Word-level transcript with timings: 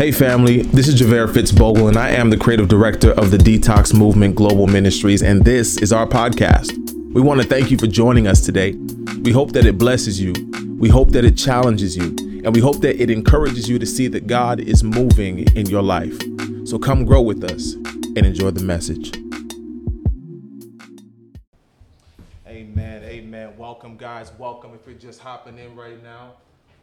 Hey, 0.00 0.12
family, 0.12 0.62
this 0.62 0.88
is 0.88 0.98
Javaire 0.98 1.28
Fitzbogle, 1.28 1.88
and 1.88 1.98
I 1.98 2.08
am 2.08 2.30
the 2.30 2.36
creative 2.38 2.68
director 2.68 3.10
of 3.10 3.30
the 3.30 3.36
Detox 3.36 3.92
Movement 3.92 4.34
Global 4.34 4.66
Ministries, 4.66 5.22
and 5.22 5.44
this 5.44 5.76
is 5.76 5.92
our 5.92 6.06
podcast. 6.06 6.72
We 7.12 7.20
want 7.20 7.42
to 7.42 7.46
thank 7.46 7.70
you 7.70 7.76
for 7.76 7.86
joining 7.86 8.26
us 8.26 8.40
today. 8.40 8.72
We 9.20 9.30
hope 9.30 9.52
that 9.52 9.66
it 9.66 9.76
blesses 9.76 10.18
you, 10.18 10.32
we 10.78 10.88
hope 10.88 11.10
that 11.10 11.26
it 11.26 11.36
challenges 11.36 11.98
you, 11.98 12.16
and 12.42 12.54
we 12.54 12.62
hope 12.62 12.80
that 12.80 12.98
it 12.98 13.10
encourages 13.10 13.68
you 13.68 13.78
to 13.78 13.84
see 13.84 14.08
that 14.08 14.26
God 14.26 14.58
is 14.58 14.82
moving 14.82 15.40
in 15.54 15.66
your 15.66 15.82
life. 15.82 16.18
So 16.64 16.78
come 16.78 17.04
grow 17.04 17.20
with 17.20 17.44
us 17.44 17.74
and 17.74 18.24
enjoy 18.24 18.52
the 18.52 18.62
message. 18.64 19.14
Amen. 22.46 23.02
Amen. 23.04 23.52
Welcome, 23.58 23.98
guys. 23.98 24.32
Welcome. 24.38 24.70
If 24.72 24.86
you're 24.86 24.96
just 24.96 25.20
hopping 25.20 25.58
in 25.58 25.76
right 25.76 26.02
now, 26.02 26.36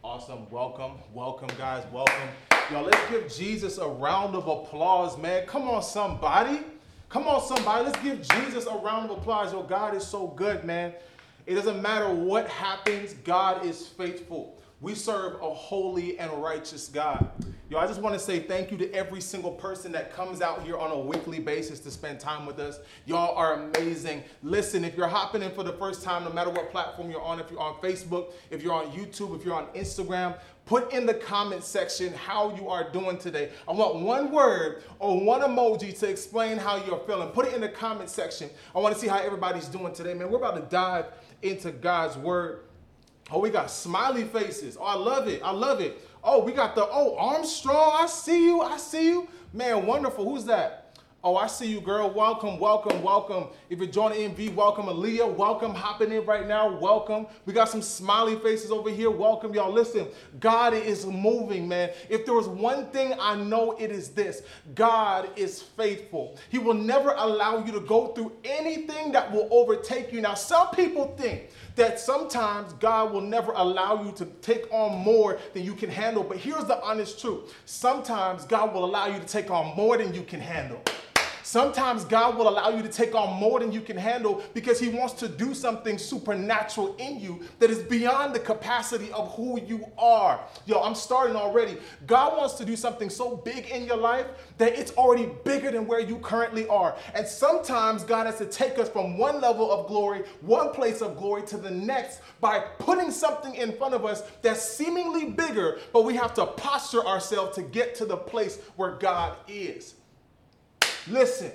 awesome. 0.08 0.48
Welcome. 0.50 0.92
Welcome, 1.12 1.50
guys. 1.58 1.84
Welcome. 1.92 2.30
Y'all, 2.70 2.84
let's 2.84 3.10
give 3.10 3.30
Jesus 3.30 3.76
a 3.76 3.86
round 3.86 4.34
of 4.34 4.48
applause, 4.48 5.18
man. 5.18 5.46
Come 5.46 5.68
on, 5.68 5.82
somebody. 5.82 6.60
Come 7.10 7.28
on, 7.28 7.46
somebody. 7.46 7.84
Let's 7.84 8.02
give 8.02 8.26
Jesus 8.26 8.64
a 8.64 8.74
round 8.76 9.10
of 9.10 9.18
applause. 9.18 9.52
Yo, 9.52 9.62
God 9.64 9.94
is 9.94 10.06
so 10.06 10.28
good, 10.28 10.64
man. 10.64 10.94
It 11.44 11.56
doesn't 11.56 11.82
matter 11.82 12.08
what 12.08 12.48
happens, 12.48 13.12
God 13.22 13.66
is 13.66 13.86
faithful. 13.86 14.58
We 14.80 14.94
serve 14.94 15.42
a 15.42 15.52
holy 15.52 16.18
and 16.18 16.32
righteous 16.42 16.88
God. 16.88 17.30
Yo, 17.70 17.76
I 17.76 17.86
just 17.86 18.00
want 18.00 18.14
to 18.14 18.18
say 18.18 18.38
thank 18.38 18.70
you 18.70 18.78
to 18.78 18.90
every 18.94 19.20
single 19.20 19.50
person 19.50 19.92
that 19.92 20.10
comes 20.10 20.40
out 20.40 20.62
here 20.62 20.78
on 20.78 20.90
a 20.90 20.98
weekly 20.98 21.38
basis 21.38 21.78
to 21.80 21.90
spend 21.90 22.18
time 22.18 22.46
with 22.46 22.58
us. 22.58 22.80
Y'all 23.04 23.36
are 23.36 23.60
amazing. 23.60 24.24
Listen, 24.42 24.86
if 24.86 24.96
you're 24.96 25.06
hopping 25.06 25.42
in 25.42 25.50
for 25.50 25.62
the 25.62 25.74
first 25.74 26.02
time, 26.02 26.24
no 26.24 26.32
matter 26.32 26.48
what 26.48 26.70
platform 26.70 27.10
you're 27.10 27.20
on, 27.20 27.38
if 27.38 27.50
you're 27.50 27.60
on 27.60 27.74
Facebook, 27.82 28.32
if 28.50 28.62
you're 28.62 28.72
on 28.72 28.90
YouTube, 28.92 29.36
if 29.36 29.44
you're 29.44 29.54
on 29.54 29.66
Instagram, 29.74 30.38
put 30.64 30.94
in 30.94 31.04
the 31.04 31.12
comment 31.12 31.62
section 31.62 32.14
how 32.14 32.56
you 32.56 32.70
are 32.70 32.90
doing 32.90 33.18
today. 33.18 33.50
I 33.68 33.72
want 33.72 33.96
one 33.96 34.32
word 34.32 34.82
or 34.98 35.22
one 35.22 35.42
emoji 35.42 35.98
to 35.98 36.08
explain 36.08 36.56
how 36.56 36.82
you're 36.86 37.00
feeling. 37.00 37.28
Put 37.28 37.48
it 37.48 37.52
in 37.52 37.60
the 37.60 37.68
comment 37.68 38.08
section. 38.08 38.48
I 38.74 38.78
want 38.78 38.94
to 38.94 39.00
see 39.00 39.08
how 39.08 39.18
everybody's 39.18 39.68
doing 39.68 39.92
today, 39.92 40.14
man. 40.14 40.30
We're 40.30 40.38
about 40.38 40.56
to 40.56 40.62
dive 40.74 41.08
into 41.42 41.70
God's 41.70 42.16
word. 42.16 42.60
Oh, 43.30 43.40
we 43.40 43.50
got 43.50 43.70
smiley 43.70 44.24
faces. 44.24 44.78
Oh, 44.80 44.84
I 44.84 44.94
love 44.94 45.28
it. 45.28 45.42
I 45.44 45.50
love 45.50 45.82
it. 45.82 46.00
Oh, 46.22 46.42
we 46.42 46.52
got 46.52 46.74
the, 46.74 46.86
oh, 46.90 47.16
Armstrong. 47.16 47.92
I 47.94 48.06
see 48.06 48.44
you. 48.44 48.60
I 48.60 48.76
see 48.76 49.08
you. 49.08 49.28
Man, 49.52 49.86
wonderful. 49.86 50.28
Who's 50.28 50.44
that? 50.46 50.87
Oh, 51.28 51.36
I 51.36 51.46
see 51.46 51.66
you, 51.66 51.82
girl. 51.82 52.08
Welcome, 52.08 52.58
welcome, 52.58 53.02
welcome. 53.02 53.48
If 53.68 53.80
you're 53.80 53.86
joining 53.86 54.34
MV, 54.34 54.54
welcome. 54.54 54.86
Aaliyah, 54.86 55.36
welcome. 55.36 55.74
Hopping 55.74 56.10
in 56.10 56.24
right 56.24 56.48
now, 56.48 56.78
welcome. 56.78 57.26
We 57.44 57.52
got 57.52 57.68
some 57.68 57.82
smiley 57.82 58.36
faces 58.36 58.70
over 58.70 58.88
here. 58.88 59.10
Welcome, 59.10 59.52
y'all. 59.52 59.70
Listen, 59.70 60.08
God 60.40 60.72
is 60.72 61.04
moving, 61.04 61.68
man. 61.68 61.90
If 62.08 62.24
there 62.24 62.32
was 62.32 62.48
one 62.48 62.86
thing 62.92 63.12
I 63.20 63.36
know, 63.36 63.72
it 63.72 63.90
is 63.90 64.08
this 64.08 64.40
God 64.74 65.28
is 65.36 65.60
faithful. 65.60 66.38
He 66.48 66.56
will 66.56 66.72
never 66.72 67.14
allow 67.18 67.62
you 67.62 67.72
to 67.72 67.80
go 67.80 68.06
through 68.14 68.32
anything 68.42 69.12
that 69.12 69.30
will 69.30 69.48
overtake 69.50 70.10
you. 70.10 70.22
Now, 70.22 70.32
some 70.32 70.70
people 70.70 71.14
think 71.18 71.50
that 71.76 72.00
sometimes 72.00 72.72
God 72.72 73.12
will 73.12 73.20
never 73.20 73.52
allow 73.54 74.02
you 74.02 74.12
to 74.12 74.24
take 74.40 74.66
on 74.72 74.96
more 74.96 75.38
than 75.52 75.62
you 75.62 75.74
can 75.74 75.90
handle. 75.90 76.24
But 76.24 76.38
here's 76.38 76.64
the 76.64 76.82
honest 76.82 77.20
truth 77.20 77.54
sometimes 77.66 78.46
God 78.46 78.72
will 78.72 78.86
allow 78.86 79.08
you 79.08 79.18
to 79.18 79.26
take 79.26 79.50
on 79.50 79.76
more 79.76 79.98
than 79.98 80.14
you 80.14 80.22
can 80.22 80.40
handle. 80.40 80.82
Sometimes 81.48 82.04
God 82.04 82.36
will 82.36 82.46
allow 82.46 82.68
you 82.68 82.82
to 82.82 82.90
take 82.90 83.14
on 83.14 83.40
more 83.40 83.58
than 83.58 83.72
you 83.72 83.80
can 83.80 83.96
handle 83.96 84.42
because 84.52 84.78
He 84.78 84.90
wants 84.90 85.14
to 85.14 85.28
do 85.28 85.54
something 85.54 85.96
supernatural 85.96 86.94
in 86.96 87.18
you 87.18 87.40
that 87.58 87.70
is 87.70 87.78
beyond 87.78 88.34
the 88.34 88.38
capacity 88.38 89.10
of 89.12 89.34
who 89.34 89.58
you 89.62 89.86
are. 89.96 90.44
Yo, 90.66 90.78
I'm 90.82 90.94
starting 90.94 91.36
already. 91.36 91.78
God 92.06 92.36
wants 92.36 92.52
to 92.56 92.66
do 92.66 92.76
something 92.76 93.08
so 93.08 93.38
big 93.38 93.70
in 93.70 93.86
your 93.86 93.96
life 93.96 94.26
that 94.58 94.78
it's 94.78 94.92
already 94.92 95.30
bigger 95.42 95.70
than 95.70 95.86
where 95.86 96.00
you 96.00 96.18
currently 96.18 96.68
are. 96.68 96.94
And 97.14 97.26
sometimes 97.26 98.04
God 98.04 98.26
has 98.26 98.36
to 98.36 98.44
take 98.44 98.78
us 98.78 98.90
from 98.90 99.16
one 99.16 99.40
level 99.40 99.72
of 99.72 99.86
glory, 99.86 100.24
one 100.42 100.70
place 100.72 101.00
of 101.00 101.16
glory 101.16 101.46
to 101.46 101.56
the 101.56 101.70
next 101.70 102.20
by 102.42 102.58
putting 102.78 103.10
something 103.10 103.54
in 103.54 103.74
front 103.78 103.94
of 103.94 104.04
us 104.04 104.22
that's 104.42 104.62
seemingly 104.62 105.30
bigger, 105.30 105.78
but 105.94 106.04
we 106.04 106.14
have 106.14 106.34
to 106.34 106.44
posture 106.44 107.06
ourselves 107.06 107.54
to 107.56 107.62
get 107.62 107.94
to 107.94 108.04
the 108.04 108.18
place 108.18 108.58
where 108.76 108.96
God 108.96 109.34
is. 109.48 109.94
Listen, 111.10 111.52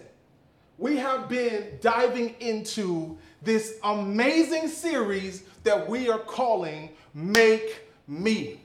we 0.77 0.97
have 0.97 1.29
been 1.29 1.77
diving 1.81 2.35
into 2.39 3.17
this 3.41 3.75
amazing 3.83 4.67
series 4.67 5.43
that 5.63 5.87
we 5.87 6.09
are 6.09 6.19
calling 6.19 6.89
Make 7.13 7.87
Me. 8.07 8.59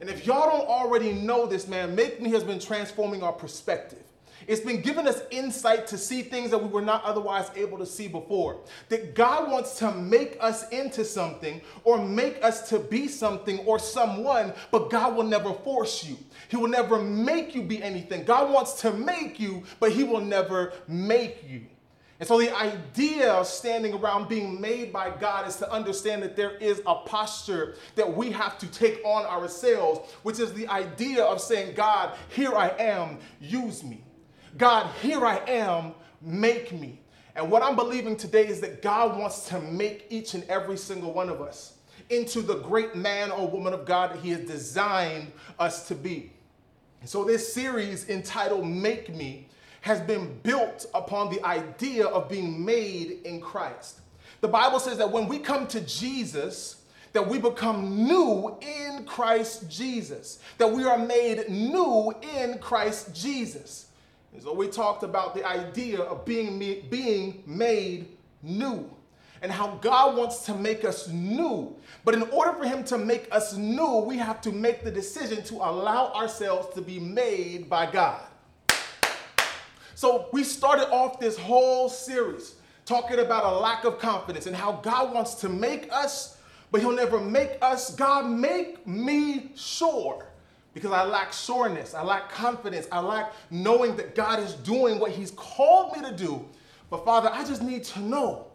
And 0.00 0.10
if 0.10 0.26
y'all 0.26 0.50
don't 0.50 0.68
already 0.68 1.12
know 1.12 1.46
this, 1.46 1.66
man, 1.66 1.94
Make 1.94 2.20
Me 2.20 2.30
has 2.30 2.44
been 2.44 2.58
transforming 2.58 3.22
our 3.22 3.32
perspective. 3.32 4.02
It's 4.46 4.60
been 4.60 4.80
giving 4.80 5.08
us 5.08 5.22
insight 5.30 5.86
to 5.88 5.98
see 5.98 6.22
things 6.22 6.50
that 6.50 6.58
we 6.62 6.68
were 6.68 6.82
not 6.82 7.02
otherwise 7.04 7.50
able 7.56 7.78
to 7.78 7.86
see 7.86 8.06
before. 8.06 8.60
That 8.90 9.14
God 9.14 9.50
wants 9.50 9.78
to 9.78 9.90
make 9.90 10.36
us 10.40 10.68
into 10.68 11.04
something 11.04 11.60
or 11.82 11.98
make 11.98 12.44
us 12.44 12.68
to 12.68 12.78
be 12.78 13.08
something 13.08 13.58
or 13.60 13.78
someone, 13.78 14.52
but 14.70 14.90
God 14.90 15.16
will 15.16 15.24
never 15.24 15.52
force 15.52 16.04
you. 16.04 16.16
He 16.48 16.56
will 16.56 16.68
never 16.68 17.02
make 17.02 17.54
you 17.54 17.62
be 17.62 17.82
anything. 17.82 18.24
God 18.24 18.52
wants 18.52 18.80
to 18.82 18.92
make 18.92 19.40
you, 19.40 19.64
but 19.80 19.92
He 19.92 20.04
will 20.04 20.20
never 20.20 20.72
make 20.88 21.44
you. 21.48 21.66
And 22.18 22.26
so 22.26 22.38
the 22.38 22.56
idea 22.56 23.30
of 23.30 23.46
standing 23.46 23.92
around 23.92 24.28
being 24.28 24.58
made 24.58 24.90
by 24.90 25.10
God 25.10 25.46
is 25.46 25.56
to 25.56 25.70
understand 25.70 26.22
that 26.22 26.34
there 26.34 26.56
is 26.56 26.80
a 26.86 26.94
posture 26.94 27.76
that 27.94 28.16
we 28.16 28.30
have 28.30 28.58
to 28.58 28.66
take 28.68 29.04
on 29.04 29.26
ourselves, 29.26 30.10
which 30.22 30.40
is 30.40 30.54
the 30.54 30.66
idea 30.68 31.22
of 31.22 31.40
saying, 31.40 31.74
God, 31.74 32.16
here 32.30 32.54
I 32.54 32.68
am, 32.78 33.18
use 33.38 33.84
me. 33.84 34.02
God, 34.56 34.90
here 35.02 35.26
I 35.26 35.36
am, 35.46 35.92
make 36.22 36.72
me. 36.72 37.00
And 37.34 37.50
what 37.50 37.62
I'm 37.62 37.76
believing 37.76 38.16
today 38.16 38.46
is 38.46 38.62
that 38.62 38.80
God 38.80 39.18
wants 39.18 39.46
to 39.48 39.60
make 39.60 40.06
each 40.08 40.32
and 40.32 40.42
every 40.44 40.78
single 40.78 41.12
one 41.12 41.28
of 41.28 41.42
us 41.42 41.74
into 42.08 42.40
the 42.40 42.56
great 42.56 42.94
man 42.94 43.30
or 43.30 43.46
woman 43.46 43.74
of 43.74 43.84
God 43.84 44.12
that 44.12 44.20
He 44.20 44.30
has 44.30 44.40
designed 44.40 45.32
us 45.58 45.86
to 45.88 45.94
be. 45.94 46.32
So, 47.04 47.24
this 47.24 47.52
series 47.52 48.08
entitled 48.08 48.66
Make 48.66 49.14
Me 49.14 49.48
has 49.82 50.00
been 50.00 50.38
built 50.42 50.86
upon 50.94 51.30
the 51.30 51.44
idea 51.44 52.06
of 52.06 52.28
being 52.28 52.64
made 52.64 53.20
in 53.24 53.40
Christ. 53.40 54.00
The 54.40 54.48
Bible 54.48 54.80
says 54.80 54.98
that 54.98 55.10
when 55.10 55.28
we 55.28 55.38
come 55.38 55.66
to 55.68 55.80
Jesus, 55.82 56.82
that 57.12 57.26
we 57.26 57.38
become 57.38 58.04
new 58.04 58.56
in 58.60 59.04
Christ 59.04 59.70
Jesus, 59.70 60.40
that 60.58 60.70
we 60.70 60.84
are 60.84 60.98
made 60.98 61.48
new 61.48 62.12
in 62.36 62.58
Christ 62.58 63.14
Jesus. 63.14 63.86
And 64.32 64.42
so 64.42 64.52
we 64.52 64.68
talked 64.68 65.02
about 65.02 65.34
the 65.34 65.46
idea 65.46 66.00
of 66.00 66.24
being, 66.24 66.58
being 66.58 67.42
made 67.46 68.08
new 68.42 68.90
and 69.42 69.52
how 69.52 69.78
God 69.80 70.16
wants 70.16 70.44
to 70.46 70.54
make 70.54 70.84
us 70.84 71.08
new. 71.08 71.76
But 72.04 72.14
in 72.14 72.22
order 72.30 72.52
for 72.52 72.64
Him 72.64 72.84
to 72.84 72.98
make 72.98 73.28
us 73.32 73.56
new, 73.56 73.98
we 73.98 74.16
have 74.18 74.40
to 74.42 74.52
make 74.52 74.84
the 74.84 74.90
decision 74.90 75.42
to 75.44 75.56
allow 75.56 76.12
ourselves 76.12 76.74
to 76.74 76.80
be 76.80 76.98
made 76.98 77.68
by 77.68 77.90
God. 77.90 78.22
So 79.94 80.28
we 80.32 80.44
started 80.44 80.92
off 80.92 81.18
this 81.18 81.38
whole 81.38 81.88
series 81.88 82.56
talking 82.84 83.18
about 83.18 83.44
a 83.44 83.58
lack 83.58 83.84
of 83.84 83.98
confidence 83.98 84.46
and 84.46 84.54
how 84.54 84.72
God 84.72 85.12
wants 85.12 85.34
to 85.36 85.48
make 85.48 85.88
us, 85.92 86.36
but 86.70 86.80
He'll 86.80 86.92
never 86.92 87.20
make 87.20 87.58
us. 87.62 87.94
God, 87.94 88.28
make 88.28 88.86
me 88.86 89.52
sure 89.54 90.26
because 90.76 90.92
I 90.92 91.04
lack 91.04 91.32
sureness, 91.32 91.94
I 91.94 92.02
lack 92.02 92.30
confidence, 92.30 92.86
I 92.92 93.00
lack 93.00 93.32
knowing 93.50 93.96
that 93.96 94.14
God 94.14 94.40
is 94.40 94.52
doing 94.52 94.98
what 94.98 95.10
He's 95.10 95.30
called 95.30 95.96
me 95.96 96.06
to 96.06 96.14
do. 96.14 96.44
But 96.90 97.02
Father, 97.04 97.30
I 97.32 97.44
just 97.44 97.62
need 97.62 97.82
to 97.84 98.00
know. 98.00 98.45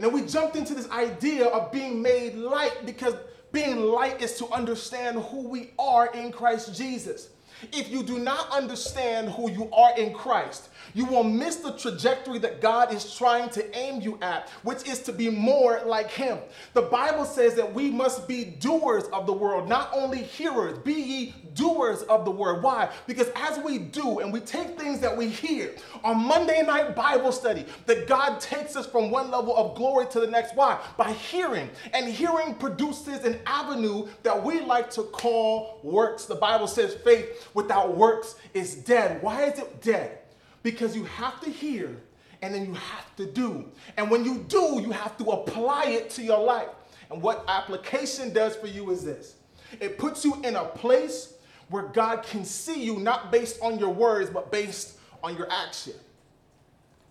And 0.00 0.06
then 0.06 0.14
we 0.14 0.26
jumped 0.26 0.56
into 0.56 0.72
this 0.72 0.88
idea 0.88 1.44
of 1.44 1.70
being 1.70 2.00
made 2.00 2.34
light 2.34 2.86
because 2.86 3.14
being 3.52 3.76
light 3.80 4.22
is 4.22 4.38
to 4.38 4.48
understand 4.48 5.22
who 5.24 5.46
we 5.46 5.72
are 5.78 6.06
in 6.14 6.32
Christ 6.32 6.74
Jesus. 6.74 7.28
If 7.70 7.90
you 7.90 8.02
do 8.02 8.18
not 8.18 8.50
understand 8.50 9.28
who 9.28 9.50
you 9.50 9.70
are 9.74 9.94
in 9.98 10.14
Christ, 10.14 10.69
you 10.94 11.04
will 11.04 11.24
miss 11.24 11.56
the 11.56 11.72
trajectory 11.72 12.38
that 12.40 12.60
God 12.60 12.92
is 12.92 13.14
trying 13.14 13.50
to 13.50 13.76
aim 13.76 14.00
you 14.00 14.18
at, 14.22 14.48
which 14.62 14.88
is 14.88 15.00
to 15.00 15.12
be 15.12 15.30
more 15.30 15.82
like 15.84 16.10
Him. 16.10 16.38
The 16.74 16.82
Bible 16.82 17.24
says 17.24 17.54
that 17.54 17.72
we 17.72 17.90
must 17.90 18.26
be 18.26 18.44
doers 18.44 19.04
of 19.12 19.26
the 19.26 19.32
world, 19.32 19.68
not 19.68 19.90
only 19.92 20.22
hearers. 20.22 20.78
Be 20.78 20.94
ye 20.94 21.34
doers 21.54 22.02
of 22.02 22.24
the 22.24 22.30
word. 22.30 22.62
Why? 22.62 22.90
Because 23.06 23.28
as 23.36 23.58
we 23.58 23.78
do 23.78 24.20
and 24.20 24.32
we 24.32 24.40
take 24.40 24.78
things 24.78 25.00
that 25.00 25.16
we 25.16 25.28
hear 25.28 25.74
on 26.04 26.24
Monday 26.24 26.62
night 26.62 26.94
Bible 26.94 27.32
study, 27.32 27.64
that 27.86 28.06
God 28.06 28.40
takes 28.40 28.76
us 28.76 28.86
from 28.86 29.10
one 29.10 29.30
level 29.30 29.56
of 29.56 29.76
glory 29.76 30.06
to 30.06 30.20
the 30.20 30.26
next. 30.26 30.54
Why? 30.54 30.78
By 30.96 31.12
hearing. 31.12 31.70
And 31.92 32.08
hearing 32.08 32.54
produces 32.54 33.24
an 33.24 33.38
avenue 33.46 34.08
that 34.22 34.42
we 34.42 34.60
like 34.60 34.90
to 34.92 35.02
call 35.04 35.80
works. 35.82 36.26
The 36.26 36.34
Bible 36.34 36.66
says 36.66 36.94
faith 36.94 37.48
without 37.54 37.96
works 37.96 38.36
is 38.54 38.74
dead. 38.74 39.22
Why 39.22 39.44
is 39.44 39.58
it 39.58 39.82
dead? 39.82 40.19
Because 40.62 40.94
you 40.94 41.04
have 41.04 41.40
to 41.40 41.50
hear 41.50 41.96
and 42.42 42.54
then 42.54 42.66
you 42.66 42.74
have 42.74 43.16
to 43.16 43.26
do. 43.26 43.66
And 43.96 44.10
when 44.10 44.24
you 44.24 44.44
do, 44.48 44.80
you 44.82 44.90
have 44.90 45.16
to 45.18 45.24
apply 45.30 45.84
it 45.86 46.10
to 46.10 46.22
your 46.22 46.42
life. 46.42 46.68
And 47.10 47.20
what 47.22 47.44
application 47.48 48.32
does 48.32 48.56
for 48.56 48.66
you 48.66 48.90
is 48.90 49.04
this 49.04 49.36
it 49.80 49.98
puts 49.98 50.24
you 50.24 50.34
in 50.42 50.56
a 50.56 50.64
place 50.64 51.34
where 51.68 51.84
God 51.84 52.22
can 52.22 52.44
see 52.44 52.82
you 52.82 52.98
not 52.98 53.30
based 53.30 53.60
on 53.62 53.78
your 53.78 53.90
words, 53.90 54.30
but 54.30 54.50
based 54.50 54.98
on 55.22 55.36
your 55.36 55.50
action. 55.50 55.94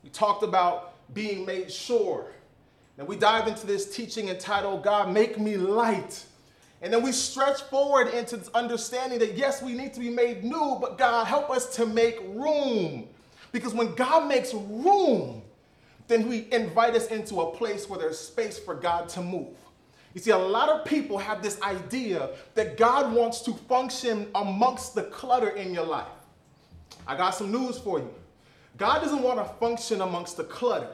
We 0.03 0.09
talked 0.09 0.43
about 0.43 0.93
being 1.13 1.45
made 1.45 1.71
sure. 1.71 2.27
And 2.97 3.07
we 3.07 3.15
dive 3.15 3.47
into 3.47 3.65
this 3.65 3.95
teaching 3.95 4.27
entitled, 4.27 4.83
God, 4.83 5.13
Make 5.13 5.39
Me 5.39 5.55
Light. 5.55 6.25
And 6.81 6.91
then 6.91 7.01
we 7.01 7.13
stretch 7.13 7.61
forward 7.63 8.09
into 8.09 8.37
this 8.37 8.49
understanding 8.49 9.19
that 9.19 9.37
yes, 9.37 9.61
we 9.61 9.73
need 9.73 9.93
to 9.93 9.99
be 9.99 10.09
made 10.09 10.43
new, 10.43 10.77
but 10.81 10.97
God, 10.97 11.25
help 11.25 11.49
us 11.49 11.75
to 11.77 11.85
make 11.85 12.19
room. 12.27 13.07
Because 13.51 13.73
when 13.73 13.95
God 13.95 14.27
makes 14.27 14.53
room, 14.53 15.41
then 16.07 16.27
we 16.27 16.47
invite 16.51 16.95
us 16.95 17.07
into 17.07 17.41
a 17.41 17.55
place 17.55 17.87
where 17.89 17.99
there's 17.99 18.19
space 18.19 18.57
for 18.57 18.75
God 18.75 19.09
to 19.09 19.21
move. 19.21 19.55
You 20.13 20.21
see, 20.21 20.31
a 20.31 20.37
lot 20.37 20.69
of 20.69 20.85
people 20.85 21.17
have 21.17 21.43
this 21.43 21.61
idea 21.61 22.29
that 22.55 22.77
God 22.77 23.13
wants 23.13 23.41
to 23.41 23.53
function 23.53 24.27
amongst 24.33 24.95
the 24.95 25.03
clutter 25.03 25.49
in 25.49 25.73
your 25.73 25.85
life. 25.85 26.07
I 27.05 27.15
got 27.15 27.31
some 27.31 27.51
news 27.51 27.77
for 27.77 27.99
you. 27.99 28.13
God 28.77 29.01
doesn't 29.01 29.21
want 29.21 29.39
to 29.39 29.45
function 29.55 30.01
amongst 30.01 30.37
the 30.37 30.43
clutter, 30.45 30.89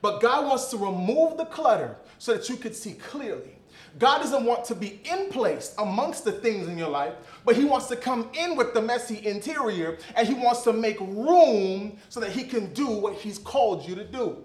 but 0.00 0.20
God 0.20 0.46
wants 0.46 0.66
to 0.70 0.76
remove 0.76 1.36
the 1.36 1.46
clutter 1.46 1.96
so 2.18 2.34
that 2.34 2.48
you 2.48 2.56
could 2.56 2.76
see 2.76 2.92
clearly. 2.94 3.56
God 3.98 4.18
doesn't 4.18 4.44
want 4.44 4.64
to 4.66 4.74
be 4.74 5.00
in 5.04 5.28
place 5.28 5.74
amongst 5.78 6.24
the 6.24 6.32
things 6.32 6.68
in 6.68 6.78
your 6.78 6.88
life, 6.88 7.14
but 7.44 7.56
He 7.56 7.64
wants 7.64 7.86
to 7.86 7.96
come 7.96 8.30
in 8.34 8.56
with 8.56 8.74
the 8.74 8.80
messy 8.80 9.24
interior 9.26 9.98
and 10.16 10.26
He 10.26 10.34
wants 10.34 10.62
to 10.62 10.72
make 10.72 10.98
room 11.00 11.96
so 12.08 12.20
that 12.20 12.30
He 12.32 12.44
can 12.44 12.72
do 12.72 12.86
what 12.86 13.14
He's 13.14 13.38
called 13.38 13.86
you 13.86 13.94
to 13.94 14.04
do. 14.04 14.38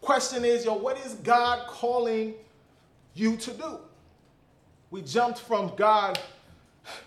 Question 0.00 0.44
is, 0.44 0.64
yo, 0.64 0.74
what 0.74 0.98
is 0.98 1.14
God 1.14 1.66
calling 1.66 2.34
you 3.14 3.36
to 3.38 3.50
do? 3.52 3.78
We 4.90 5.02
jumped 5.02 5.40
from 5.40 5.72
God, 5.76 6.18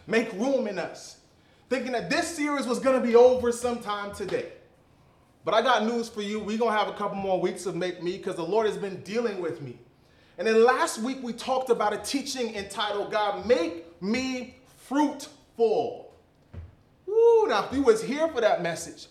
make 0.07 0.33
room 0.33 0.67
in 0.67 0.79
us, 0.79 1.17
thinking 1.69 1.91
that 1.91 2.09
this 2.09 2.27
series 2.27 2.65
was 2.65 2.79
to 2.79 2.99
be 2.99 3.15
over 3.15 3.51
sometime 3.51 4.13
today. 4.15 4.51
But 5.45 5.53
I 5.53 5.61
got 5.61 5.85
news 5.85 6.09
for 6.09 6.21
you. 6.21 6.39
We're 6.39 6.57
going 6.57 6.73
to 6.73 6.77
have 6.77 6.89
a 6.89 6.97
couple 6.97 7.15
more 7.15 7.39
weeks 7.39 7.65
of 7.65 7.75
Make 7.75 8.03
Me 8.03 8.17
because 8.17 8.35
the 8.35 8.43
Lord 8.43 8.65
has 8.65 8.75
been 8.75 9.01
dealing 9.03 9.41
with 9.41 9.61
me. 9.61 9.77
And 10.37 10.47
then 10.47 10.63
last 10.63 10.99
week 10.99 11.17
we 11.21 11.33
talked 11.33 11.69
about 11.69 11.93
a 11.93 11.97
teaching 11.97 12.55
entitled 12.55 13.11
God 13.11 13.45
Make 13.45 14.01
Me 14.01 14.55
Fruitful. 14.87 16.13
Woo, 17.05 17.47
now 17.47 17.65
if 17.65 17.73
you 17.73 17.81
was 17.81 18.03
here 18.03 18.27
for 18.27 18.41
that 18.41 18.61
message, 18.61 19.07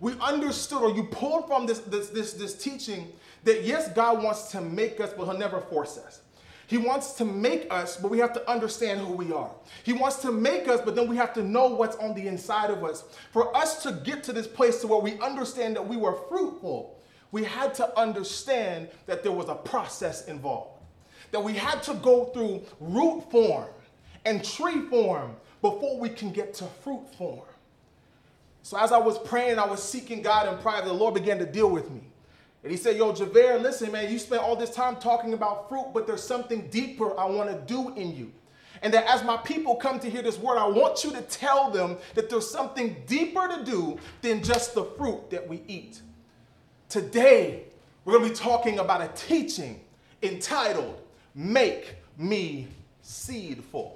we 0.00 0.12
understood 0.20 0.82
or 0.82 0.90
you 0.90 1.04
pulled 1.04 1.46
from 1.46 1.66
this, 1.66 1.78
this, 1.80 2.10
this, 2.10 2.34
this 2.34 2.54
teaching 2.54 3.10
that 3.44 3.62
yes, 3.62 3.90
God 3.92 4.22
wants 4.22 4.50
to 4.50 4.60
make 4.60 5.00
us, 5.00 5.12
but 5.16 5.24
he'll 5.24 5.38
never 5.38 5.60
force 5.60 5.96
us. 5.96 6.20
He 6.66 6.78
wants 6.78 7.12
to 7.14 7.24
make 7.24 7.68
us, 7.70 7.96
but 7.96 8.10
we 8.10 8.18
have 8.18 8.32
to 8.32 8.50
understand 8.50 9.00
who 9.00 9.12
we 9.12 9.32
are. 9.32 9.50
He 9.84 9.92
wants 9.92 10.16
to 10.22 10.32
make 10.32 10.66
us, 10.66 10.80
but 10.84 10.96
then 10.96 11.08
we 11.08 11.16
have 11.16 11.32
to 11.34 11.42
know 11.42 11.68
what's 11.68 11.96
on 11.96 12.12
the 12.14 12.26
inside 12.26 12.70
of 12.70 12.82
us. 12.82 13.04
For 13.30 13.56
us 13.56 13.82
to 13.84 13.92
get 13.92 14.24
to 14.24 14.32
this 14.32 14.48
place 14.48 14.80
to 14.80 14.88
where 14.88 14.98
we 14.98 15.18
understand 15.20 15.76
that 15.76 15.86
we 15.86 15.96
were 15.96 16.14
fruitful, 16.28 16.95
we 17.32 17.44
had 17.44 17.74
to 17.74 17.98
understand 17.98 18.88
that 19.06 19.22
there 19.22 19.32
was 19.32 19.48
a 19.48 19.54
process 19.54 20.26
involved. 20.26 20.80
That 21.32 21.42
we 21.42 21.54
had 21.54 21.82
to 21.84 21.94
go 21.94 22.26
through 22.26 22.62
root 22.80 23.30
form 23.30 23.68
and 24.24 24.44
tree 24.44 24.82
form 24.88 25.36
before 25.62 25.98
we 25.98 26.08
can 26.08 26.30
get 26.32 26.54
to 26.54 26.64
fruit 26.82 27.02
form. 27.16 27.42
So 28.62 28.76
as 28.78 28.90
I 28.90 28.98
was 28.98 29.18
praying, 29.18 29.58
I 29.58 29.66
was 29.66 29.82
seeking 29.82 30.22
God 30.22 30.52
in 30.52 30.60
private, 30.60 30.86
the 30.86 30.92
Lord 30.92 31.14
began 31.14 31.38
to 31.38 31.46
deal 31.46 31.70
with 31.70 31.90
me. 31.90 32.02
And 32.62 32.72
he 32.72 32.76
said, 32.76 32.96
Yo, 32.96 33.12
Javaire, 33.12 33.62
listen, 33.62 33.92
man, 33.92 34.10
you 34.10 34.18
spent 34.18 34.42
all 34.42 34.56
this 34.56 34.70
time 34.70 34.96
talking 34.96 35.34
about 35.34 35.68
fruit, 35.68 35.86
but 35.94 36.06
there's 36.06 36.22
something 36.22 36.66
deeper 36.68 37.16
I 37.18 37.26
want 37.26 37.48
to 37.48 37.72
do 37.72 37.94
in 37.94 38.16
you. 38.16 38.32
And 38.82 38.92
that 38.92 39.06
as 39.06 39.22
my 39.22 39.36
people 39.36 39.76
come 39.76 40.00
to 40.00 40.10
hear 40.10 40.20
this 40.22 40.38
word, 40.38 40.58
I 40.58 40.66
want 40.66 41.04
you 41.04 41.12
to 41.12 41.22
tell 41.22 41.70
them 41.70 41.96
that 42.14 42.28
there's 42.28 42.50
something 42.50 42.96
deeper 43.06 43.46
to 43.48 43.64
do 43.64 43.98
than 44.20 44.42
just 44.42 44.74
the 44.74 44.84
fruit 44.84 45.30
that 45.30 45.48
we 45.48 45.62
eat. 45.68 46.00
Today, 46.88 47.64
we're 48.04 48.18
going 48.18 48.28
to 48.28 48.30
be 48.30 48.38
talking 48.38 48.78
about 48.78 49.02
a 49.02 49.08
teaching 49.08 49.80
entitled, 50.22 51.00
Make 51.34 51.96
Me 52.16 52.68
Seedful. 53.02 53.92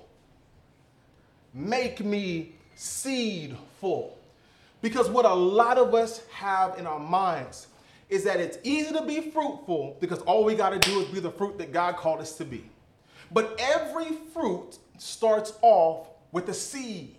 Make 1.55 2.05
me 2.05 2.53
seedful. 2.75 4.19
Because 4.83 5.09
what 5.09 5.25
a 5.25 5.35
lot 5.35 5.79
of 5.79 5.95
us 5.95 6.27
have 6.33 6.79
in 6.79 6.87
our 6.87 6.99
minds 6.99 7.69
is 8.09 8.25
that 8.25 8.41
it's 8.41 8.59
easy 8.65 8.93
to 8.93 9.03
be 9.05 9.21
fruitful 9.21 9.97
because 10.01 10.19
all 10.23 10.45
we 10.45 10.57
got 10.57 10.71
to 10.71 10.79
do 10.91 11.01
is 11.01 11.07
be 11.09 11.21
the 11.21 11.31
fruit 11.31 11.59
that 11.59 11.73
God 11.73 11.97
called 11.97 12.21
us 12.21 12.37
to 12.39 12.45
be. 12.45 12.69
But 13.31 13.55
every 13.61 14.17
fruit 14.35 14.79
starts 14.99 15.53
off 15.63 16.09
with 16.33 16.49
a 16.49 16.55
seed. 16.55 17.15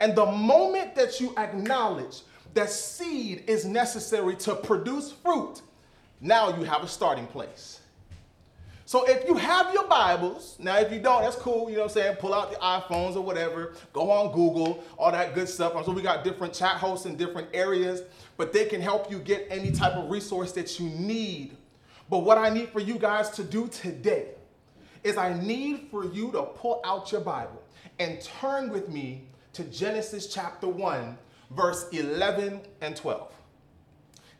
And 0.00 0.14
the 0.14 0.26
moment 0.26 0.94
that 0.94 1.20
you 1.20 1.34
acknowledge 1.36 2.22
that 2.54 2.70
seed 2.70 3.44
is 3.46 3.64
necessary 3.64 4.36
to 4.36 4.54
produce 4.54 5.12
fruit, 5.12 5.62
now 6.20 6.56
you 6.56 6.64
have 6.64 6.82
a 6.82 6.88
starting 6.88 7.26
place. 7.26 7.80
So 8.88 9.04
if 9.06 9.28
you 9.28 9.34
have 9.34 9.74
your 9.74 9.86
Bibles, 9.86 10.56
now 10.58 10.78
if 10.78 10.90
you 10.90 10.98
don't, 10.98 11.22
that's 11.22 11.36
cool, 11.36 11.68
you 11.68 11.76
know 11.76 11.82
what 11.82 11.90
I'm 11.90 12.02
saying? 12.02 12.16
Pull 12.16 12.32
out 12.32 12.50
the 12.50 12.56
iPhones 12.56 13.16
or 13.16 13.20
whatever, 13.20 13.74
go 13.92 14.10
on 14.10 14.32
Google, 14.32 14.82
all 14.96 15.12
that 15.12 15.34
good 15.34 15.46
stuff. 15.46 15.76
Um, 15.76 15.84
so 15.84 15.92
we 15.92 16.00
got 16.00 16.24
different 16.24 16.54
chat 16.54 16.76
hosts 16.76 17.04
in 17.04 17.14
different 17.14 17.48
areas, 17.52 18.00
but 18.38 18.50
they 18.50 18.64
can 18.64 18.80
help 18.80 19.10
you 19.10 19.18
get 19.18 19.46
any 19.50 19.72
type 19.72 19.92
of 19.92 20.10
resource 20.10 20.52
that 20.52 20.80
you 20.80 20.88
need. 20.88 21.54
But 22.08 22.20
what 22.20 22.38
I 22.38 22.48
need 22.48 22.70
for 22.70 22.80
you 22.80 22.98
guys 22.98 23.28
to 23.32 23.44
do 23.44 23.68
today 23.68 24.28
is 25.04 25.18
I 25.18 25.38
need 25.38 25.88
for 25.90 26.06
you 26.06 26.32
to 26.32 26.44
pull 26.44 26.80
out 26.82 27.12
your 27.12 27.20
Bible 27.20 27.62
and 27.98 28.18
turn 28.22 28.70
with 28.70 28.88
me 28.88 29.24
to 29.52 29.64
Genesis 29.64 30.32
chapter 30.32 30.66
1, 30.66 31.18
verse 31.50 31.86
11 31.92 32.60
and 32.80 32.96
12. 32.96 33.32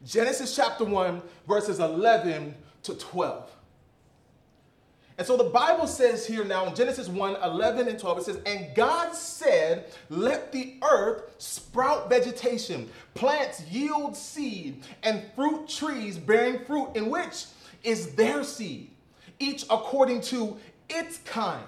Genesis 0.05 0.55
chapter 0.55 0.85
1, 0.85 1.23
verses 1.47 1.81
11 1.81 2.55
to 2.85 2.95
12. 2.95 3.51
And 5.19 5.27
so 5.27 5.37
the 5.37 5.45
Bible 5.45 5.89
says 5.89 6.25
here 6.25 6.45
now 6.45 6.67
in 6.67 6.77
Genesis 6.77 7.09
1 7.09 7.37
11 7.43 7.89
and 7.89 7.99
12, 7.99 8.19
it 8.19 8.25
says, 8.25 8.41
And 8.47 8.69
God 8.77 9.15
said, 9.17 9.87
Let 10.09 10.53
the 10.53 10.77
earth 10.89 11.35
sprout 11.39 12.09
vegetation, 12.09 12.89
plants 13.15 13.67
yield 13.69 14.17
seed, 14.17 14.85
and 15.03 15.25
fruit 15.35 15.69
trees 15.69 16.17
bearing 16.17 16.65
fruit, 16.65 16.91
in 16.95 17.11
which 17.11 17.47
is 17.83 18.15
their 18.15 18.45
seed, 18.45 18.91
each 19.41 19.65
according 19.65 20.21
to 20.21 20.57
its 20.89 21.19
kind 21.19 21.67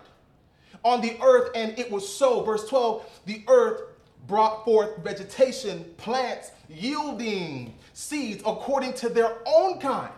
on 0.84 1.00
the 1.00 1.20
earth. 1.20 1.50
And 1.56 1.76
it 1.76 1.90
was 1.90 2.08
so. 2.08 2.44
Verse 2.44 2.68
12, 2.68 3.22
the 3.26 3.42
earth 3.48 3.82
brought 4.30 4.64
forth 4.64 4.96
vegetation, 4.98 5.84
plants 5.96 6.52
yielding 6.68 7.74
seeds 7.92 8.40
according 8.46 8.94
to 8.94 9.08
their 9.08 9.36
own 9.44 9.80
kind 9.80 10.12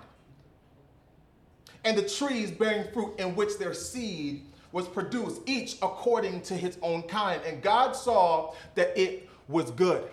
and 1.85 1.97
the 1.97 2.07
trees 2.07 2.50
bearing 2.50 2.92
fruit 2.92 3.14
in 3.19 3.35
which 3.35 3.59
their 3.59 3.73
seed 3.73 4.45
was 4.71 4.87
produced, 4.87 5.40
each 5.47 5.76
according 5.76 6.42
to 6.42 6.54
his 6.54 6.76
own 6.83 7.02
kind. 7.04 7.40
And 7.47 7.62
God 7.62 7.97
saw 7.97 8.52
that 8.75 8.97
it 9.00 9.28
was 9.49 9.71
good. 9.71 10.04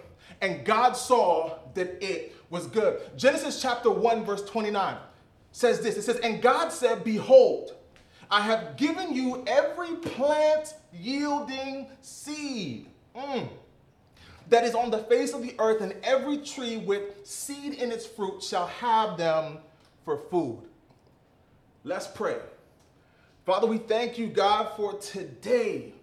And 0.41 0.65
God 0.65 0.93
saw 0.93 1.59
that 1.73 2.01
it 2.01 2.35
was 2.49 2.67
good. 2.67 3.01
Genesis 3.17 3.61
chapter 3.61 3.91
1, 3.91 4.23
verse 4.23 4.43
29 4.45 4.95
says 5.51 5.81
this 5.81 5.97
It 5.97 6.03
says, 6.03 6.17
And 6.17 6.41
God 6.41 6.69
said, 6.69 7.03
Behold, 7.03 7.75
I 8.31 8.41
have 8.41 8.77
given 8.77 9.13
you 9.13 9.43
every 9.45 9.95
plant 9.97 10.73
yielding 10.93 11.87
seed. 12.01 12.87
Mm 13.13 13.49
that 14.49 14.63
is 14.63 14.75
on 14.75 14.91
the 14.91 14.99
face 14.99 15.33
of 15.33 15.41
the 15.41 15.55
earth, 15.59 15.81
and 15.81 15.93
every 16.03 16.37
tree 16.37 16.77
with 16.77 17.25
seed 17.25 17.75
in 17.75 17.91
its 17.91 18.05
fruit 18.05 18.43
shall 18.43 18.67
have 18.67 19.17
them 19.17 19.59
for 20.03 20.17
food. 20.17 20.59
Let's 21.83 22.07
pray. 22.07 22.37
Father, 23.45 23.67
we 23.67 23.77
thank 23.77 24.17
you, 24.17 24.27
God, 24.27 24.73
for 24.75 24.93
today, 24.99 25.93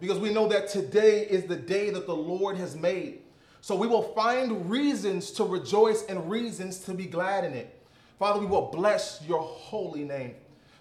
because 0.00 0.18
we 0.18 0.32
know 0.32 0.48
that 0.48 0.68
today 0.68 1.26
is 1.26 1.44
the 1.44 1.56
day 1.56 1.90
that 1.90 2.06
the 2.06 2.16
Lord 2.16 2.56
has 2.56 2.76
made. 2.76 3.20
So 3.60 3.76
we 3.76 3.86
will 3.86 4.14
find 4.14 4.70
reasons 4.70 5.30
to 5.32 5.44
rejoice 5.44 6.04
and 6.06 6.30
reasons 6.30 6.78
to 6.80 6.94
be 6.94 7.06
glad 7.06 7.44
in 7.44 7.52
it. 7.52 7.76
Father, 8.18 8.40
we 8.40 8.46
will 8.46 8.70
bless 8.72 9.20
your 9.26 9.40
holy 9.40 10.04
name. 10.04 10.34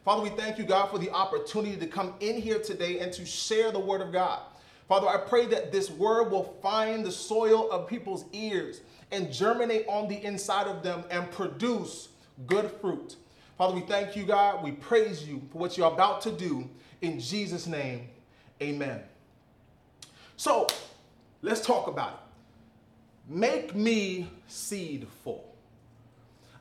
Father, 0.06 0.22
we 0.22 0.30
thank 0.30 0.58
you, 0.58 0.64
God, 0.64 0.90
for 0.90 0.98
the 0.98 1.10
opportunity 1.12 1.76
to 1.76 1.88
come 1.88 2.14
in 2.22 2.42
here 2.42 2.60
today 2.60 3.00
and 3.00 3.12
to 3.14 3.26
share 3.26 3.72
the 3.72 3.80
word 3.80 4.02
of 4.02 4.12
God. 4.14 4.40
Father, 4.90 5.08
I 5.08 5.18
pray 5.18 5.46
that 5.46 5.72
this 5.72 5.92
word 5.92 6.32
will 6.32 6.58
find 6.64 7.06
the 7.06 7.12
soil 7.12 7.70
of 7.70 7.88
people's 7.88 8.26
ears 8.34 8.82
and 9.12 9.32
germinate 9.32 9.86
on 9.88 10.08
the 10.08 10.22
inside 10.26 10.66
of 10.66 10.82
them 10.82 11.04
and 11.12 11.30
produce 11.30 12.10
good 12.48 12.72
fruit. 12.82 13.16
Father, 13.56 13.76
we 13.76 13.82
thank 13.82 14.16
you, 14.16 14.26
God. 14.26 14.64
We 14.64 14.72
praise 14.72 15.28
you 15.28 15.44
for 15.52 15.60
what 15.60 15.78
you're 15.78 15.94
about 15.94 16.22
to 16.22 16.32
do. 16.32 16.68
In 17.02 17.20
Jesus' 17.20 17.68
name, 17.68 18.10
amen. 18.64 19.02
So, 20.38 20.66
let's 21.44 21.62
talk 21.62 21.86
about 21.86 22.14
it. 22.14 23.32
Make 23.32 23.76
me 23.76 24.28
seedful. 24.48 25.54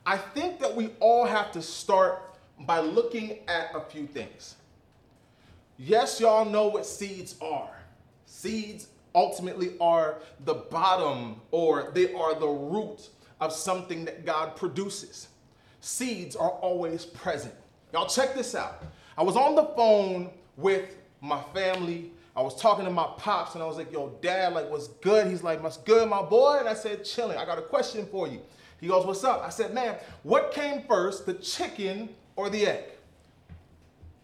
I 0.05 0.17
think 0.17 0.59
that 0.59 0.75
we 0.75 0.91
all 0.99 1.25
have 1.25 1.51
to 1.53 1.63
start 1.63 2.35
by 2.59 2.79
looking 2.79 3.39
at 3.47 3.71
a 3.73 3.81
few 3.81 4.05
things. 4.05 4.55
Yes, 5.79 6.19
y'all 6.19 6.45
know 6.45 6.67
what 6.67 6.85
seeds 6.85 7.35
are. 7.41 7.78
Seeds 8.29 8.89
ultimately 9.15 9.71
are 9.81 10.19
the 10.45 10.53
bottom 10.53 11.41
or 11.49 11.91
they 11.95 12.13
are 12.13 12.39
the 12.39 12.47
root 12.47 13.09
of 13.41 13.51
something 13.51 14.05
that 14.05 14.23
God 14.23 14.55
produces. 14.55 15.29
Seeds 15.81 16.35
are 16.35 16.51
always 16.51 17.05
present. 17.05 17.53
Y'all 17.91 18.07
check 18.07 18.35
this 18.35 18.53
out. 18.53 18.83
I 19.17 19.23
was 19.23 19.35
on 19.35 19.55
the 19.55 19.65
phone 19.75 20.29
with 20.57 20.95
my 21.21 21.41
family. 21.55 22.11
I 22.35 22.41
was 22.41 22.55
talking 22.61 22.85
to 22.85 22.91
my 22.91 23.07
pops 23.17 23.55
and 23.55 23.63
I 23.63 23.65
was 23.65 23.77
like, 23.77 23.91
yo, 23.91 24.09
dad, 24.21 24.53
like, 24.53 24.69
what's 24.69 24.87
good? 24.87 25.25
He's 25.27 25.43
like, 25.43 25.61
what's 25.63 25.77
good, 25.77 26.07
my 26.07 26.21
boy? 26.21 26.57
And 26.59 26.69
I 26.69 26.75
said, 26.75 27.03
chilling. 27.03 27.37
I 27.37 27.45
got 27.45 27.57
a 27.57 27.63
question 27.63 28.05
for 28.05 28.27
you. 28.27 28.41
He 28.79 28.87
goes, 28.87 29.07
what's 29.07 29.23
up? 29.23 29.41
I 29.43 29.49
said, 29.49 29.73
man, 29.73 29.95
what 30.21 30.53
came 30.53 30.83
first, 30.83 31.25
the 31.25 31.33
chicken 31.33 32.09
or 32.35 32.49
the 32.51 32.67
egg? 32.67 32.83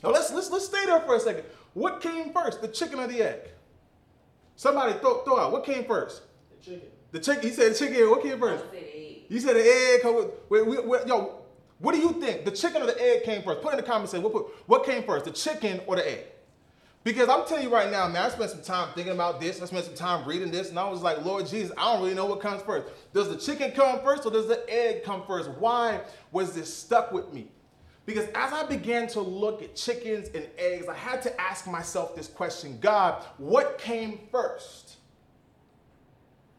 Now 0.04 0.12
let's, 0.12 0.32
let's, 0.32 0.52
let's 0.52 0.66
stay 0.66 0.86
there 0.86 1.02
for 1.02 1.16
a 1.16 1.20
second. 1.20 1.44
What 1.74 2.02
came 2.02 2.32
first, 2.32 2.62
the 2.62 2.68
chicken 2.68 3.00
or 3.00 3.08
the 3.08 3.22
egg? 3.22 3.40
Somebody 4.56 4.94
throw, 5.00 5.24
throw 5.24 5.40
out, 5.40 5.52
what 5.52 5.66
came 5.66 5.86
first? 5.86 6.24
The 6.50 6.66
chicken. 6.66 6.88
The 7.12 7.20
chicken, 7.20 7.44
he 7.44 7.50
said 7.50 7.74
the 7.74 7.76
chicken, 7.78 8.10
what 8.10 8.24
came 8.24 8.40
first? 8.40 8.66
I 8.66 8.76
said 8.76 8.84
egg. 8.94 9.22
You 9.30 9.40
said 9.40 9.56
the 9.56 9.62
egg. 9.62 10.02
come 10.02 10.30
Wait, 10.50 10.68
wait, 10.68 10.86
wait, 10.86 11.08
yo, 11.08 11.42
what 11.80 11.94
do 11.94 12.00
you 12.00 12.14
think? 12.14 12.46
The 12.46 12.52
chicken 12.52 12.82
or 12.82 12.86
the 12.86 13.02
egg 13.02 13.24
came 13.24 13.42
first? 13.44 13.62
Put 13.62 13.74
in 13.74 13.78
the 13.78 13.84
comments. 13.84 14.12
Say 14.12 14.20
what, 14.20 14.32
put- 14.32 14.48
what 14.66 14.86
came 14.86 15.04
first, 15.04 15.26
the 15.26 15.32
chicken 15.32 15.82
or 15.88 15.96
the 15.96 16.10
egg? 16.10 16.26
Because 17.04 17.30
I'm 17.30 17.46
telling 17.46 17.64
you 17.64 17.70
right 17.70 17.92
now, 17.92 18.08
man, 18.08 18.24
I 18.24 18.30
spent 18.30 18.50
some 18.50 18.64
time 18.64 18.90
thinking 18.96 19.14
about 19.14 19.40
this. 19.40 19.62
I 19.62 19.66
spent 19.66 19.86
some 19.86 19.94
time 19.94 20.28
reading 20.28 20.50
this, 20.50 20.70
and 20.70 20.80
I 20.80 20.90
was 20.90 21.04
like, 21.04 21.24
Lord 21.24 21.46
Jesus, 21.46 21.72
I 21.78 21.94
don't 21.94 22.02
really 22.02 22.16
know 22.16 22.26
what 22.26 22.42
comes 22.42 22.64
first. 22.64 22.88
Does 23.14 23.30
the 23.30 23.38
chicken 23.38 23.72
come 23.74 24.00
first 24.02 24.26
or 24.26 24.32
does 24.32 24.48
the 24.48 24.68
egg 24.68 25.04
come 25.04 25.22
first? 25.28 25.52
Why 25.52 26.02
was 26.32 26.54
this 26.54 26.76
stuck 26.76 27.12
with 27.12 27.32
me? 27.32 27.48
Because 28.06 28.26
as 28.36 28.54
I 28.54 28.66
began 28.66 29.08
to 29.10 29.22
look 29.22 29.64
at 29.64 29.76
chickens 29.76 30.30
and 30.36 30.48
eggs, 30.58 30.88
I 30.88 30.94
had 30.94 31.22
to 31.24 31.42
ask 31.42 31.68
myself 31.68 32.16
this 32.16 32.28
question 32.28 32.78
God, 32.80 33.24
what 33.38 33.78
came 33.78 34.20
first? 34.32 34.98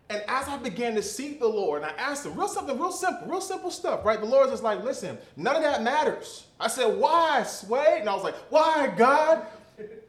And 0.08 0.22
as 0.28 0.46
I 0.46 0.56
began 0.58 0.94
to 0.94 1.02
seek 1.02 1.40
the 1.40 1.48
Lord, 1.48 1.82
and 1.82 1.90
I 1.90 1.94
asked 1.94 2.24
him, 2.24 2.36
real 2.38 2.46
something, 2.46 2.78
real 2.78 2.92
simple, 2.92 3.26
real 3.26 3.40
simple 3.40 3.72
stuff, 3.72 4.04
right? 4.04 4.20
The 4.20 4.26
Lord 4.26 4.44
was 4.44 4.52
just 4.52 4.62
like, 4.62 4.84
listen, 4.84 5.18
none 5.36 5.56
of 5.56 5.62
that 5.62 5.82
matters. 5.82 6.46
I 6.60 6.68
said, 6.68 6.96
why, 6.96 7.42
Sway? 7.42 7.98
And 8.00 8.08
I 8.08 8.14
was 8.14 8.22
like, 8.22 8.36
why, 8.48 8.92
God? 8.96 9.46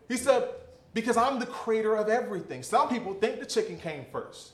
He 0.08 0.17
said, 0.17 0.50
because 0.94 1.17
I'm 1.17 1.39
the 1.39 1.48
creator 1.48 1.96
of 1.96 2.10
everything. 2.10 2.62
Some 2.62 2.89
people 2.89 3.15
think 3.15 3.39
the 3.39 3.46
chicken 3.46 3.79
came 3.79 4.06
first. 4.12 4.51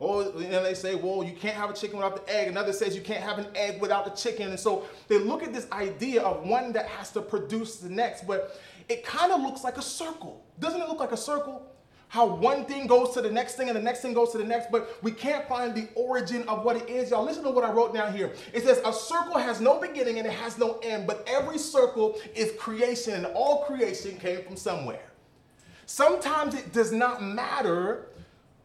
Oh, 0.00 0.24
or 0.24 0.42
and 0.42 0.64
they 0.64 0.74
say, 0.74 0.94
well, 0.96 1.22
you 1.22 1.32
can't 1.32 1.56
have 1.56 1.70
a 1.70 1.72
chicken 1.72 1.98
without 1.98 2.26
the 2.26 2.34
egg. 2.34 2.48
Another 2.48 2.72
says 2.72 2.96
you 2.96 3.02
can't 3.02 3.22
have 3.22 3.38
an 3.38 3.46
egg 3.54 3.80
without 3.80 4.04
the 4.04 4.10
chicken. 4.10 4.50
And 4.50 4.58
so 4.58 4.84
they 5.08 5.18
look 5.18 5.42
at 5.42 5.52
this 5.52 5.70
idea 5.70 6.22
of 6.22 6.44
one 6.44 6.72
that 6.72 6.86
has 6.86 7.10
to 7.12 7.22
produce 7.22 7.76
the 7.76 7.88
next, 7.88 8.26
but 8.26 8.60
it 8.88 9.04
kind 9.04 9.32
of 9.32 9.40
looks 9.40 9.62
like 9.62 9.78
a 9.78 9.82
circle. 9.82 10.44
Doesn't 10.58 10.80
it 10.80 10.88
look 10.88 10.98
like 10.98 11.12
a 11.12 11.16
circle? 11.16 11.70
How 12.08 12.26
one 12.26 12.64
thing 12.64 12.86
goes 12.86 13.12
to 13.14 13.22
the 13.22 13.30
next 13.30 13.56
thing 13.56 13.68
and 13.68 13.76
the 13.76 13.82
next 13.82 14.00
thing 14.00 14.14
goes 14.14 14.30
to 14.32 14.38
the 14.38 14.44
next, 14.44 14.70
but 14.70 14.98
we 15.02 15.10
can't 15.10 15.48
find 15.48 15.74
the 15.74 15.88
origin 15.96 16.46
of 16.48 16.64
what 16.64 16.76
it 16.76 16.88
is. 16.88 17.10
Y'all, 17.10 17.24
listen 17.24 17.42
to 17.42 17.50
what 17.50 17.64
I 17.64 17.72
wrote 17.72 17.92
down 17.92 18.12
here. 18.12 18.32
It 18.52 18.62
says, 18.62 18.80
A 18.84 18.92
circle 18.92 19.38
has 19.38 19.60
no 19.60 19.80
beginning 19.80 20.18
and 20.18 20.26
it 20.26 20.32
has 20.32 20.56
no 20.56 20.78
end, 20.82 21.08
but 21.08 21.26
every 21.26 21.58
circle 21.58 22.16
is 22.36 22.52
creation, 22.56 23.14
and 23.14 23.26
all 23.26 23.64
creation 23.64 24.16
came 24.16 24.44
from 24.44 24.56
somewhere. 24.56 25.02
Sometimes 25.86 26.54
it 26.54 26.72
does 26.72 26.92
not 26.92 27.22
matter 27.22 28.10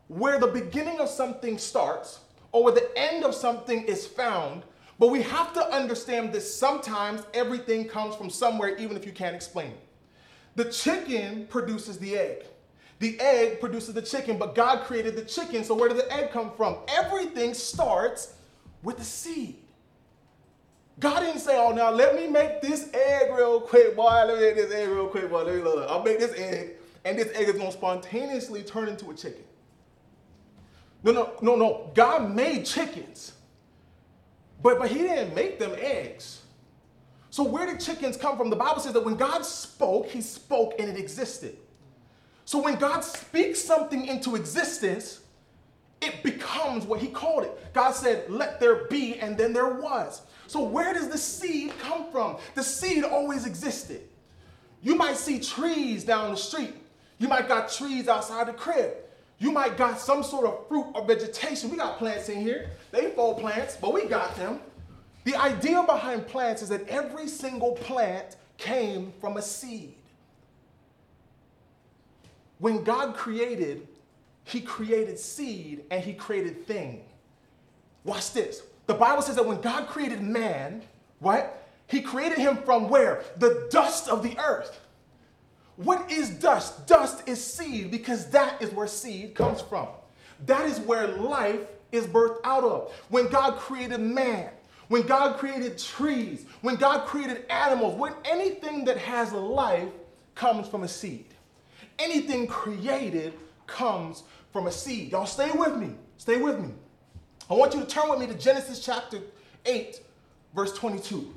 where 0.10 0.40
the 0.40 0.48
beginning 0.48 1.00
of 1.00 1.08
something 1.08 1.58
starts 1.58 2.20
or 2.52 2.64
where 2.64 2.74
the 2.74 2.90
end 2.98 3.24
of 3.24 3.34
something 3.34 3.84
is 3.84 4.06
found, 4.06 4.64
but 4.98 5.08
we 5.08 5.22
have 5.22 5.54
to 5.54 5.62
understand 5.74 6.34
that 6.34 6.42
sometimes 6.42 7.22
everything 7.34 7.88
comes 7.88 8.16
from 8.16 8.30
somewhere, 8.30 8.76
even 8.78 8.98
if 8.98 9.06
you 9.06 9.14
can't 9.14 9.36
explain 9.36 9.68
it. 9.68 9.88
The 10.56 10.66
chicken 10.66 11.46
produces 11.48 12.00
the 12.00 12.18
egg. 12.18 12.44
The 12.98 13.18
egg 13.22 13.62
produces 13.62 13.94
the 13.94 14.02
chicken, 14.02 14.38
but 14.38 14.56
God 14.56 14.84
created 14.84 15.16
the 15.16 15.24
chicken, 15.24 15.64
so 15.64 15.74
where 15.74 15.88
did 15.88 16.00
the 16.00 16.12
egg 16.12 16.32
come 16.32 16.52
from? 16.58 16.80
Everything 16.90 17.54
starts 17.54 18.34
with 18.84 18.98
the 18.98 19.06
seed. 19.06 19.56
God 21.00 21.22
didn't 21.22 21.40
say, 21.40 21.56
oh, 21.56 21.72
now 21.72 21.92
let 21.92 22.16
me 22.16 22.28
make 22.28 22.62
this 22.62 22.90
egg 22.94 23.32
real 23.34 23.62
quick, 23.62 23.96
boy. 23.96 24.26
Let 24.28 24.38
me 24.38 24.42
make 24.42 24.56
this 24.56 24.74
egg 24.74 24.90
real 24.90 25.08
quick, 25.08 25.30
boy. 25.30 25.44
Let 25.44 25.56
me 25.56 25.62
look. 25.62 25.90
I'll 25.90 26.04
make 26.04 26.20
this 26.20 26.38
egg, 26.38 26.72
and 27.06 27.18
this 27.18 27.30
egg 27.36 27.48
is 27.48 27.56
going 27.56 27.68
to 27.68 27.78
spontaneously 27.78 28.64
turn 28.64 28.90
into 28.90 29.10
a 29.12 29.14
chicken. 29.14 29.44
No, 31.04 31.12
no, 31.12 31.34
no, 31.42 31.56
no. 31.56 31.92
God 31.94 32.36
made 32.36 32.66
chickens, 32.66 33.34
but, 34.62 34.80
but 34.80 34.90
He 34.90 35.00
didn't 35.00 35.34
make 35.34 35.60
them 35.60 35.74
eggs. 35.78 36.42
So 37.30 37.44
where 37.44 37.66
did 37.66 37.80
chickens 37.80 38.18
come 38.18 38.38
from? 38.38 38.50
The 38.50 38.56
Bible 38.56 38.82
says 38.82 38.94
that 38.94 39.06
when 39.06 39.16
God 39.16 39.46
spoke, 39.46 40.08
He 40.08 40.22
spoke 40.22 40.76
and 40.80 40.90
it 40.90 40.98
existed. 40.98 41.58
So 42.46 42.62
when 42.62 42.78
God 42.78 43.02
speaks 43.02 43.62
something 43.62 44.08
into 44.08 44.36
existence, 44.36 45.22
it 46.02 46.24
becomes 46.24 46.86
what 46.86 47.00
he 47.00 47.08
called 47.08 47.44
it. 47.44 47.74
God 47.74 47.92
said, 47.92 48.30
let 48.30 48.60
there 48.60 48.86
be, 48.86 49.20
and 49.20 49.38
then 49.38 49.54
there 49.54 49.70
was. 49.70 50.22
So 50.48 50.64
where 50.64 50.94
does 50.94 51.10
the 51.10 51.18
seed 51.18 51.74
come 51.80 52.10
from? 52.12 52.38
The 52.56 52.64
seed 52.64 53.04
always 53.04 53.46
existed. 53.46 54.02
You 54.82 54.96
might 54.96 55.18
see 55.18 55.40
trees 55.40 56.04
down 56.04 56.32
the 56.32 56.38
street. 56.38 56.74
You 57.18 57.28
might 57.28 57.48
got 57.48 57.70
trees 57.70 58.08
outside 58.08 58.48
the 58.48 58.54
crib. 58.54 58.94
You 59.40 59.52
might 59.52 59.78
got 59.78 60.00
some 60.00 60.22
sort 60.22 60.46
of 60.46 60.68
fruit 60.68 60.86
or 60.94 61.06
vegetation. 61.06 61.72
We 61.72 61.78
got 61.78 61.98
plants 61.98 62.28
in 62.28 62.42
here. 62.42 62.70
They 62.92 63.12
fall 63.12 63.36
plants, 63.36 63.78
but 63.80 63.94
we 63.94 64.06
got 64.06 64.36
them. 64.36 64.60
The 65.24 65.36
idea 65.36 65.82
behind 65.84 66.28
plants 66.28 66.62
is 66.62 66.70
that 66.70 66.88
every 66.88 67.28
single 67.28 67.72
plant 67.74 68.36
came 68.58 69.14
from 69.22 69.38
a 69.38 69.42
seed. 69.42 69.96
When 72.60 72.84
God 72.84 73.16
created, 73.16 73.88
He 74.44 74.60
created 74.60 75.18
seed 75.18 75.86
and 75.90 76.04
He 76.04 76.14
created 76.14 76.68
thing. 76.68 77.04
Watch 78.04 78.34
this. 78.34 78.62
The 78.88 78.94
Bible 78.94 79.22
says 79.22 79.36
that 79.36 79.46
when 79.46 79.62
God 79.62 79.88
created 79.88 80.22
man, 80.22 80.82
right, 81.22 81.46
He 81.88 82.02
created 82.02 82.38
him 82.40 82.58
from 82.58 82.90
where? 82.90 83.24
The 83.38 83.68
dust 83.72 84.10
of 84.10 84.24
the 84.24 84.38
earth. 84.38 84.80
What 85.80 86.12
is 86.12 86.30
dust? 86.30 86.88
Dust 86.88 87.24
is 87.26 87.42
seed 87.42 87.90
because 87.90 88.30
that 88.32 88.62
is 88.62 88.70
where 88.72 88.86
seed 88.86 89.34
comes 89.34 89.62
from. 89.62 89.88
That 90.46 90.66
is 90.66 90.78
where 90.82 91.08
life 91.08 91.62
is 91.94 92.06
birthed 92.06 92.40
out 92.44 92.66
of. 92.66 92.92
When 93.08 93.30
God 93.30 93.58
created 93.58 94.02
man, 94.02 94.50
when 94.90 95.04
God 95.04 95.38
created 95.38 95.78
trees, 95.78 96.46
when 96.60 96.76
God 96.76 97.08
created 97.08 97.46
animals, 97.50 97.98
when 97.98 98.12
anything 98.26 98.84
that 98.86 98.98
has 98.98 99.32
a 99.32 99.38
life 99.38 99.88
comes 100.36 100.68
from 100.68 100.84
a 100.84 100.88
seed. 100.88 101.28
Anything 101.98 102.46
created 102.46 103.34
comes 103.66 104.24
from 104.52 104.68
a 104.68 104.72
seed. 104.74 105.14
Y'all 105.14 105.26
stay 105.26 105.50
with 105.52 105.78
me. 105.78 105.96
Stay 106.18 106.36
with 106.36 106.60
me. 106.60 106.74
I 107.50 107.54
want 107.54 107.74
you 107.74 107.80
to 107.80 107.86
turn 107.86 108.10
with 108.10 108.20
me 108.20 108.28
to 108.28 108.34
Genesis 108.34 108.84
chapter 108.84 109.22
8, 109.66 110.02
verse 110.54 110.74
22. 110.74 111.34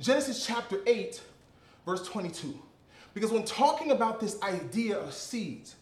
Genesis 0.00 0.44
chapter 0.44 0.80
8, 0.88 1.20
verse 1.86 2.04
22. 2.08 2.60
Because 3.14 3.30
when 3.30 3.44
talking 3.44 3.90
about 3.90 4.20
this 4.20 4.40
idea 4.42 4.98
of 4.98 5.12
seeds, 5.12 5.76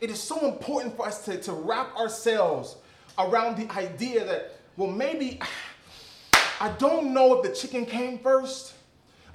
it 0.00 0.10
is 0.10 0.20
so 0.20 0.46
important 0.46 0.96
for 0.96 1.06
us 1.06 1.24
to, 1.26 1.40
to 1.42 1.52
wrap 1.52 1.94
ourselves 1.96 2.76
around 3.18 3.56
the 3.56 3.70
idea 3.76 4.24
that, 4.24 4.52
well, 4.76 4.90
maybe 4.90 5.40
I 6.60 6.70
don't 6.78 7.12
know 7.12 7.38
if 7.38 7.42
the 7.42 7.54
chicken 7.54 7.84
came 7.84 8.18
first. 8.18 8.74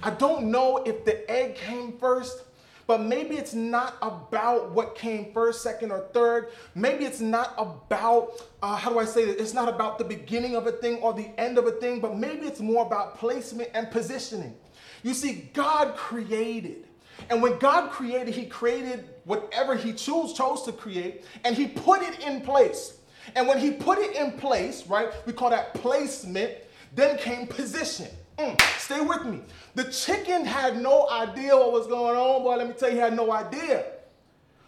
I 0.02 0.12
don't 0.12 0.52
know 0.52 0.78
if 0.86 1.06
the 1.06 1.30
egg 1.30 1.56
came 1.56 1.98
first. 1.98 2.44
But 2.88 3.02
maybe 3.02 3.36
it's 3.36 3.56
not 3.56 3.96
about 4.04 4.72
what 4.72 4.96
came 4.96 5.34
first, 5.34 5.64
second, 5.64 5.92
or 5.92 6.02
third. 6.14 6.50
Maybe 6.76 7.06
it's 7.06 7.20
not 7.20 7.56
about, 7.58 8.44
uh, 8.62 8.76
how 8.76 8.92
do 8.92 9.00
I 9.00 9.06
say 9.06 9.26
this? 9.26 9.38
It's 9.38 9.54
not 9.56 9.68
about 9.68 9.98
the 9.98 10.04
beginning 10.04 10.56
of 10.56 10.68
a 10.68 10.72
thing 10.72 10.98
or 10.98 11.12
the 11.12 11.30
end 11.40 11.58
of 11.58 11.66
a 11.66 11.72
thing, 11.72 12.00
but 12.00 12.16
maybe 12.16 12.46
it's 12.46 12.60
more 12.60 12.86
about 12.86 13.18
placement 13.18 13.72
and 13.74 13.90
positioning. 13.90 14.56
You 15.02 15.16
see, 15.16 15.50
God 15.54 15.96
created. 15.96 16.85
And 17.30 17.42
when 17.42 17.58
God 17.60 17.92
created, 17.92 18.34
He 18.34 18.46
created 18.46 19.10
whatever 19.24 19.76
He 19.76 19.94
chose, 19.94 20.34
chose 20.34 20.64
to 20.64 20.72
create, 20.72 21.26
and 21.44 21.56
He 21.56 21.68
put 21.68 22.02
it 22.02 22.20
in 22.20 22.42
place. 22.42 22.98
And 23.36 23.48
when 23.48 23.60
He 23.60 23.72
put 23.72 23.98
it 23.98 24.16
in 24.16 24.34
place, 24.34 24.86
right, 24.88 25.10
we 25.26 25.34
call 25.34 25.50
that 25.50 25.74
placement, 25.74 26.52
then 26.94 27.18
came 27.18 27.48
position. 27.48 28.08
Mm, 28.38 28.60
stay 28.78 29.00
with 29.00 29.26
me. 29.26 29.42
The 29.76 29.86
chicken 29.86 30.46
had 30.46 30.82
no 30.82 31.10
idea 31.10 31.56
what 31.56 31.72
was 31.72 31.88
going 31.88 32.18
on, 32.18 32.44
boy. 32.44 32.56
Let 32.56 32.68
me 32.68 32.74
tell 32.74 32.90
you, 32.90 32.96
he 32.96 33.02
had 33.02 33.16
no 33.16 33.32
idea. 33.32 33.86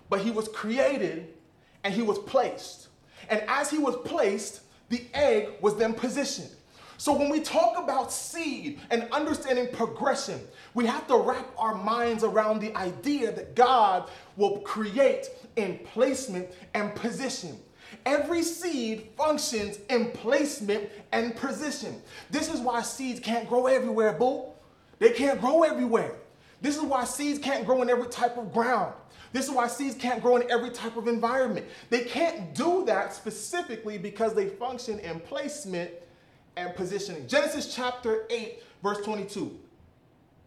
But 0.10 0.22
he 0.22 0.32
was 0.32 0.48
created 0.48 1.34
and 1.84 1.94
he 1.94 2.02
was 2.02 2.18
placed. 2.20 2.88
And 3.30 3.42
as 3.48 3.70
he 3.70 3.78
was 3.78 3.96
placed, 4.06 4.62
the 4.90 5.06
egg 5.14 5.50
was 5.62 5.76
then 5.76 5.94
positioned. 5.94 6.50
So 6.98 7.14
when 7.14 7.30
we 7.30 7.42
talk 7.42 7.78
about 7.78 8.12
seed 8.12 8.80
and 8.90 9.08
understanding 9.12 9.68
progression, 9.72 10.42
we 10.74 10.88
have 10.88 11.08
to 11.08 11.18
wrap 11.18 11.48
our 11.58 11.76
minds 11.76 12.24
around 12.24 12.60
the 12.60 12.76
idea 12.76 13.32
that 13.32 13.56
God 13.56 14.10
will 14.36 14.60
create 14.62 15.30
in 15.56 15.80
placement 15.94 16.48
and 16.74 16.94
position. 16.96 17.60
Every 18.06 18.42
seed 18.42 19.10
functions 19.16 19.78
in 19.90 20.12
placement 20.12 20.90
and 21.12 21.36
position. 21.36 22.02
This 22.32 22.52
is 22.52 22.60
why 22.60 22.82
seeds 22.82 23.20
can't 23.20 23.48
grow 23.48 23.68
everywhere, 23.68 24.14
boo. 24.14 24.46
They 25.00 25.12
can't 25.12 25.40
grow 25.40 25.64
everywhere. 25.64 26.16
This 26.62 26.78
is 26.78 26.82
why 26.82 27.04
seeds 27.06 27.38
can't 27.38 27.66
grow 27.66 27.84
in 27.84 27.90
every 27.90 28.08
type 28.08 28.38
of 28.38 28.52
ground. 28.52 28.94
This 29.32 29.46
is 29.46 29.52
why 29.52 29.68
seeds 29.68 29.96
can't 29.96 30.22
grow 30.22 30.38
in 30.38 30.50
every 30.50 30.72
type 30.72 30.98
of 30.98 31.08
environment. 31.08 31.68
They 31.92 32.06
can't 32.06 32.56
do 32.56 32.84
that 32.86 33.14
specifically 33.14 34.00
because 34.00 34.34
they 34.34 34.48
function 34.48 35.00
in 35.00 35.20
placement 35.20 35.92
and 36.58 36.76
positioning. 36.76 37.28
Genesis 37.28 37.74
chapter 37.74 38.26
8, 38.30 38.62
verse 38.84 38.98
22. 39.06 39.58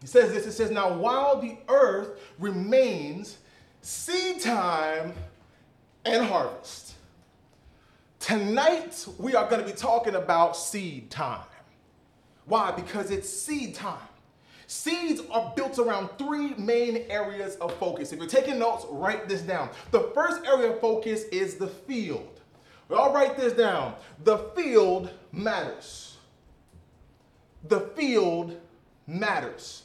It 0.03 0.09
says 0.09 0.31
this 0.31 0.45
it 0.45 0.51
says, 0.51 0.71
Now 0.71 0.93
while 0.93 1.39
the 1.39 1.57
earth 1.69 2.19
remains, 2.37 3.37
seed 3.81 4.41
time 4.41 5.13
and 6.05 6.25
harvest. 6.25 6.95
Tonight, 8.19 9.07
we 9.17 9.33
are 9.35 9.49
going 9.49 9.61
to 9.61 9.67
be 9.67 9.75
talking 9.75 10.15
about 10.15 10.55
seed 10.55 11.09
time. 11.09 11.45
Why? 12.45 12.71
Because 12.71 13.09
it's 13.09 13.29
seed 13.29 13.73
time. 13.73 13.97
Seeds 14.67 15.21
are 15.31 15.51
built 15.55 15.79
around 15.79 16.09
three 16.17 16.53
main 16.55 17.05
areas 17.09 17.55
of 17.55 17.73
focus. 17.75 18.13
If 18.13 18.19
you're 18.19 18.27
taking 18.27 18.59
notes, 18.59 18.85
write 18.89 19.27
this 19.27 19.41
down. 19.41 19.69
The 19.91 20.11
first 20.13 20.45
area 20.45 20.71
of 20.71 20.79
focus 20.79 21.23
is 21.25 21.55
the 21.55 21.67
field. 21.67 22.40
I'll 22.93 23.13
write 23.13 23.37
this 23.37 23.53
down. 23.53 23.95
The 24.23 24.37
field 24.55 25.09
matters. 25.31 26.17
The 27.67 27.81
field 27.95 28.59
matters. 29.07 29.83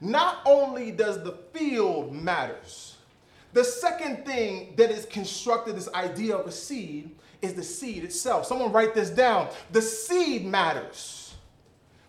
Not 0.00 0.38
only 0.46 0.90
does 0.90 1.22
the 1.22 1.32
field 1.52 2.12
matters, 2.12 2.96
the 3.52 3.64
second 3.64 4.24
thing 4.24 4.74
that 4.76 4.90
is 4.90 5.06
constructed, 5.06 5.76
this 5.76 5.92
idea 5.92 6.36
of 6.36 6.46
a 6.46 6.52
seed, 6.52 7.10
is 7.42 7.54
the 7.54 7.62
seed 7.62 8.04
itself. 8.04 8.46
Someone 8.46 8.72
write 8.72 8.94
this 8.94 9.10
down. 9.10 9.48
The 9.72 9.82
seed 9.82 10.44
matters. 10.44 11.34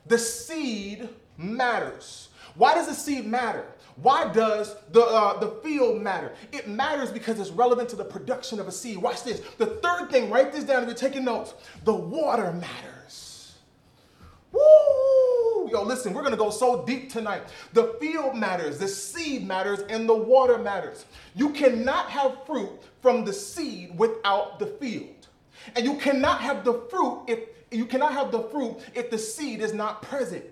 The 0.06 0.18
seed 0.18 1.10
matters. 1.38 2.30
Why 2.56 2.76
does 2.76 2.88
the 2.88 2.94
seed 2.94 3.26
matter? 3.26 3.66
Why 3.98 4.32
does 4.32 4.76
the, 4.92 5.02
uh, 5.02 5.40
the 5.40 5.50
field 5.64 6.02
matter? 6.02 6.34
It 6.52 6.68
matters 6.68 7.12
because 7.12 7.40
it's 7.40 7.52
relevant 7.52 7.90
to 7.90 7.96
the 7.96 8.06
production 8.06 8.60
of 8.60 8.68
a 8.68 8.72
seed. 8.72 8.98
Watch 8.98 9.24
this. 9.24 9.42
The 9.58 9.66
third 9.66 10.10
thing, 10.10 10.30
write 10.30 10.52
this 10.52 10.64
down 10.64 10.84
if 10.84 10.88
you're 10.88 10.96
taking 10.96 11.26
notes. 11.26 11.54
The 11.84 11.94
water 11.94 12.52
matters. 12.54 13.56
Woo! 14.52 15.70
Yo, 15.72 15.84
listen, 15.84 16.14
we're 16.14 16.24
gonna 16.24 16.36
go 16.36 16.50
so 16.50 16.84
deep 16.86 17.10
tonight. 17.10 17.44
The 17.74 17.96
field 18.00 18.36
matters, 18.36 18.78
the 18.78 18.88
seed 18.88 19.48
matters, 19.48 19.80
and 19.90 20.08
the 20.08 20.16
water 20.16 20.58
matters. 20.58 21.06
You 21.36 21.50
cannot 21.52 22.10
have 22.10 22.46
fruit 22.46 22.72
from 23.02 23.24
the 23.24 23.34
seed 23.34 23.98
without 23.98 24.60
the 24.60 24.68
field. 24.68 25.28
And 25.76 25.86
you 25.86 25.96
cannot 25.96 26.42
have 26.42 26.64
the 26.64 26.74
fruit 26.90 27.24
if 27.28 27.40
you 27.72 27.86
cannot 27.86 28.12
have 28.12 28.32
the 28.32 28.44
fruit 28.44 28.80
if 28.94 29.10
the 29.10 29.18
seed 29.18 29.62
is 29.62 29.74
not 29.74 30.02
present. 30.02 30.44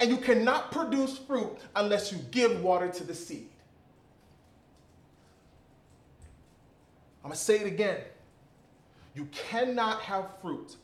And 0.00 0.10
you 0.10 0.18
cannot 0.18 0.70
produce 0.70 1.18
fruit 1.18 1.58
unless 1.74 2.12
you 2.12 2.18
give 2.30 2.62
water 2.62 2.88
to 2.88 3.04
the 3.04 3.14
seed. 3.14 3.48
I'm 7.24 7.30
going 7.30 7.36
to 7.36 7.44
say 7.44 7.60
it 7.60 7.66
again. 7.66 8.00
You 9.14 9.26
cannot 9.32 10.00
have 10.02 10.26
fruit 10.40 10.76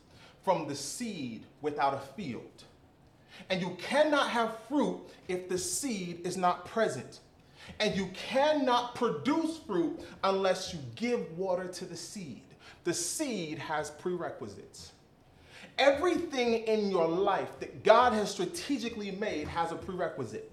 from 0.43 0.67
the 0.67 0.75
seed 0.75 1.43
without 1.61 1.93
a 1.93 1.99
field. 2.15 2.63
And 3.49 3.61
you 3.61 3.77
cannot 3.79 4.29
have 4.29 4.57
fruit 4.67 4.99
if 5.27 5.49
the 5.49 5.57
seed 5.57 6.21
is 6.25 6.37
not 6.37 6.65
present. 6.65 7.19
And 7.79 7.95
you 7.95 8.09
cannot 8.13 8.95
produce 8.95 9.57
fruit 9.57 9.99
unless 10.23 10.73
you 10.73 10.79
give 10.95 11.37
water 11.37 11.67
to 11.67 11.85
the 11.85 11.95
seed. 11.95 12.41
The 12.83 12.93
seed 12.93 13.57
has 13.57 13.89
prerequisites. 13.89 14.91
Everything 15.77 16.53
in 16.65 16.89
your 16.89 17.07
life 17.07 17.59
that 17.59 17.83
God 17.83 18.13
has 18.13 18.31
strategically 18.31 19.11
made 19.11 19.47
has 19.47 19.71
a 19.71 19.75
prerequisite. 19.75 20.51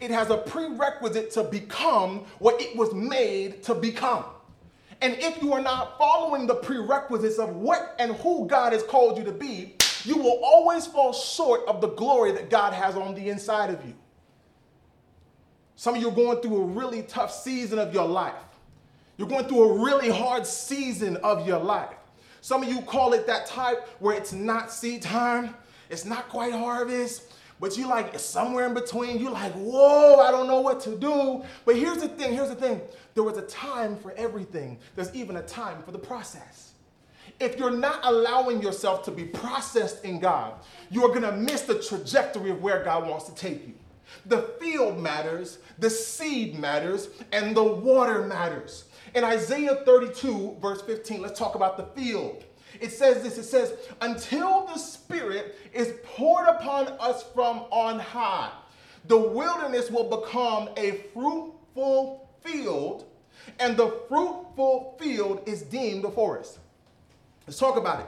It 0.00 0.10
has 0.10 0.30
a 0.30 0.36
prerequisite 0.36 1.30
to 1.32 1.44
become 1.44 2.20
what 2.38 2.60
it 2.60 2.76
was 2.76 2.92
made 2.94 3.62
to 3.64 3.74
become. 3.74 4.24
And 5.00 5.14
if 5.18 5.42
you 5.42 5.52
are 5.52 5.60
not 5.60 5.98
following 5.98 6.46
the 6.46 6.54
prerequisites 6.54 7.38
of 7.38 7.56
what 7.56 7.94
and 7.98 8.12
who 8.16 8.46
God 8.46 8.72
has 8.72 8.82
called 8.82 9.18
you 9.18 9.24
to 9.24 9.32
be, 9.32 9.74
you 10.04 10.16
will 10.16 10.40
always 10.42 10.86
fall 10.86 11.12
short 11.12 11.62
of 11.66 11.80
the 11.80 11.88
glory 11.88 12.32
that 12.32 12.50
God 12.50 12.72
has 12.72 12.96
on 12.96 13.14
the 13.14 13.28
inside 13.28 13.70
of 13.70 13.84
you. 13.84 13.94
Some 15.76 15.96
of 15.96 16.00
you 16.00 16.08
are 16.08 16.14
going 16.14 16.38
through 16.38 16.62
a 16.62 16.64
really 16.64 17.02
tough 17.02 17.32
season 17.32 17.78
of 17.78 17.92
your 17.92 18.06
life. 18.06 18.34
You're 19.16 19.28
going 19.28 19.46
through 19.46 19.70
a 19.70 19.84
really 19.84 20.10
hard 20.10 20.46
season 20.46 21.16
of 21.18 21.46
your 21.46 21.58
life. 21.58 21.94
Some 22.42 22.64
of 22.64 22.68
you 22.68 22.82
call 22.82 23.12
it 23.12 23.24
that 23.28 23.46
type 23.46 23.88
where 24.00 24.16
it's 24.16 24.32
not 24.32 24.72
seed 24.72 25.00
time, 25.00 25.54
it's 25.88 26.04
not 26.04 26.28
quite 26.28 26.52
harvest, 26.52 27.32
but 27.60 27.78
you 27.78 27.86
like 27.86 28.12
it's 28.14 28.24
somewhere 28.24 28.66
in 28.66 28.74
between. 28.74 29.20
You 29.20 29.30
like, 29.30 29.52
whoa, 29.52 30.16
I 30.16 30.32
don't 30.32 30.48
know 30.48 30.60
what 30.60 30.80
to 30.80 30.96
do. 30.98 31.44
But 31.64 31.76
here's 31.76 31.98
the 31.98 32.08
thing, 32.08 32.32
here's 32.32 32.48
the 32.48 32.56
thing. 32.56 32.80
There 33.14 33.22
was 33.22 33.38
a 33.38 33.42
time 33.42 33.96
for 33.96 34.10
everything. 34.14 34.80
There's 34.96 35.14
even 35.14 35.36
a 35.36 35.42
time 35.42 35.84
for 35.84 35.92
the 35.92 36.00
process. 36.00 36.72
If 37.38 37.56
you're 37.56 37.70
not 37.70 38.00
allowing 38.02 38.60
yourself 38.60 39.04
to 39.04 39.12
be 39.12 39.22
processed 39.22 40.04
in 40.04 40.18
God, 40.18 40.54
you're 40.90 41.14
gonna 41.14 41.32
miss 41.32 41.62
the 41.62 41.78
trajectory 41.78 42.50
of 42.50 42.60
where 42.60 42.82
God 42.82 43.08
wants 43.08 43.26
to 43.26 43.34
take 43.36 43.68
you. 43.68 43.74
The 44.26 44.42
field 44.60 44.98
matters, 44.98 45.58
the 45.78 45.90
seed 45.90 46.58
matters, 46.58 47.08
and 47.30 47.56
the 47.56 47.62
water 47.62 48.22
matters. 48.24 48.86
In 49.14 49.24
Isaiah 49.24 49.76
32, 49.84 50.56
verse 50.60 50.80
15, 50.82 51.20
let's 51.20 51.38
talk 51.38 51.54
about 51.54 51.76
the 51.76 52.00
field. 52.00 52.44
It 52.80 52.90
says 52.90 53.22
this 53.22 53.36
it 53.36 53.44
says, 53.44 53.74
Until 54.00 54.66
the 54.66 54.78
Spirit 54.78 55.56
is 55.72 55.94
poured 56.04 56.48
upon 56.48 56.88
us 56.98 57.24
from 57.34 57.64
on 57.70 57.98
high, 57.98 58.50
the 59.06 59.18
wilderness 59.18 59.90
will 59.90 60.08
become 60.08 60.70
a 60.76 61.04
fruitful 61.12 62.30
field, 62.40 63.04
and 63.58 63.76
the 63.76 63.88
fruitful 64.08 64.96
field 64.98 65.42
is 65.46 65.62
deemed 65.62 66.04
a 66.04 66.10
forest. 66.10 66.58
Let's 67.46 67.58
talk 67.58 67.76
about 67.76 68.00
it. 68.00 68.06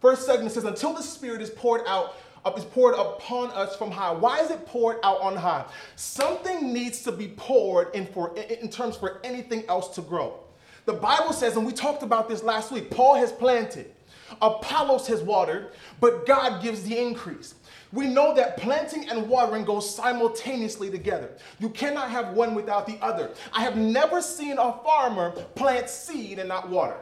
First 0.00 0.26
segment 0.26 0.52
says, 0.52 0.64
Until 0.64 0.92
the 0.92 1.02
Spirit 1.02 1.40
is 1.40 1.50
poured 1.50 1.82
out 1.86 2.14
is 2.56 2.64
poured 2.64 2.94
upon 2.94 3.50
us 3.50 3.76
from 3.76 3.90
high. 3.90 4.12
Why 4.12 4.40
is 4.40 4.50
it 4.50 4.66
poured 4.66 4.98
out 5.04 5.20
on 5.20 5.36
high? 5.36 5.64
Something 5.94 6.72
needs 6.72 7.02
to 7.02 7.12
be 7.12 7.28
poured 7.28 7.94
in 7.94 8.06
for 8.06 8.36
in 8.36 8.68
terms 8.68 8.96
for 8.96 9.20
anything 9.22 9.64
else 9.68 9.94
to 9.94 10.02
grow. 10.02 10.41
The 10.84 10.92
Bible 10.92 11.32
says, 11.32 11.56
and 11.56 11.64
we 11.64 11.72
talked 11.72 12.02
about 12.02 12.28
this 12.28 12.42
last 12.42 12.72
week, 12.72 12.90
Paul 12.90 13.14
has 13.14 13.30
planted, 13.32 13.92
Apollos 14.40 15.06
has 15.06 15.22
watered, 15.22 15.72
but 16.00 16.26
God 16.26 16.62
gives 16.62 16.82
the 16.82 16.98
increase. 16.98 17.54
We 17.92 18.06
know 18.06 18.34
that 18.34 18.56
planting 18.56 19.08
and 19.10 19.28
watering 19.28 19.64
go 19.64 19.78
simultaneously 19.78 20.90
together. 20.90 21.30
You 21.60 21.68
cannot 21.68 22.10
have 22.10 22.32
one 22.32 22.54
without 22.54 22.86
the 22.86 22.96
other. 23.02 23.30
I 23.52 23.60
have 23.60 23.76
never 23.76 24.22
seen 24.22 24.58
a 24.58 24.72
farmer 24.82 25.32
plant 25.54 25.90
seed 25.90 26.38
and 26.38 26.48
not 26.48 26.70
water. 26.70 26.96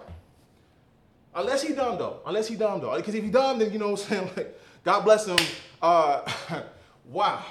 Unless 1.35 1.63
he 1.63 1.75
done 1.75 1.97
though. 1.97 2.21
Unless 2.27 2.49
he 2.49 2.57
done 2.57 2.81
though. 2.81 2.97
Because 2.97 3.15
if 3.15 3.23
he 3.23 3.31
done, 3.31 3.61
then 3.61 3.73
you 3.73 3.79
know 3.79 3.91
what 3.91 4.03
I'm 4.03 4.09
saying? 4.09 4.31
Like, 4.37 4.59
God 4.83 5.05
bless 5.05 5.27
him. 5.27 5.39
Uh, 5.83 6.23
wow. 7.05 7.45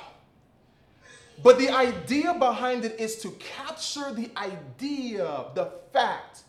But 1.42 1.58
the 1.58 1.70
idea 1.70 2.34
behind 2.34 2.84
it 2.86 3.00
is 3.00 3.18
to 3.18 3.30
capture 3.32 4.14
the 4.14 4.30
idea, 4.36 5.46
the 5.56 5.72
fact 5.94 6.42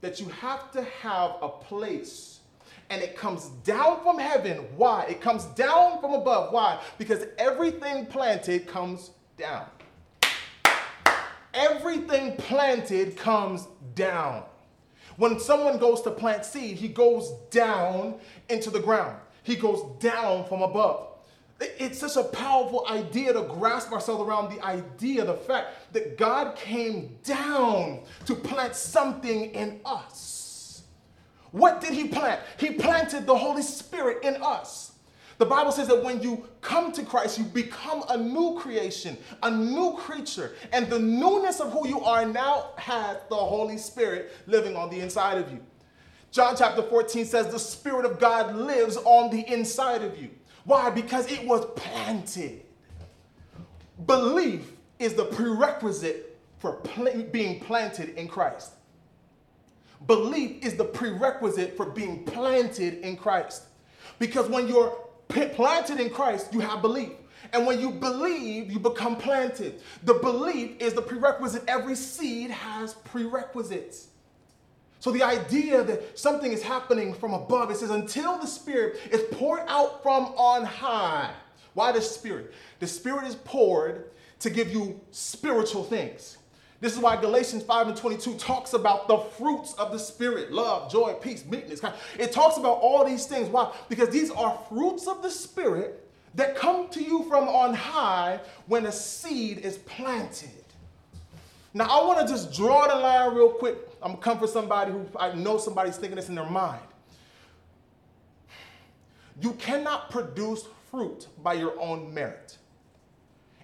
that 0.00 0.20
you 0.20 0.26
have 0.28 0.72
to 0.72 0.82
have 0.82 1.36
a 1.42 1.48
place 1.48 2.40
and 2.90 3.00
it 3.00 3.16
comes 3.16 3.46
down 3.62 4.02
from 4.02 4.18
heaven. 4.18 4.66
Why? 4.76 5.04
It 5.08 5.20
comes 5.20 5.44
down 5.44 6.00
from 6.00 6.12
above. 6.12 6.52
Why? 6.52 6.80
Because 6.98 7.24
everything 7.38 8.06
planted 8.06 8.66
comes 8.66 9.10
down. 9.36 9.66
Everything 11.54 12.36
planted 12.36 13.16
comes 13.16 13.68
down. 13.94 14.42
When 15.16 15.38
someone 15.38 15.78
goes 15.78 16.02
to 16.02 16.10
plant 16.10 16.44
seed, 16.44 16.76
he 16.76 16.88
goes 16.88 17.32
down 17.50 18.16
into 18.48 18.70
the 18.70 18.80
ground. 18.80 19.16
He 19.44 19.54
goes 19.54 19.84
down 20.00 20.46
from 20.46 20.62
above. 20.62 21.09
It's 21.60 21.98
such 21.98 22.16
a 22.16 22.24
powerful 22.24 22.86
idea 22.88 23.34
to 23.34 23.42
grasp 23.42 23.92
ourselves 23.92 24.22
around 24.22 24.50
the 24.50 24.64
idea, 24.64 25.24
the 25.24 25.34
fact 25.34 25.92
that 25.92 26.16
God 26.16 26.56
came 26.56 27.18
down 27.22 28.00
to 28.24 28.34
plant 28.34 28.74
something 28.74 29.52
in 29.52 29.80
us. 29.84 30.84
What 31.52 31.80
did 31.80 31.92
He 31.92 32.08
plant? 32.08 32.40
He 32.58 32.70
planted 32.72 33.26
the 33.26 33.36
Holy 33.36 33.62
Spirit 33.62 34.24
in 34.24 34.36
us. 34.42 34.92
The 35.36 35.46
Bible 35.46 35.72
says 35.72 35.88
that 35.88 36.04
when 36.04 36.22
you 36.22 36.46
come 36.60 36.92
to 36.92 37.02
Christ, 37.02 37.38
you 37.38 37.44
become 37.44 38.04
a 38.10 38.16
new 38.16 38.58
creation, 38.58 39.16
a 39.42 39.50
new 39.50 39.94
creature, 39.94 40.52
and 40.72 40.88
the 40.88 40.98
newness 40.98 41.60
of 41.60 41.72
who 41.72 41.88
you 41.88 42.00
are 42.02 42.26
now 42.26 42.72
has 42.76 43.16
the 43.30 43.36
Holy 43.36 43.78
Spirit 43.78 44.32
living 44.46 44.76
on 44.76 44.90
the 44.90 45.00
inside 45.00 45.38
of 45.38 45.50
you. 45.50 45.60
John 46.30 46.56
chapter 46.56 46.82
14 46.82 47.24
says, 47.24 47.48
The 47.48 47.58
Spirit 47.58 48.04
of 48.04 48.20
God 48.20 48.54
lives 48.54 48.98
on 48.98 49.30
the 49.30 49.40
inside 49.50 50.02
of 50.02 50.20
you. 50.20 50.30
Why? 50.70 50.88
Because 50.88 51.28
it 51.32 51.44
was 51.44 51.66
planted. 51.74 52.62
Belief 54.06 54.70
is 55.00 55.14
the 55.14 55.24
prerequisite 55.24 56.38
for 56.60 56.74
pl- 56.74 57.24
being 57.32 57.58
planted 57.58 58.10
in 58.10 58.28
Christ. 58.28 58.70
Belief 60.06 60.64
is 60.64 60.76
the 60.76 60.84
prerequisite 60.84 61.76
for 61.76 61.86
being 61.86 62.24
planted 62.24 63.00
in 63.00 63.16
Christ. 63.16 63.64
Because 64.20 64.48
when 64.48 64.68
you're 64.68 64.96
planted 65.26 65.98
in 65.98 66.08
Christ, 66.08 66.54
you 66.54 66.60
have 66.60 66.82
belief. 66.82 67.14
And 67.52 67.66
when 67.66 67.80
you 67.80 67.90
believe, 67.90 68.70
you 68.70 68.78
become 68.78 69.16
planted. 69.16 69.82
The 70.04 70.14
belief 70.14 70.80
is 70.80 70.94
the 70.94 71.02
prerequisite. 71.02 71.64
Every 71.66 71.96
seed 71.96 72.52
has 72.52 72.94
prerequisites. 72.94 74.09
So 75.00 75.10
the 75.10 75.22
idea 75.22 75.82
that 75.82 76.18
something 76.18 76.52
is 76.52 76.62
happening 76.62 77.14
from 77.14 77.32
above, 77.32 77.70
it 77.70 77.78
says, 77.78 77.90
until 77.90 78.38
the 78.38 78.46
Spirit 78.46 79.00
is 79.10 79.22
poured 79.32 79.62
out 79.66 80.02
from 80.02 80.26
on 80.36 80.64
high. 80.64 81.32
Why 81.74 81.90
the 81.90 82.02
Spirit? 82.02 82.52
The 82.78 82.86
Spirit 82.86 83.26
is 83.26 83.34
poured 83.34 84.10
to 84.40 84.50
give 84.50 84.72
you 84.72 85.00
spiritual 85.10 85.84
things. 85.84 86.36
This 86.80 86.94
is 86.94 86.98
why 86.98 87.16
Galatians 87.20 87.62
5 87.62 87.88
and 87.88 87.96
22 87.96 88.34
talks 88.34 88.72
about 88.72 89.06
the 89.06 89.18
fruits 89.18 89.74
of 89.74 89.92
the 89.92 89.98
Spirit 89.98 90.52
love, 90.52 90.90
joy, 90.90 91.14
peace, 91.14 91.44
meekness. 91.44 91.80
It 92.18 92.32
talks 92.32 92.56
about 92.56 92.78
all 92.80 93.04
these 93.04 93.26
things. 93.26 93.48
Why? 93.48 93.72
Because 93.88 94.10
these 94.10 94.30
are 94.30 94.58
fruits 94.68 95.06
of 95.06 95.22
the 95.22 95.30
Spirit 95.30 96.06
that 96.34 96.56
come 96.56 96.88
to 96.90 97.02
you 97.02 97.24
from 97.24 97.48
on 97.48 97.74
high 97.74 98.40
when 98.66 98.86
a 98.86 98.92
seed 98.92 99.58
is 99.58 99.78
planted. 99.78 100.59
Now, 101.72 101.84
I 101.84 102.04
want 102.04 102.26
to 102.26 102.32
just 102.32 102.52
draw 102.52 102.88
the 102.88 102.96
line 102.96 103.34
real 103.34 103.50
quick. 103.50 103.76
I'm 104.02 104.12
going 104.12 104.16
to 104.16 104.22
come 104.22 104.38
for 104.38 104.46
somebody 104.48 104.92
who 104.92 105.06
I 105.18 105.34
know 105.34 105.58
somebody's 105.58 105.96
thinking 105.96 106.16
this 106.16 106.28
in 106.28 106.34
their 106.34 106.48
mind. 106.48 106.82
You 109.40 109.52
cannot 109.52 110.10
produce 110.10 110.64
fruit 110.90 111.28
by 111.42 111.54
your 111.54 111.78
own 111.80 112.12
merit. 112.12 112.58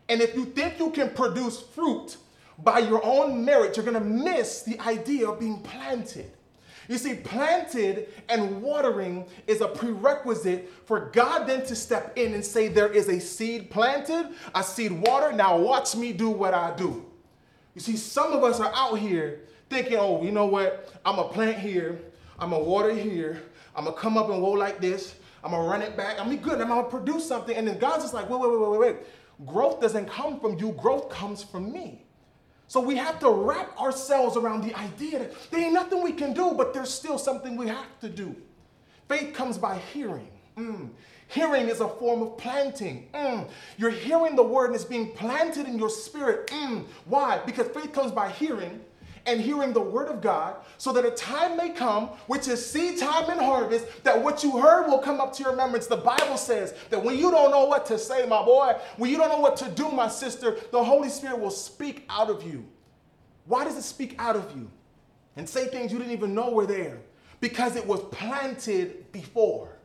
And 0.08 0.20
if 0.20 0.34
you 0.34 0.44
think 0.44 0.78
you 0.78 0.90
can 0.90 1.10
produce 1.10 1.60
fruit 1.60 2.16
by 2.58 2.78
your 2.78 3.04
own 3.04 3.44
merit, 3.44 3.76
you're 3.76 3.84
going 3.84 3.98
to 3.98 4.08
miss 4.08 4.62
the 4.62 4.78
idea 4.80 5.28
of 5.28 5.40
being 5.40 5.60
planted. 5.62 6.30
You 6.88 6.98
see, 6.98 7.14
planted 7.14 8.08
and 8.28 8.62
watering 8.62 9.26
is 9.48 9.60
a 9.60 9.66
prerequisite 9.66 10.70
for 10.84 11.10
God 11.12 11.48
then 11.48 11.66
to 11.66 11.74
step 11.74 12.16
in 12.16 12.34
and 12.34 12.44
say, 12.44 12.68
There 12.68 12.92
is 12.92 13.08
a 13.08 13.20
seed 13.20 13.70
planted, 13.70 14.28
a 14.54 14.62
seed 14.62 14.92
watered. 14.92 15.36
Now 15.36 15.58
watch 15.58 15.96
me 15.96 16.12
do 16.12 16.30
what 16.30 16.54
I 16.54 16.76
do. 16.76 17.05
You 17.76 17.82
see, 17.82 17.96
some 17.98 18.32
of 18.32 18.42
us 18.42 18.58
are 18.58 18.72
out 18.74 18.98
here 18.98 19.40
thinking, 19.68 19.98
Oh, 19.98 20.22
you 20.22 20.32
know 20.32 20.46
what? 20.46 20.98
I'm 21.04 21.16
to 21.16 21.24
plant 21.24 21.58
here, 21.58 22.00
I'm 22.38 22.50
to 22.50 22.58
water 22.58 22.92
here, 22.92 23.42
I'm 23.76 23.84
to 23.84 23.92
come 23.92 24.16
up 24.16 24.30
and 24.30 24.40
go 24.40 24.52
like 24.52 24.80
this, 24.80 25.14
I'm 25.44 25.50
to 25.50 25.58
run 25.58 25.82
it 25.82 25.94
back, 25.94 26.18
I'm 26.18 26.30
be 26.30 26.38
good, 26.38 26.58
I'm 26.58 26.68
to 26.68 26.84
produce 26.84 27.28
something. 27.28 27.54
And 27.54 27.68
then 27.68 27.78
God's 27.78 28.04
just 28.04 28.14
like, 28.14 28.30
Wait, 28.30 28.40
wait, 28.40 28.50
wait, 28.50 28.70
wait, 28.70 28.80
wait. 28.80 28.96
Growth 29.46 29.82
doesn't 29.82 30.08
come 30.08 30.40
from 30.40 30.58
you, 30.58 30.72
growth 30.72 31.10
comes 31.10 31.42
from 31.44 31.70
me. 31.70 32.02
So 32.66 32.80
we 32.80 32.96
have 32.96 33.18
to 33.20 33.30
wrap 33.30 33.78
ourselves 33.78 34.38
around 34.38 34.64
the 34.64 34.74
idea 34.74 35.18
that 35.18 35.50
there 35.50 35.60
ain't 35.60 35.74
nothing 35.74 36.02
we 36.02 36.12
can 36.12 36.32
do, 36.32 36.54
but 36.56 36.72
there's 36.72 36.92
still 36.92 37.18
something 37.18 37.58
we 37.58 37.68
have 37.68 38.00
to 38.00 38.08
do. 38.08 38.34
Faith 39.06 39.34
comes 39.34 39.58
by 39.58 39.76
hearing. 39.92 40.30
Mm. 40.56 40.88
Hearing 41.28 41.68
is 41.68 41.80
a 41.80 41.88
form 41.88 42.22
of 42.22 42.38
planting. 42.38 43.08
Mm. 43.12 43.48
You're 43.76 43.90
hearing 43.90 44.36
the 44.36 44.42
word 44.42 44.66
and 44.66 44.74
it's 44.74 44.84
being 44.84 45.10
planted 45.12 45.66
in 45.66 45.78
your 45.78 45.90
spirit. 45.90 46.46
Mm. 46.48 46.84
Why? 47.04 47.40
Because 47.44 47.68
faith 47.68 47.92
comes 47.92 48.12
by 48.12 48.30
hearing 48.30 48.80
and 49.26 49.40
hearing 49.40 49.72
the 49.72 49.80
word 49.80 50.06
of 50.08 50.20
God, 50.20 50.54
so 50.78 50.92
that 50.92 51.04
a 51.04 51.10
time 51.10 51.56
may 51.56 51.70
come, 51.70 52.06
which 52.28 52.46
is 52.46 52.64
seed 52.64 52.96
time 52.96 53.28
and 53.28 53.40
harvest, 53.40 53.84
that 54.04 54.22
what 54.22 54.44
you 54.44 54.56
heard 54.56 54.86
will 54.86 54.98
come 54.98 55.20
up 55.20 55.32
to 55.32 55.42
your 55.42 55.50
remembrance. 55.50 55.88
The 55.88 55.96
Bible 55.96 56.36
says 56.36 56.74
that 56.90 57.02
when 57.02 57.18
you 57.18 57.32
don't 57.32 57.50
know 57.50 57.64
what 57.64 57.86
to 57.86 57.98
say, 57.98 58.24
my 58.26 58.44
boy, 58.44 58.74
when 58.96 59.10
you 59.10 59.16
don't 59.16 59.28
know 59.28 59.40
what 59.40 59.56
to 59.56 59.68
do, 59.70 59.90
my 59.90 60.06
sister, 60.06 60.56
the 60.70 60.82
Holy 60.82 61.08
Spirit 61.08 61.40
will 61.40 61.50
speak 61.50 62.04
out 62.08 62.30
of 62.30 62.44
you. 62.44 62.64
Why 63.46 63.64
does 63.64 63.76
it 63.76 63.82
speak 63.82 64.14
out 64.20 64.36
of 64.36 64.56
you 64.56 64.70
and 65.34 65.48
say 65.48 65.66
things 65.66 65.90
you 65.90 65.98
didn't 65.98 66.12
even 66.12 66.32
know 66.32 66.50
were 66.50 66.66
there? 66.66 67.00
Because 67.40 67.74
it 67.74 67.84
was 67.84 68.00
planted 68.12 69.10
before. 69.10 69.75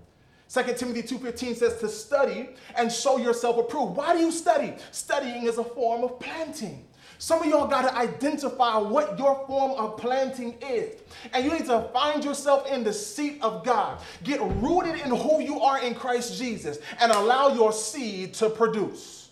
2 0.52 0.64
Timothy 0.76 1.02
2:15 1.02 1.56
says 1.56 1.80
to 1.80 1.88
study 1.88 2.50
and 2.76 2.92
show 2.92 3.18
yourself 3.18 3.58
approved. 3.58 3.96
Why 3.96 4.14
do 4.14 4.20
you 4.20 4.32
study? 4.32 4.74
Studying 4.92 5.44
is 5.44 5.58
a 5.58 5.64
form 5.64 6.04
of 6.04 6.20
planting. 6.20 6.86
Some 7.20 7.42
of 7.42 7.46
y'all 7.46 7.68
got 7.68 7.84
to 7.84 7.96
identify 7.96 8.78
what 8.78 9.18
your 9.18 9.46
form 9.48 9.72
of 9.72 9.96
planting 9.96 10.58
is. 10.62 11.00
And 11.32 11.46
you 11.46 11.52
need 11.52 11.68
to 11.68 11.88
find 11.94 12.26
yourself 12.26 12.70
in 12.70 12.84
the 12.84 12.92
seat 12.92 13.38
of 13.42 13.64
God. 13.64 14.02
Get 14.24 14.42
rooted 14.42 15.00
in 15.00 15.16
who 15.16 15.40
you 15.40 15.62
are 15.62 15.80
in 15.80 15.96
Christ 15.96 16.38
Jesus 16.38 16.80
and 17.00 17.14
allow 17.14 17.54
your 17.54 17.72
seed 17.72 18.34
to 18.36 18.50
produce. 18.50 19.30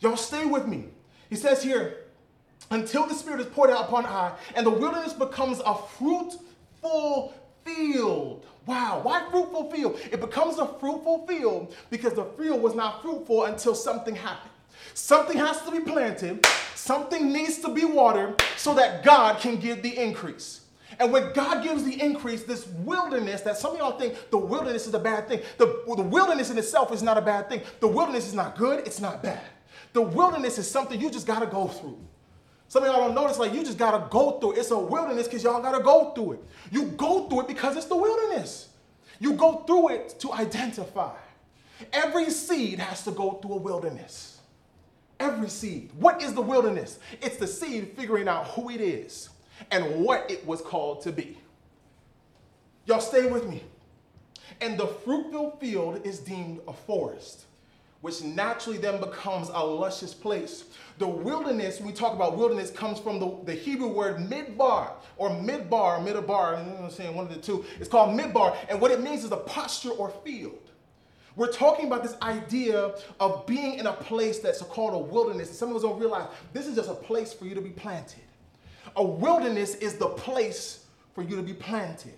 Y'all 0.00 0.16
stay 0.16 0.46
with 0.46 0.66
me. 0.66 0.86
He 1.28 1.36
says 1.36 1.62
here, 1.62 2.04
until 2.70 3.06
the 3.06 3.14
Spirit 3.14 3.40
is 3.40 3.46
poured 3.48 3.70
out 3.70 3.86
upon 3.86 4.04
high, 4.04 4.32
and 4.54 4.64
the 4.64 4.70
wilderness 4.70 5.12
becomes 5.12 5.60
a 5.66 5.74
fruitful 5.74 7.34
field. 7.64 8.46
Wow, 8.66 9.00
why 9.02 9.24
fruitful 9.30 9.70
field? 9.70 9.98
It 10.10 10.20
becomes 10.20 10.58
a 10.58 10.66
fruitful 10.66 11.26
field 11.26 11.74
because 11.88 12.14
the 12.14 12.24
field 12.24 12.60
was 12.60 12.74
not 12.74 13.00
fruitful 13.00 13.44
until 13.44 13.74
something 13.74 14.14
happened. 14.14 14.50
Something 14.94 15.36
has 15.38 15.62
to 15.62 15.70
be 15.70 15.80
planted, 15.80 16.44
something 16.74 17.32
needs 17.32 17.58
to 17.58 17.68
be 17.68 17.84
watered 17.84 18.42
so 18.56 18.74
that 18.74 19.04
God 19.04 19.40
can 19.40 19.56
give 19.56 19.82
the 19.82 19.96
increase. 19.96 20.62
And 20.98 21.12
when 21.12 21.32
God 21.32 21.62
gives 21.62 21.84
the 21.84 22.00
increase, 22.00 22.44
this 22.44 22.66
wilderness 22.66 23.42
that 23.42 23.58
some 23.58 23.72
of 23.72 23.78
y'all 23.78 23.98
think 23.98 24.30
the 24.30 24.38
wilderness 24.38 24.86
is 24.86 24.94
a 24.94 24.98
bad 24.98 25.28
thing, 25.28 25.42
the, 25.58 25.82
the 25.96 26.02
wilderness 26.02 26.50
in 26.50 26.58
itself 26.58 26.92
is 26.92 27.02
not 27.02 27.18
a 27.18 27.22
bad 27.22 27.48
thing. 27.48 27.60
The 27.80 27.88
wilderness 27.88 28.26
is 28.26 28.34
not 28.34 28.56
good, 28.56 28.86
it's 28.86 29.00
not 29.00 29.22
bad. 29.22 29.42
The 29.92 30.02
wilderness 30.02 30.58
is 30.58 30.70
something 30.70 31.00
you 31.00 31.10
just 31.10 31.26
got 31.26 31.40
to 31.40 31.46
go 31.46 31.68
through. 31.68 31.98
Some 32.68 32.82
of 32.82 32.88
y'all 32.88 33.06
don't 33.06 33.14
notice, 33.14 33.38
like, 33.38 33.54
you 33.54 33.64
just 33.64 33.78
got 33.78 33.92
to 33.92 34.08
go 34.10 34.38
through 34.40 34.52
it. 34.52 34.58
It's 34.58 34.70
a 34.70 34.78
wilderness 34.78 35.28
because 35.28 35.44
y'all 35.44 35.62
got 35.62 35.76
to 35.76 35.82
go 35.82 36.12
through 36.14 36.32
it. 36.32 36.44
You 36.70 36.86
go 36.86 37.28
through 37.28 37.42
it 37.42 37.48
because 37.48 37.76
it's 37.76 37.86
the 37.86 37.96
wilderness. 37.96 38.70
You 39.20 39.34
go 39.34 39.64
through 39.66 39.90
it 39.90 40.16
to 40.20 40.32
identify. 40.32 41.14
Every 41.92 42.30
seed 42.30 42.78
has 42.78 43.04
to 43.04 43.12
go 43.12 43.32
through 43.32 43.54
a 43.54 43.58
wilderness. 43.58 44.40
Every 45.20 45.48
seed. 45.48 45.90
What 45.98 46.22
is 46.22 46.34
the 46.34 46.42
wilderness? 46.42 46.98
It's 47.22 47.36
the 47.36 47.46
seed 47.46 47.92
figuring 47.96 48.28
out 48.28 48.48
who 48.48 48.70
it 48.70 48.80
is 48.80 49.30
and 49.70 50.04
what 50.04 50.30
it 50.30 50.44
was 50.46 50.60
called 50.60 51.02
to 51.02 51.12
be. 51.12 51.38
Y'all 52.84 53.00
stay 53.00 53.26
with 53.26 53.48
me. 53.48 53.62
And 54.60 54.78
the 54.78 54.86
fruitful 54.86 55.56
field 55.60 56.06
is 56.06 56.18
deemed 56.18 56.60
a 56.66 56.72
forest, 56.72 57.44
which 58.06 58.22
naturally 58.22 58.78
then 58.78 59.00
becomes 59.00 59.48
a 59.48 59.58
luscious 59.58 60.14
place. 60.14 60.66
The 60.98 61.08
wilderness, 61.08 61.80
we 61.80 61.90
talk 61.90 62.12
about 62.14 62.36
wilderness, 62.36 62.70
comes 62.70 63.00
from 63.00 63.18
the, 63.18 63.36
the 63.46 63.52
Hebrew 63.52 63.88
word 63.88 64.18
midbar 64.18 64.92
or 65.16 65.30
midbar, 65.30 65.98
midbar, 66.06 66.60
you 66.60 66.70
know 66.70 66.76
what 66.76 66.84
I'm 66.84 66.90
saying, 66.90 67.16
one 67.16 67.26
of 67.26 67.34
the 67.34 67.40
two. 67.40 67.64
It's 67.80 67.88
called 67.88 68.16
midbar. 68.16 68.56
And 68.68 68.80
what 68.80 68.92
it 68.92 69.02
means 69.02 69.24
is 69.24 69.32
a 69.32 69.36
posture 69.36 69.90
or 69.90 70.10
field. 70.24 70.70
We're 71.34 71.50
talking 71.50 71.88
about 71.88 72.04
this 72.04 72.14
idea 72.22 72.94
of 73.18 73.44
being 73.44 73.74
in 73.80 73.88
a 73.88 73.92
place 73.92 74.38
that's 74.38 74.62
called 74.62 74.94
a 74.94 74.98
wilderness. 74.98 75.58
Some 75.58 75.70
of 75.70 75.76
us 75.76 75.82
don't 75.82 75.98
realize 75.98 76.28
this 76.52 76.68
is 76.68 76.76
just 76.76 76.88
a 76.88 76.94
place 76.94 77.32
for 77.32 77.46
you 77.46 77.56
to 77.56 77.60
be 77.60 77.70
planted. 77.70 78.22
A 78.94 79.04
wilderness 79.04 79.74
is 79.74 79.96
the 79.96 80.10
place 80.10 80.84
for 81.12 81.24
you 81.24 81.34
to 81.34 81.42
be 81.42 81.54
planted. 81.54 82.14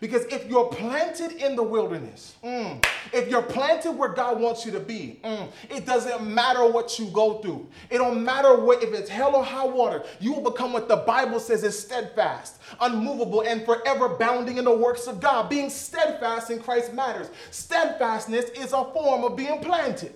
Because 0.00 0.24
if 0.24 0.48
you're 0.48 0.68
planted 0.68 1.32
in 1.32 1.54
the 1.54 1.62
wilderness, 1.62 2.36
mm, 2.42 2.82
if 3.12 3.28
you're 3.28 3.42
planted 3.42 3.92
where 3.92 4.08
God 4.08 4.40
wants 4.40 4.64
you 4.64 4.72
to 4.72 4.80
be, 4.80 5.20
mm, 5.22 5.46
it 5.68 5.84
doesn't 5.84 6.26
matter 6.26 6.66
what 6.66 6.98
you 6.98 7.06
go 7.08 7.34
through. 7.38 7.68
It 7.90 7.98
don't 7.98 8.24
matter 8.24 8.58
what 8.58 8.82
if 8.82 8.94
it's 8.94 9.10
hell 9.10 9.36
or 9.36 9.44
high 9.44 9.66
water. 9.66 10.02
You 10.18 10.32
will 10.32 10.50
become 10.50 10.72
what 10.72 10.88
the 10.88 10.96
Bible 10.96 11.38
says 11.38 11.64
is 11.64 11.78
steadfast, 11.78 12.62
unmovable, 12.80 13.42
and 13.42 13.62
forever 13.66 14.08
bounding 14.08 14.56
in 14.56 14.64
the 14.64 14.74
works 14.74 15.06
of 15.06 15.20
God. 15.20 15.50
Being 15.50 15.68
steadfast 15.68 16.50
in 16.50 16.60
Christ 16.60 16.94
matters. 16.94 17.28
Steadfastness 17.50 18.46
is 18.50 18.72
a 18.72 18.84
form 18.84 19.24
of 19.24 19.36
being 19.36 19.60
planted. 19.60 20.14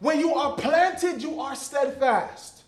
When 0.00 0.20
you 0.20 0.34
are 0.34 0.54
planted, 0.56 1.22
you 1.22 1.40
are 1.40 1.56
steadfast. 1.56 2.64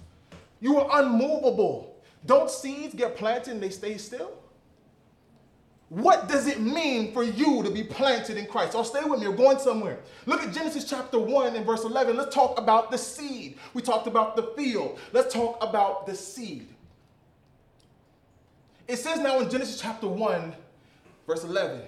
You 0.61 0.79
are 0.79 1.03
unmovable. 1.03 1.95
Don't 2.25 2.51
seeds 2.51 2.95
get 2.95 3.17
planted 3.17 3.53
and 3.53 3.63
they 3.63 3.69
stay 3.69 3.99
still? 3.99 4.38
What 5.88 6.29
does 6.29 6.46
it 6.46 6.61
mean 6.61 7.12
for 7.12 7.22
you 7.22 7.62
to 7.62 7.70
be 7.70 7.83
planted 7.83 8.37
in 8.37 8.46
Christ? 8.46 8.72
So 8.72 8.83
stay 8.83 9.05
with 9.05 9.20
me. 9.20 9.29
We're 9.29 9.37
going 9.37 9.59
somewhere. 9.59 10.01
Look 10.27 10.42
at 10.42 10.53
Genesis 10.53 10.85
chapter 10.85 11.18
1 11.18 11.57
and 11.57 11.64
verse 11.64 11.85
11. 11.85 12.14
Let's 12.16 12.35
talk 12.35 12.59
about 12.59 12.90
the 12.90 12.98
seed. 12.98 13.59
We 13.72 13.81
talked 13.81 14.07
about 14.07 14.37
the 14.37 14.53
field. 14.57 14.98
Let's 15.12 15.33
talk 15.33 15.57
about 15.62 16.07
the 16.07 16.14
seed. 16.14 16.68
It 18.87 18.98
says 18.98 19.18
now 19.20 19.40
in 19.40 19.48
Genesis 19.48 19.81
chapter 19.81 20.09
1, 20.09 20.55
verse 21.27 21.44
11, 21.44 21.83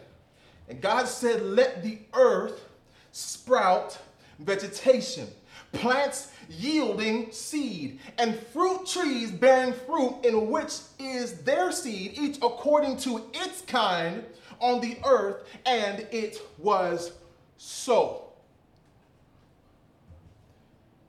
and 0.68 0.80
God 0.80 1.06
said, 1.06 1.42
Let 1.42 1.82
the 1.82 1.98
earth 2.14 2.68
sprout 3.12 3.98
vegetation, 4.38 5.26
plants 5.72 6.32
yielding 6.50 7.30
seed, 7.30 8.00
and 8.18 8.36
fruit 8.52 8.86
trees 8.86 9.30
bearing 9.30 9.72
fruit 9.72 10.18
in 10.24 10.50
which 10.50 10.72
is 10.98 11.42
their 11.42 11.70
seed, 11.70 12.18
each 12.18 12.36
according 12.38 12.96
to 12.98 13.24
its 13.32 13.62
kind 13.62 14.24
on 14.58 14.80
the 14.80 14.98
earth, 15.06 15.44
and 15.64 16.06
it 16.10 16.40
was 16.58 17.12
so. 17.56 18.24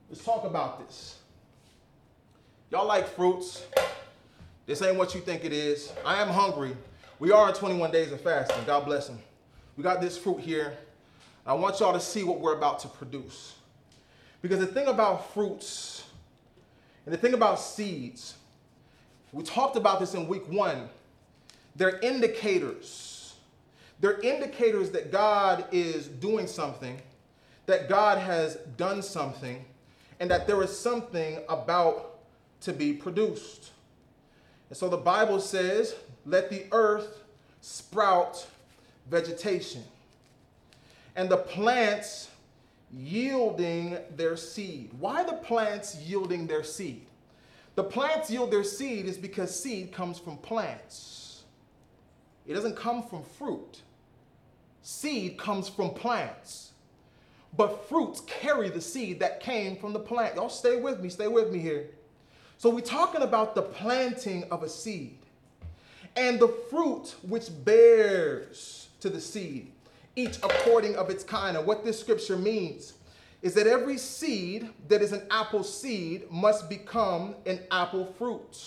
Let's 0.09 0.23
talk 0.23 0.45
about 0.45 0.85
this. 0.85 1.17
Y'all 2.69 2.87
like 2.87 3.07
fruits? 3.07 3.65
This 4.65 4.81
ain't 4.81 4.97
what 4.97 5.15
you 5.15 5.21
think 5.21 5.43
it 5.43 5.51
is. 5.51 5.91
I 6.05 6.21
am 6.21 6.29
hungry. 6.29 6.75
We 7.19 7.31
are 7.31 7.49
in 7.49 7.55
21 7.55 7.91
days 7.91 8.11
of 8.11 8.21
fasting. 8.21 8.63
God 8.65 8.85
bless 8.85 9.07
them. 9.07 9.19
We 9.75 9.83
got 9.83 10.01
this 10.01 10.17
fruit 10.17 10.39
here. 10.39 10.77
I 11.45 11.53
want 11.53 11.79
y'all 11.79 11.93
to 11.93 11.99
see 11.99 12.23
what 12.23 12.39
we're 12.39 12.55
about 12.55 12.79
to 12.79 12.87
produce. 12.87 13.55
Because 14.41 14.59
the 14.59 14.67
thing 14.67 14.87
about 14.87 15.33
fruits 15.33 16.03
and 17.05 17.13
the 17.13 17.17
thing 17.17 17.33
about 17.33 17.59
seeds, 17.59 18.35
we 19.31 19.43
talked 19.43 19.75
about 19.75 19.99
this 19.99 20.13
in 20.13 20.27
week 20.27 20.47
one, 20.49 20.89
they're 21.75 21.99
indicators. 21.99 23.35
They're 23.99 24.19
indicators 24.21 24.89
that 24.91 25.11
God 25.11 25.65
is 25.71 26.07
doing 26.07 26.47
something, 26.47 26.99
that 27.67 27.87
God 27.87 28.17
has 28.17 28.55
done 28.75 29.03
something, 29.03 29.63
and 30.19 30.29
that 30.31 30.47
there 30.47 30.61
is 30.63 30.77
something 30.77 31.39
about 31.47 32.19
to 32.61 32.73
be 32.73 32.93
produced. 32.93 33.71
And 34.69 34.77
so 34.77 34.89
the 34.89 34.97
Bible 34.97 35.39
says, 35.39 35.95
let 36.25 36.49
the 36.49 36.65
earth 36.71 37.23
sprout 37.61 38.47
vegetation, 39.09 39.83
and 41.15 41.29
the 41.29 41.37
plants 41.37 42.30
yielding 42.93 43.97
their 44.15 44.35
seed. 44.35 44.91
Why 44.99 45.23
the 45.23 45.33
plants 45.33 45.95
yielding 45.95 46.47
their 46.47 46.63
seed? 46.63 47.05
The 47.75 47.83
plants 47.83 48.29
yield 48.29 48.51
their 48.51 48.63
seed 48.63 49.05
is 49.05 49.17
because 49.17 49.57
seed 49.57 49.91
comes 49.91 50.19
from 50.19 50.37
plants. 50.37 51.43
It 52.45 52.53
doesn't 52.53 52.75
come 52.75 53.03
from 53.03 53.23
fruit. 53.23 53.81
Seed 54.81 55.37
comes 55.37 55.69
from 55.69 55.91
plants. 55.91 56.71
But 57.55 57.87
fruits 57.87 58.21
carry 58.27 58.69
the 58.69 58.81
seed 58.81 59.19
that 59.19 59.41
came 59.41 59.77
from 59.77 59.93
the 59.93 59.99
plant. 59.99 60.35
Y'all 60.35 60.49
stay 60.49 60.79
with 60.79 60.99
me, 60.99 61.09
stay 61.09 61.27
with 61.27 61.51
me 61.51 61.59
here. 61.59 61.87
So 62.57 62.69
we're 62.69 62.81
talking 62.81 63.21
about 63.21 63.55
the 63.55 63.61
planting 63.61 64.43
of 64.51 64.63
a 64.63 64.69
seed 64.69 65.17
and 66.15 66.39
the 66.39 66.47
fruit 66.69 67.15
which 67.23 67.49
bears 67.63 68.89
to 68.99 69.09
the 69.09 69.19
seed, 69.19 69.70
each 70.15 70.37
according 70.37 70.95
of 70.95 71.09
its 71.09 71.23
kind. 71.23 71.57
And 71.57 71.65
what 71.65 71.83
this 71.83 71.99
scripture 71.99 72.37
means 72.37 72.93
is 73.41 73.53
that 73.55 73.67
every 73.67 73.97
seed 73.97 74.69
that 74.87 75.01
is 75.01 75.11
an 75.11 75.23
apple 75.31 75.63
seed 75.63 76.29
must 76.31 76.69
become 76.69 77.35
an 77.45 77.59
apple 77.71 78.13
fruit 78.17 78.57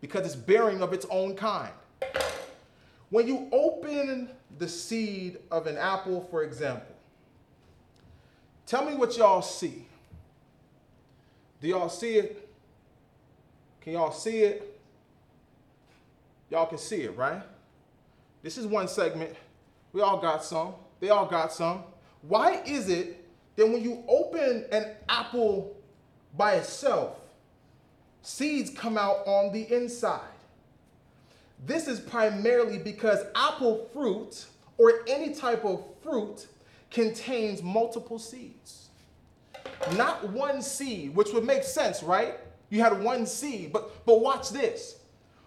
because 0.00 0.24
it's 0.24 0.36
bearing 0.36 0.82
of 0.82 0.92
its 0.92 1.06
own 1.10 1.34
kind. 1.34 1.72
When 3.10 3.26
you 3.26 3.48
open 3.52 4.28
the 4.58 4.68
seed 4.68 5.38
of 5.50 5.66
an 5.66 5.76
apple, 5.76 6.26
for 6.30 6.44
example, 6.44 6.94
tell 8.66 8.84
me 8.84 8.94
what 8.94 9.16
y'all 9.16 9.42
see. 9.42 9.86
Do 11.60 11.68
y'all 11.68 11.88
see 11.88 12.16
it? 12.18 12.48
Can 13.80 13.94
y'all 13.94 14.12
see 14.12 14.40
it? 14.42 14.80
Y'all 16.50 16.66
can 16.66 16.78
see 16.78 17.02
it, 17.02 17.16
right? 17.16 17.42
This 18.42 18.56
is 18.56 18.66
one 18.66 18.86
segment. 18.86 19.34
We 19.92 20.00
all 20.00 20.18
got 20.18 20.44
some. 20.44 20.74
They 21.00 21.10
all 21.10 21.26
got 21.26 21.52
some. 21.52 21.82
Why 22.22 22.62
is 22.66 22.88
it 22.88 23.24
that 23.56 23.66
when 23.66 23.82
you 23.82 24.02
open 24.08 24.64
an 24.72 24.86
apple 25.08 25.76
by 26.36 26.54
itself, 26.54 27.18
seeds 28.22 28.70
come 28.70 28.98
out 28.98 29.26
on 29.26 29.52
the 29.52 29.72
inside? 29.74 30.20
This 31.66 31.88
is 31.88 32.00
primarily 32.00 32.78
because 32.78 33.24
apple 33.34 33.88
fruit 33.92 34.46
or 34.76 35.00
any 35.08 35.34
type 35.34 35.64
of 35.64 35.84
fruit 36.02 36.46
contains 36.90 37.62
multiple 37.62 38.18
seeds. 38.18 38.88
Not 39.96 40.28
one 40.30 40.62
seed, 40.62 41.14
which 41.14 41.32
would 41.32 41.44
make 41.44 41.62
sense, 41.62 42.02
right? 42.02 42.34
You 42.70 42.80
had 42.80 43.02
one 43.02 43.26
seed, 43.26 43.72
but 43.72 44.04
but 44.04 44.20
watch 44.20 44.50
this. 44.50 44.96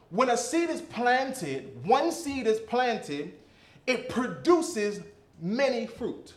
When 0.10 0.30
a 0.30 0.38
seed 0.38 0.70
is 0.70 0.82
planted, 0.82 1.86
one 1.86 2.12
seed 2.12 2.48
is 2.48 2.60
planted, 2.60 3.34
it 3.88 4.10
produces 4.10 5.02
many 5.42 5.88
fruit. 5.88 6.34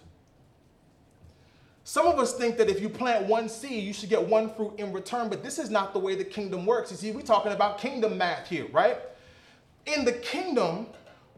Some 1.86 2.06
of 2.06 2.18
us 2.18 2.34
think 2.34 2.56
that 2.56 2.70
if 2.70 2.80
you 2.80 2.88
plant 2.88 3.26
one 3.26 3.48
seed, 3.48 3.84
you 3.84 3.92
should 3.92 4.08
get 4.08 4.26
one 4.26 4.52
fruit 4.54 4.74
in 4.78 4.92
return, 4.92 5.28
but 5.28 5.42
this 5.42 5.58
is 5.58 5.68
not 5.68 5.92
the 5.92 5.98
way 5.98 6.14
the 6.14 6.24
kingdom 6.24 6.64
works. 6.64 6.90
You 6.90 6.96
see, 6.96 7.12
we're 7.12 7.20
talking 7.20 7.52
about 7.52 7.78
kingdom 7.78 8.16
math 8.16 8.48
here, 8.48 8.66
right? 8.72 8.96
In 9.84 10.06
the 10.06 10.12
kingdom, 10.12 10.86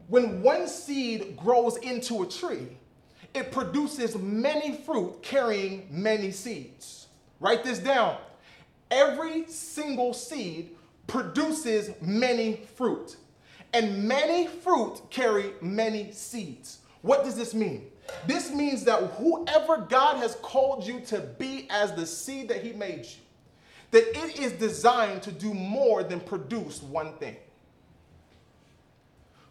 when 0.07 0.41
one 0.41 0.69
seed 0.69 1.35
grows 1.35 1.75
into 1.77 2.23
a 2.23 2.25
tree, 2.25 2.77
it 3.33 3.51
produces 3.51 4.17
many 4.17 4.77
fruit 4.77 5.21
carrying 5.21 5.87
many 5.91 6.31
seeds. 6.31 7.07
Write 7.41 7.63
this 7.63 7.79
down. 7.79 8.17
Every 8.89 9.45
single 9.47 10.13
seed 10.13 10.75
produces 11.07 11.91
many 12.01 12.61
fruit, 12.75 13.17
and 13.73 14.03
many 14.07 14.47
fruit 14.47 15.01
carry 15.09 15.51
many 15.61 16.11
seeds. 16.11 16.79
What 17.01 17.23
does 17.23 17.35
this 17.35 17.53
mean? 17.53 17.87
This 18.25 18.51
means 18.51 18.83
that 18.85 19.01
whoever 19.13 19.77
God 19.77 20.17
has 20.17 20.35
called 20.35 20.85
you 20.85 21.01
to 21.07 21.19
be 21.19 21.67
as 21.69 21.93
the 21.93 22.05
seed 22.05 22.47
that 22.49 22.63
He 22.63 22.73
made 22.73 23.05
you, 23.05 23.21
that 23.91 24.03
it 24.17 24.39
is 24.39 24.53
designed 24.53 25.21
to 25.23 25.31
do 25.31 25.53
more 25.53 26.03
than 26.03 26.19
produce 26.19 26.81
one 26.81 27.13
thing. 27.13 27.35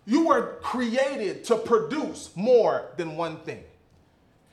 You 0.07 0.29
were 0.29 0.57
created 0.63 1.45
to 1.45 1.57
produce 1.57 2.31
more 2.37 2.91
than 2.97 3.17
one 3.17 3.39
thing. 3.39 3.63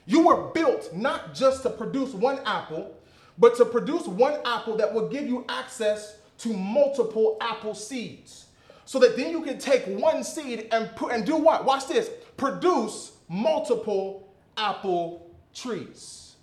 You 0.05 0.27
were 0.27 0.49
built 0.51 0.93
not 0.93 1.33
just 1.33 1.63
to 1.63 1.69
produce 1.69 2.13
one 2.13 2.39
apple, 2.45 2.97
but 3.37 3.55
to 3.57 3.65
produce 3.65 4.07
one 4.07 4.39
apple 4.45 4.75
that 4.77 4.93
will 4.93 5.07
give 5.07 5.27
you 5.27 5.45
access 5.47 6.17
to 6.39 6.49
multiple 6.49 7.37
apple 7.39 7.75
seeds. 7.75 8.42
So 8.85 8.99
that 8.99 9.15
then 9.15 9.31
you 9.31 9.41
can 9.41 9.57
take 9.57 9.85
one 9.85 10.23
seed 10.23 10.67
and 10.71 10.89
put 10.95 11.13
and 11.13 11.25
do 11.25 11.35
what? 11.35 11.65
Watch 11.65 11.87
this. 11.87 12.09
Produce 12.37 13.13
multiple 13.29 14.27
apple 14.57 15.31
trees. 15.53 16.35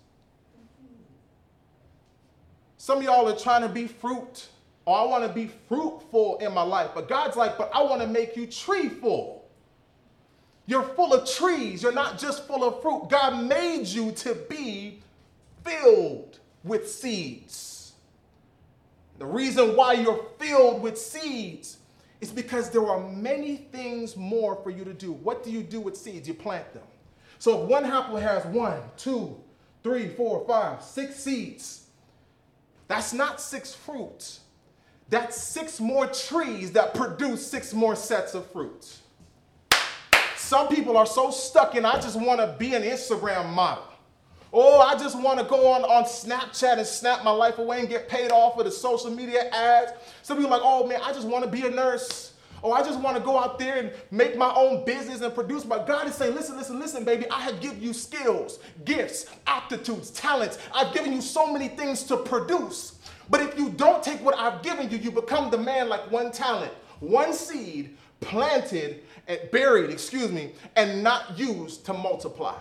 Some 2.76 2.98
of 2.98 3.04
y'all 3.04 3.28
are 3.28 3.36
trying 3.36 3.62
to 3.62 3.68
be 3.68 3.86
fruit 3.86 4.48
or 4.86 4.98
I 4.98 5.04
want 5.04 5.24
to 5.24 5.32
be 5.32 5.50
fruitful 5.68 6.38
in 6.38 6.52
my 6.52 6.62
life. 6.62 6.90
But 6.94 7.08
God's 7.08 7.36
like, 7.36 7.58
but 7.58 7.70
I 7.74 7.82
want 7.82 8.00
to 8.00 8.08
make 8.08 8.36
you 8.36 8.46
treeful. 8.46 9.48
You're 10.66 10.82
full 10.82 11.12
of 11.12 11.28
trees. 11.28 11.82
You're 11.82 11.92
not 11.92 12.18
just 12.18 12.46
full 12.46 12.64
of 12.64 12.80
fruit. 12.80 13.08
God 13.10 13.44
made 13.44 13.86
you 13.86 14.12
to 14.12 14.34
be 14.34 15.02
filled 15.64 16.38
with 16.64 16.90
seeds. 16.90 17.92
The 19.18 19.26
reason 19.26 19.76
why 19.76 19.92
you're 19.94 20.26
filled 20.38 20.80
with 20.80 20.98
seeds 20.98 21.76
is 22.20 22.30
because 22.30 22.70
there 22.70 22.86
are 22.86 23.00
many 23.08 23.56
things 23.56 24.16
more 24.16 24.56
for 24.56 24.70
you 24.70 24.84
to 24.84 24.92
do. 24.92 25.12
What 25.12 25.42
do 25.42 25.50
you 25.50 25.62
do 25.62 25.80
with 25.80 25.96
seeds? 25.96 26.28
You 26.28 26.34
plant 26.34 26.72
them. 26.74 26.82
So 27.38 27.62
if 27.62 27.68
one 27.68 27.84
apple 27.84 28.16
has 28.16 28.44
one, 28.46 28.80
two, 28.96 29.40
three, 29.82 30.08
four, 30.08 30.44
five, 30.46 30.82
six 30.82 31.16
seeds, 31.16 31.86
that's 32.88 33.12
not 33.12 33.40
six 33.40 33.72
fruits 33.72 34.40
that's 35.10 35.42
six 35.42 35.80
more 35.80 36.06
trees 36.06 36.70
that 36.72 36.94
produce 36.94 37.44
six 37.44 37.74
more 37.74 37.96
sets 37.96 38.34
of 38.34 38.48
fruits. 38.52 39.00
Some 40.36 40.68
people 40.68 40.96
are 40.96 41.06
so 41.06 41.32
stuck 41.32 41.74
in, 41.74 41.84
I 41.84 42.00
just 42.00 42.18
want 42.18 42.40
to 42.40 42.54
be 42.58 42.74
an 42.74 42.82
Instagram 42.82 43.52
model. 43.52 43.84
Oh, 44.52 44.80
I 44.80 44.98
just 44.98 45.20
want 45.20 45.38
to 45.38 45.44
go 45.44 45.72
on, 45.72 45.84
on 45.84 46.04
Snapchat 46.04 46.78
and 46.78 46.86
snap 46.86 47.22
my 47.22 47.30
life 47.30 47.58
away 47.58 47.80
and 47.80 47.88
get 47.88 48.08
paid 48.08 48.32
off 48.32 48.56
for 48.56 48.64
the 48.64 48.70
social 48.70 49.10
media 49.10 49.48
ads. 49.50 49.92
Some 50.22 50.38
people 50.38 50.52
are 50.52 50.58
like, 50.58 50.66
oh 50.66 50.86
man, 50.86 51.00
I 51.04 51.12
just 51.12 51.28
want 51.28 51.44
to 51.44 51.50
be 51.50 51.66
a 51.66 51.70
nurse. 51.70 52.34
Oh, 52.62 52.72
I 52.72 52.82
just 52.82 53.00
want 53.00 53.16
to 53.16 53.22
go 53.22 53.38
out 53.38 53.58
there 53.58 53.78
and 53.78 53.92
make 54.10 54.36
my 54.36 54.52
own 54.54 54.84
business 54.84 55.20
and 55.20 55.34
produce. 55.34 55.64
But 55.64 55.86
God 55.86 56.08
is 56.08 56.14
saying, 56.14 56.34
listen, 56.34 56.56
listen, 56.56 56.78
listen, 56.78 57.04
baby, 57.04 57.30
I 57.30 57.40
have 57.42 57.60
given 57.60 57.80
you 57.80 57.92
skills, 57.92 58.58
gifts, 58.84 59.26
aptitudes, 59.46 60.10
talents. 60.10 60.58
I've 60.74 60.92
given 60.92 61.12
you 61.12 61.20
so 61.20 61.50
many 61.50 61.68
things 61.68 62.02
to 62.04 62.16
produce. 62.16 62.98
But 63.30 63.40
if 63.40 63.56
you 63.56 63.70
don't 63.70 64.02
take 64.02 64.22
what 64.22 64.36
I've 64.36 64.62
given 64.62 64.90
you, 64.90 64.98
you 64.98 65.10
become 65.10 65.50
the 65.50 65.58
man 65.58 65.88
like 65.88 66.10
one 66.10 66.32
talent, 66.32 66.72
one 66.98 67.32
seed 67.32 67.96
planted 68.20 69.04
and 69.28 69.40
buried, 69.50 69.90
excuse 69.90 70.30
me, 70.30 70.52
and 70.76 71.02
not 71.02 71.38
used 71.38 71.86
to 71.86 71.94
multiply. 71.94 72.56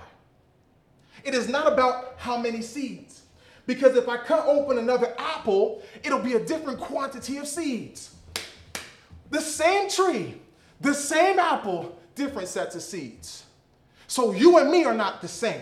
It 1.24 1.34
is 1.34 1.48
not 1.50 1.72
about 1.72 2.16
how 2.18 2.38
many 2.38 2.62
seeds. 2.62 3.24
Because 3.66 3.96
if 3.96 4.10
I 4.10 4.18
cut 4.18 4.48
open 4.48 4.80
another 4.80 5.14
apple, 5.18 5.84
it'll 6.04 6.20
be 6.20 6.34
a 6.34 6.44
different 6.44 6.80
quantity 6.80 7.38
of 7.38 7.48
seeds. 7.48 8.16
The 9.30 9.42
same 9.42 9.90
tree, 9.90 10.42
the 10.82 10.94
same 10.94 11.38
apple, 11.38 12.00
different 12.16 12.48
sets 12.48 12.76
of 12.76 12.82
seeds. 12.82 13.44
So 14.08 14.32
you 14.32 14.58
and 14.58 14.72
me 14.72 14.86
are 14.86 14.94
not 14.96 15.22
the 15.22 15.28
same. 15.28 15.62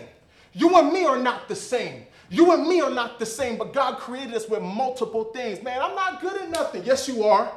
You 0.54 0.78
and 0.78 0.90
me 0.90 1.04
are 1.04 1.18
not 1.18 1.48
the 1.48 1.54
same. 1.54 2.06
You 2.30 2.52
and 2.52 2.66
me 2.66 2.80
are 2.80 2.90
not 2.90 3.18
the 3.18 3.26
same, 3.26 3.58
but 3.58 3.72
God 3.74 3.98
created 3.98 4.34
us 4.34 4.48
with 4.48 4.62
multiple 4.62 5.24
things. 5.24 5.62
Man, 5.62 5.80
I'm 5.80 5.94
not 5.94 6.20
good 6.20 6.40
at 6.40 6.48
nothing. 6.48 6.84
Yes, 6.84 7.08
you 7.08 7.24
are. 7.24 7.52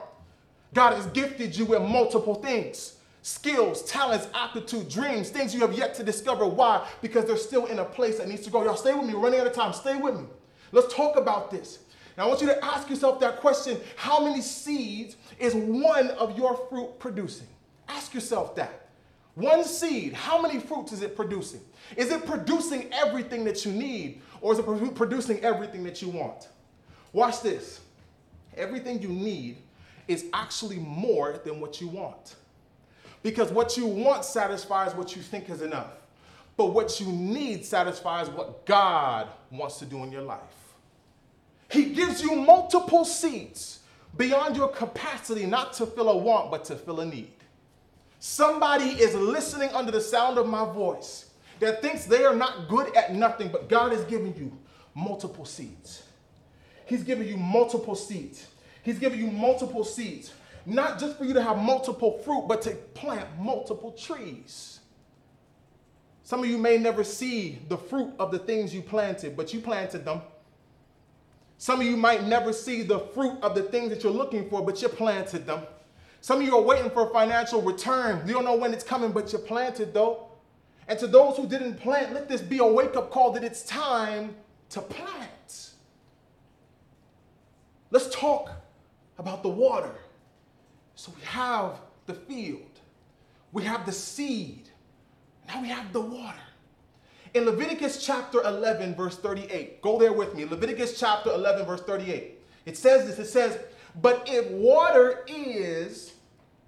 God 0.73 0.95
has 0.95 1.05
gifted 1.07 1.55
you 1.55 1.65
with 1.65 1.81
multiple 1.81 2.35
things 2.35 2.97
skills, 3.21 3.83
talents, 3.83 4.27
aptitude, 4.33 4.89
dreams, 4.89 5.29
things 5.29 5.53
you 5.53 5.61
have 5.61 5.73
yet 5.73 5.93
to 5.95 6.03
discover. 6.03 6.45
Why? 6.45 6.87
Because 7.01 7.25
they're 7.25 7.37
still 7.37 7.67
in 7.67 7.79
a 7.79 7.85
place 7.85 8.17
that 8.17 8.27
needs 8.27 8.41
to 8.43 8.49
go. 8.49 8.63
Y'all 8.63 8.75
stay 8.75 8.93
with 8.93 9.05
me. 9.05 9.13
We're 9.13 9.21
running 9.21 9.39
out 9.39 9.47
of 9.47 9.53
time. 9.53 9.73
Stay 9.73 9.97
with 9.97 10.15
me. 10.19 10.25
Let's 10.71 10.93
talk 10.93 11.17
about 11.17 11.51
this. 11.51 11.79
Now, 12.17 12.25
I 12.25 12.27
want 12.27 12.41
you 12.41 12.47
to 12.47 12.63
ask 12.63 12.89
yourself 12.89 13.19
that 13.21 13.37
question 13.37 13.79
How 13.95 14.23
many 14.23 14.41
seeds 14.41 15.15
is 15.39 15.53
one 15.53 16.09
of 16.11 16.37
your 16.37 16.55
fruit 16.69 16.99
producing? 16.99 17.47
Ask 17.87 18.13
yourself 18.13 18.55
that. 18.55 18.87
One 19.35 19.63
seed, 19.63 20.13
how 20.13 20.41
many 20.41 20.59
fruits 20.59 20.91
is 20.91 21.01
it 21.01 21.15
producing? 21.15 21.61
Is 21.95 22.11
it 22.11 22.25
producing 22.25 22.91
everything 22.91 23.45
that 23.45 23.65
you 23.65 23.71
need 23.71 24.21
or 24.41 24.53
is 24.53 24.59
it 24.59 24.95
producing 24.95 25.39
everything 25.39 25.83
that 25.83 26.01
you 26.01 26.09
want? 26.09 26.49
Watch 27.13 27.41
this. 27.41 27.79
Everything 28.57 29.01
you 29.01 29.07
need 29.07 29.57
is 30.07 30.25
actually 30.33 30.77
more 30.77 31.39
than 31.45 31.61
what 31.61 31.79
you 31.79 31.87
want. 31.87 32.35
Because 33.23 33.51
what 33.51 33.77
you 33.77 33.85
want 33.85 34.25
satisfies 34.25 34.95
what 34.95 35.15
you 35.15 35.21
think 35.21 35.49
is 35.49 35.61
enough. 35.61 35.91
But 36.57 36.67
what 36.67 36.99
you 36.99 37.07
need 37.07 37.65
satisfies 37.65 38.29
what 38.29 38.65
God 38.65 39.27
wants 39.51 39.79
to 39.79 39.85
do 39.85 40.03
in 40.03 40.11
your 40.11 40.21
life. 40.21 40.39
He 41.69 41.85
gives 41.85 42.21
you 42.21 42.35
multiple 42.35 43.05
seeds 43.05 43.79
beyond 44.17 44.57
your 44.57 44.67
capacity 44.67 45.45
not 45.45 45.73
to 45.73 45.85
fill 45.85 46.09
a 46.09 46.17
want, 46.17 46.51
but 46.51 46.65
to 46.65 46.75
fill 46.75 46.99
a 46.99 47.05
need. 47.05 47.31
Somebody 48.19 48.89
is 48.89 49.15
listening 49.15 49.69
under 49.69 49.91
the 49.91 50.01
sound 50.01 50.37
of 50.37 50.47
my 50.47 50.65
voice 50.71 51.31
that 51.59 51.81
thinks 51.81 52.05
they 52.05 52.25
are 52.25 52.35
not 52.35 52.67
good 52.67 52.95
at 52.95 53.13
nothing, 53.13 53.47
but 53.49 53.69
God 53.69 53.93
is 53.93 54.03
giving 54.03 54.35
you 54.35 54.51
multiple 54.93 55.45
seeds. 55.45 56.03
He's 56.85 57.03
giving 57.03 57.27
you 57.27 57.37
multiple 57.37 57.95
seeds. 57.95 58.47
He's 58.83 58.99
giving 58.99 59.19
you 59.19 59.27
multiple 59.27 59.83
seeds, 59.83 60.33
not 60.65 60.99
just 60.99 61.17
for 61.17 61.25
you 61.25 61.33
to 61.33 61.41
have 61.41 61.57
multiple 61.57 62.19
fruit, 62.23 62.45
but 62.47 62.61
to 62.63 62.71
plant 62.71 63.27
multiple 63.39 63.91
trees. 63.91 64.79
Some 66.23 66.41
of 66.41 66.49
you 66.49 66.57
may 66.57 66.77
never 66.77 67.03
see 67.03 67.59
the 67.67 67.77
fruit 67.77 68.13
of 68.19 68.31
the 68.31 68.39
things 68.39 68.73
you 68.73 68.81
planted, 68.81 69.35
but 69.35 69.53
you 69.53 69.59
planted 69.59 70.05
them. 70.05 70.21
Some 71.57 71.81
of 71.81 71.85
you 71.85 71.97
might 71.97 72.23
never 72.23 72.53
see 72.53 72.81
the 72.83 72.99
fruit 72.99 73.37
of 73.41 73.53
the 73.53 73.63
things 73.63 73.89
that 73.89 74.03
you're 74.03 74.11
looking 74.11 74.49
for, 74.49 74.65
but 74.65 74.81
you 74.81 74.89
planted 74.89 75.45
them. 75.45 75.61
Some 76.21 76.39
of 76.39 76.45
you 76.45 76.55
are 76.55 76.61
waiting 76.61 76.89
for 76.91 77.07
a 77.07 77.09
financial 77.11 77.61
return. 77.61 78.27
You 78.27 78.33
don't 78.33 78.45
know 78.45 78.55
when 78.55 78.73
it's 78.73 78.83
coming, 78.83 79.11
but 79.11 79.33
you 79.33 79.39
planted 79.39 79.93
though. 79.93 80.27
And 80.87 80.97
to 80.99 81.07
those 81.07 81.37
who 81.37 81.47
didn't 81.47 81.79
plant, 81.79 82.13
let 82.13 82.29
this 82.29 82.41
be 82.41 82.59
a 82.59 82.65
wake 82.65 82.95
up 82.95 83.11
call 83.11 83.31
that 83.33 83.43
it's 83.43 83.63
time 83.63 84.35
to 84.69 84.81
plant. 84.81 85.71
Let's 87.91 88.09
talk 88.09 88.51
about 89.17 89.43
the 89.43 89.49
water. 89.49 89.93
So 91.01 91.11
we 91.17 91.23
have 91.23 91.79
the 92.05 92.13
field, 92.13 92.79
we 93.53 93.63
have 93.63 93.87
the 93.87 93.91
seed, 93.91 94.69
now 95.47 95.59
we 95.59 95.67
have 95.67 95.91
the 95.93 95.99
water. 95.99 96.37
In 97.33 97.45
Leviticus 97.45 98.05
chapter 98.05 98.39
11, 98.43 98.93
verse 98.93 99.17
38, 99.17 99.81
go 99.81 99.97
there 99.97 100.13
with 100.13 100.35
me. 100.35 100.45
Leviticus 100.45 100.99
chapter 100.99 101.31
11, 101.31 101.65
verse 101.65 101.81
38. 101.81 102.39
It 102.67 102.77
says 102.77 103.07
this 103.07 103.17
it 103.17 103.31
says, 103.31 103.57
But 103.99 104.27
if 104.27 104.51
water 104.51 105.25
is 105.25 106.13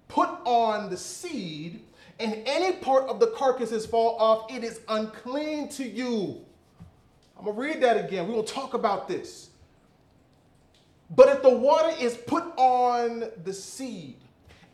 put 0.08 0.30
on 0.44 0.90
the 0.90 0.96
seed, 0.96 1.84
and 2.18 2.42
any 2.44 2.72
part 2.78 3.04
of 3.04 3.20
the 3.20 3.28
carcasses 3.28 3.86
fall 3.86 4.16
off, 4.18 4.52
it 4.52 4.64
is 4.64 4.80
unclean 4.88 5.68
to 5.68 5.84
you. 5.88 6.40
I'm 7.38 7.44
to 7.44 7.52
read 7.52 7.80
that 7.84 8.04
again. 8.04 8.26
We 8.26 8.34
will 8.34 8.42
talk 8.42 8.74
about 8.74 9.06
this. 9.06 9.50
But 11.14 11.28
if 11.28 11.42
the 11.42 11.56
water 11.56 11.94
is 12.00 12.16
put 12.16 12.42
on 12.56 13.30
the 13.44 13.52
seed, 13.52 14.16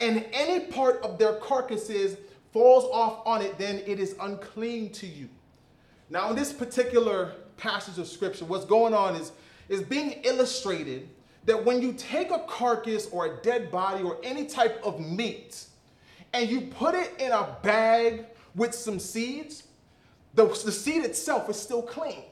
and 0.01 0.25
any 0.33 0.61
part 0.67 1.03
of 1.03 1.19
their 1.19 1.35
carcasses 1.35 2.17
falls 2.53 2.85
off 2.93 3.27
on 3.27 3.43
it, 3.43 3.59
then 3.59 3.83
it 3.87 4.01
is 4.01 4.17
unclean 4.21 4.91
to 4.91 5.07
you. 5.07 5.29
Now, 6.09 6.31
in 6.31 6.37
this 6.37 6.53
particular 6.53 7.35
passage 7.57 7.99
of 7.99 8.09
scripture, 8.09 8.45
what's 8.45 8.65
going 8.65 8.95
on 8.95 9.15
is, 9.15 9.33
is 9.69 9.83
being 9.83 10.13
illustrated 10.25 11.09
that 11.45 11.65
when 11.65 11.81
you 11.81 11.93
take 11.93 12.31
a 12.31 12.41
carcass 12.41 13.07
or 13.13 13.27
a 13.27 13.43
dead 13.43 13.71
body 13.71 14.03
or 14.03 14.19
any 14.23 14.47
type 14.47 14.81
of 14.83 14.99
meat 15.01 15.67
and 16.33 16.51
you 16.51 16.63
put 16.63 16.95
it 16.95 17.13
in 17.19 17.31
a 17.33 17.57
bag 17.63 18.27
with 18.55 18.75
some 18.75 18.99
seeds, 18.99 19.65
the, 20.35 20.47
the 20.47 20.73
seed 20.73 21.05
itself 21.05 21.49
is 21.49 21.61
still 21.61 21.83
clean. 21.83 22.25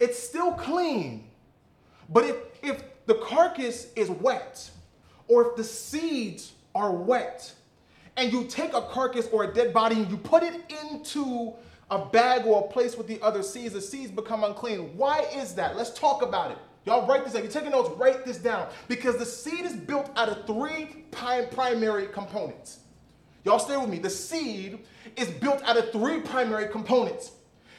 It's 0.00 0.18
still 0.18 0.52
clean. 0.52 1.28
But 2.08 2.24
if, 2.24 2.36
if 2.62 2.82
the 3.06 3.14
carcass 3.14 3.92
is 3.94 4.10
wet 4.10 4.70
or 5.28 5.50
if 5.50 5.56
the 5.56 5.64
seeds 5.64 6.52
are 6.74 6.92
wet, 6.92 7.52
and 8.18 8.32
you 8.32 8.44
take 8.44 8.74
a 8.74 8.82
carcass 8.82 9.28
or 9.30 9.44
a 9.44 9.54
dead 9.54 9.72
body 9.72 9.94
and 9.94 10.10
you 10.10 10.16
put 10.16 10.42
it 10.42 10.72
into 10.82 11.52
a 11.90 12.04
bag 12.04 12.44
or 12.46 12.64
a 12.64 12.72
place 12.72 12.96
with 12.96 13.06
the 13.06 13.20
other 13.22 13.42
seeds, 13.42 13.72
the 13.72 13.80
seeds 13.80 14.10
become 14.10 14.42
unclean. 14.42 14.96
Why 14.96 15.20
is 15.36 15.54
that? 15.54 15.76
Let's 15.76 15.96
talk 15.96 16.22
about 16.22 16.50
it. 16.50 16.58
Y'all 16.84 17.06
write 17.06 17.24
this 17.24 17.32
down. 17.32 17.42
You're 17.42 17.52
taking 17.52 17.70
notes, 17.70 17.90
write 17.96 18.26
this 18.26 18.38
down. 18.38 18.68
Because 18.88 19.18
the 19.18 19.24
seed 19.24 19.64
is 19.64 19.74
built 19.74 20.10
out 20.16 20.28
of 20.28 20.46
three 20.46 21.04
primary 21.12 22.08
components. 22.08 22.80
Y'all 23.44 23.58
stay 23.58 23.76
with 23.76 23.88
me. 23.88 23.98
The 23.98 24.10
seed 24.10 24.80
is 25.16 25.30
built 25.30 25.62
out 25.64 25.76
of 25.76 25.92
three 25.92 26.20
primary 26.20 26.68
components. 26.68 27.32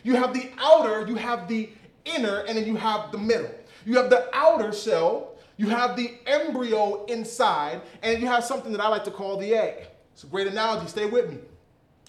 You 0.03 0.15
have 0.15 0.33
the 0.33 0.49
outer, 0.57 1.05
you 1.05 1.15
have 1.15 1.47
the 1.47 1.69
inner, 2.05 2.39
and 2.47 2.57
then 2.57 2.65
you 2.65 2.77
have 2.77 3.11
the 3.11 3.17
middle. 3.17 3.51
You 3.85 3.97
have 3.97 4.09
the 4.09 4.29
outer 4.33 4.71
shell, 4.71 5.35
you 5.59 5.67
have 5.67 5.97
the 5.97 6.13
embryo 6.25 7.03
inside, 7.07 7.81
and 8.01 8.21
you 8.21 8.27
have 8.27 8.45
something 8.45 8.71
that 8.71 8.79
I 8.79 8.87
like 8.87 9.03
to 9.03 9.11
call 9.11 9.35
the 9.35 9.53
egg. 9.53 9.87
It's 10.13 10.23
a 10.23 10.27
great 10.27 10.47
analogy. 10.47 10.87
Stay 10.87 11.05
with 11.05 11.29
me. 11.29 11.37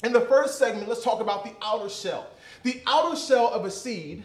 In 0.05 0.13
the 0.13 0.21
first 0.21 0.57
segment, 0.57 0.89
let's 0.89 1.03
talk 1.03 1.21
about 1.21 1.43
the 1.43 1.51
outer 1.61 1.89
shell. 1.89 2.29
The 2.63 2.81
outer 2.87 3.17
shell 3.17 3.49
of 3.49 3.65
a 3.65 3.71
seed, 3.73 4.23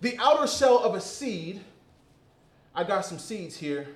the 0.00 0.18
outer 0.18 0.48
shell 0.48 0.80
of 0.80 0.96
a 0.96 1.00
seed, 1.00 1.60
I 2.74 2.82
got 2.82 3.04
some 3.04 3.20
seeds 3.20 3.56
here. 3.56 3.86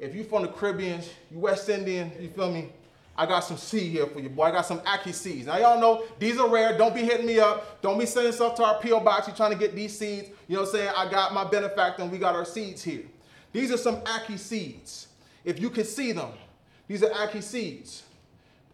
If 0.00 0.12
you're 0.12 0.24
from 0.24 0.42
the 0.42 0.48
Caribbean, 0.48 1.02
you 1.30 1.38
West 1.38 1.68
Indian, 1.68 2.10
you 2.18 2.28
feel 2.30 2.50
me? 2.50 2.72
I 3.18 3.24
got 3.26 3.40
some 3.40 3.56
seed 3.56 3.92
here 3.92 4.06
for 4.06 4.20
you, 4.20 4.28
boy. 4.28 4.44
I 4.44 4.50
got 4.50 4.66
some 4.66 4.80
Ackee 4.80 5.14
seeds. 5.14 5.46
Now, 5.46 5.56
y'all 5.58 5.80
know 5.80 6.04
these 6.18 6.38
are 6.38 6.48
rare. 6.48 6.76
Don't 6.76 6.94
be 6.94 7.02
hitting 7.02 7.26
me 7.26 7.38
up. 7.38 7.80
Don't 7.80 7.98
be 7.98 8.06
sending 8.06 8.32
stuff 8.32 8.54
to 8.56 8.64
our 8.64 8.78
P.O. 8.80 9.00
box. 9.00 9.26
You're 9.26 9.36
trying 9.36 9.52
to 9.52 9.58
get 9.58 9.74
these 9.74 9.98
seeds. 9.98 10.28
You 10.48 10.56
know 10.56 10.62
what 10.62 10.68
I'm 10.68 10.74
saying? 10.74 10.92
I 10.96 11.10
got 11.10 11.32
my 11.32 11.44
benefactor 11.44 12.02
and 12.02 12.12
we 12.12 12.18
got 12.18 12.34
our 12.34 12.44
seeds 12.44 12.82
here. 12.82 13.04
These 13.52 13.72
are 13.72 13.78
some 13.78 13.96
Ackee 14.02 14.38
seeds. 14.38 15.08
If 15.44 15.60
you 15.60 15.70
can 15.70 15.84
see 15.84 16.12
them, 16.12 16.30
these 16.88 17.02
are 17.02 17.10
Ackee 17.10 17.42
seeds. 17.42 18.02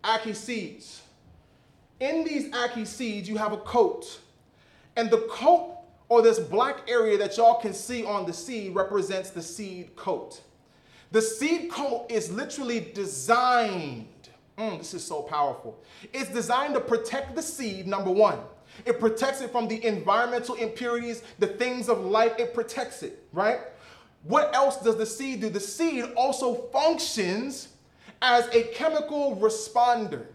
Ackee 0.02 0.35
seeds. 0.35 1.02
In 2.00 2.24
these 2.24 2.50
Ackee 2.50 2.87
seeds, 2.87 3.28
you 3.28 3.37
have 3.37 3.52
a 3.52 3.59
coat. 3.59 4.20
And 4.96 5.09
the 5.09 5.28
coat, 5.31 5.76
or 6.09 6.20
this 6.20 6.40
black 6.40 6.90
area 6.90 7.16
that 7.18 7.37
y'all 7.37 7.61
can 7.61 7.72
see 7.72 8.05
on 8.05 8.26
the 8.26 8.33
seed, 8.33 8.74
represents 8.74 9.31
the 9.31 9.40
seed 9.40 9.94
coat. 9.94 10.40
The 11.12 11.22
seed 11.22 11.70
coat 11.70 12.07
is 12.11 12.33
literally 12.33 12.90
designed. 12.92 14.09
Mm, 14.62 14.79
this 14.79 14.94
is 14.94 15.05
so 15.05 15.22
powerful. 15.22 15.77
It's 16.12 16.31
designed 16.31 16.75
to 16.75 16.81
protect 16.81 17.35
the 17.35 17.42
seed, 17.42 17.88
number 17.88 18.11
one. 18.11 18.38
It 18.85 19.01
protects 19.01 19.40
it 19.40 19.51
from 19.51 19.66
the 19.66 19.85
environmental 19.85 20.55
impurities, 20.55 21.22
the 21.40 21.48
things 21.48 21.88
of 21.88 22.05
life. 22.05 22.33
It 22.38 22.55
protects 22.55 23.03
it, 23.03 23.25
right? 23.33 23.59
What 24.22 24.55
else 24.55 24.81
does 24.81 24.96
the 24.96 25.07
seed 25.07 25.40
do? 25.40 25.51
The 25.51 25.61
seed 25.61 26.05
also 26.16 26.55
functions 26.72 27.68
as 28.22 28.46
a 28.55 28.62
chemical 28.68 29.37
responder. 29.37 30.27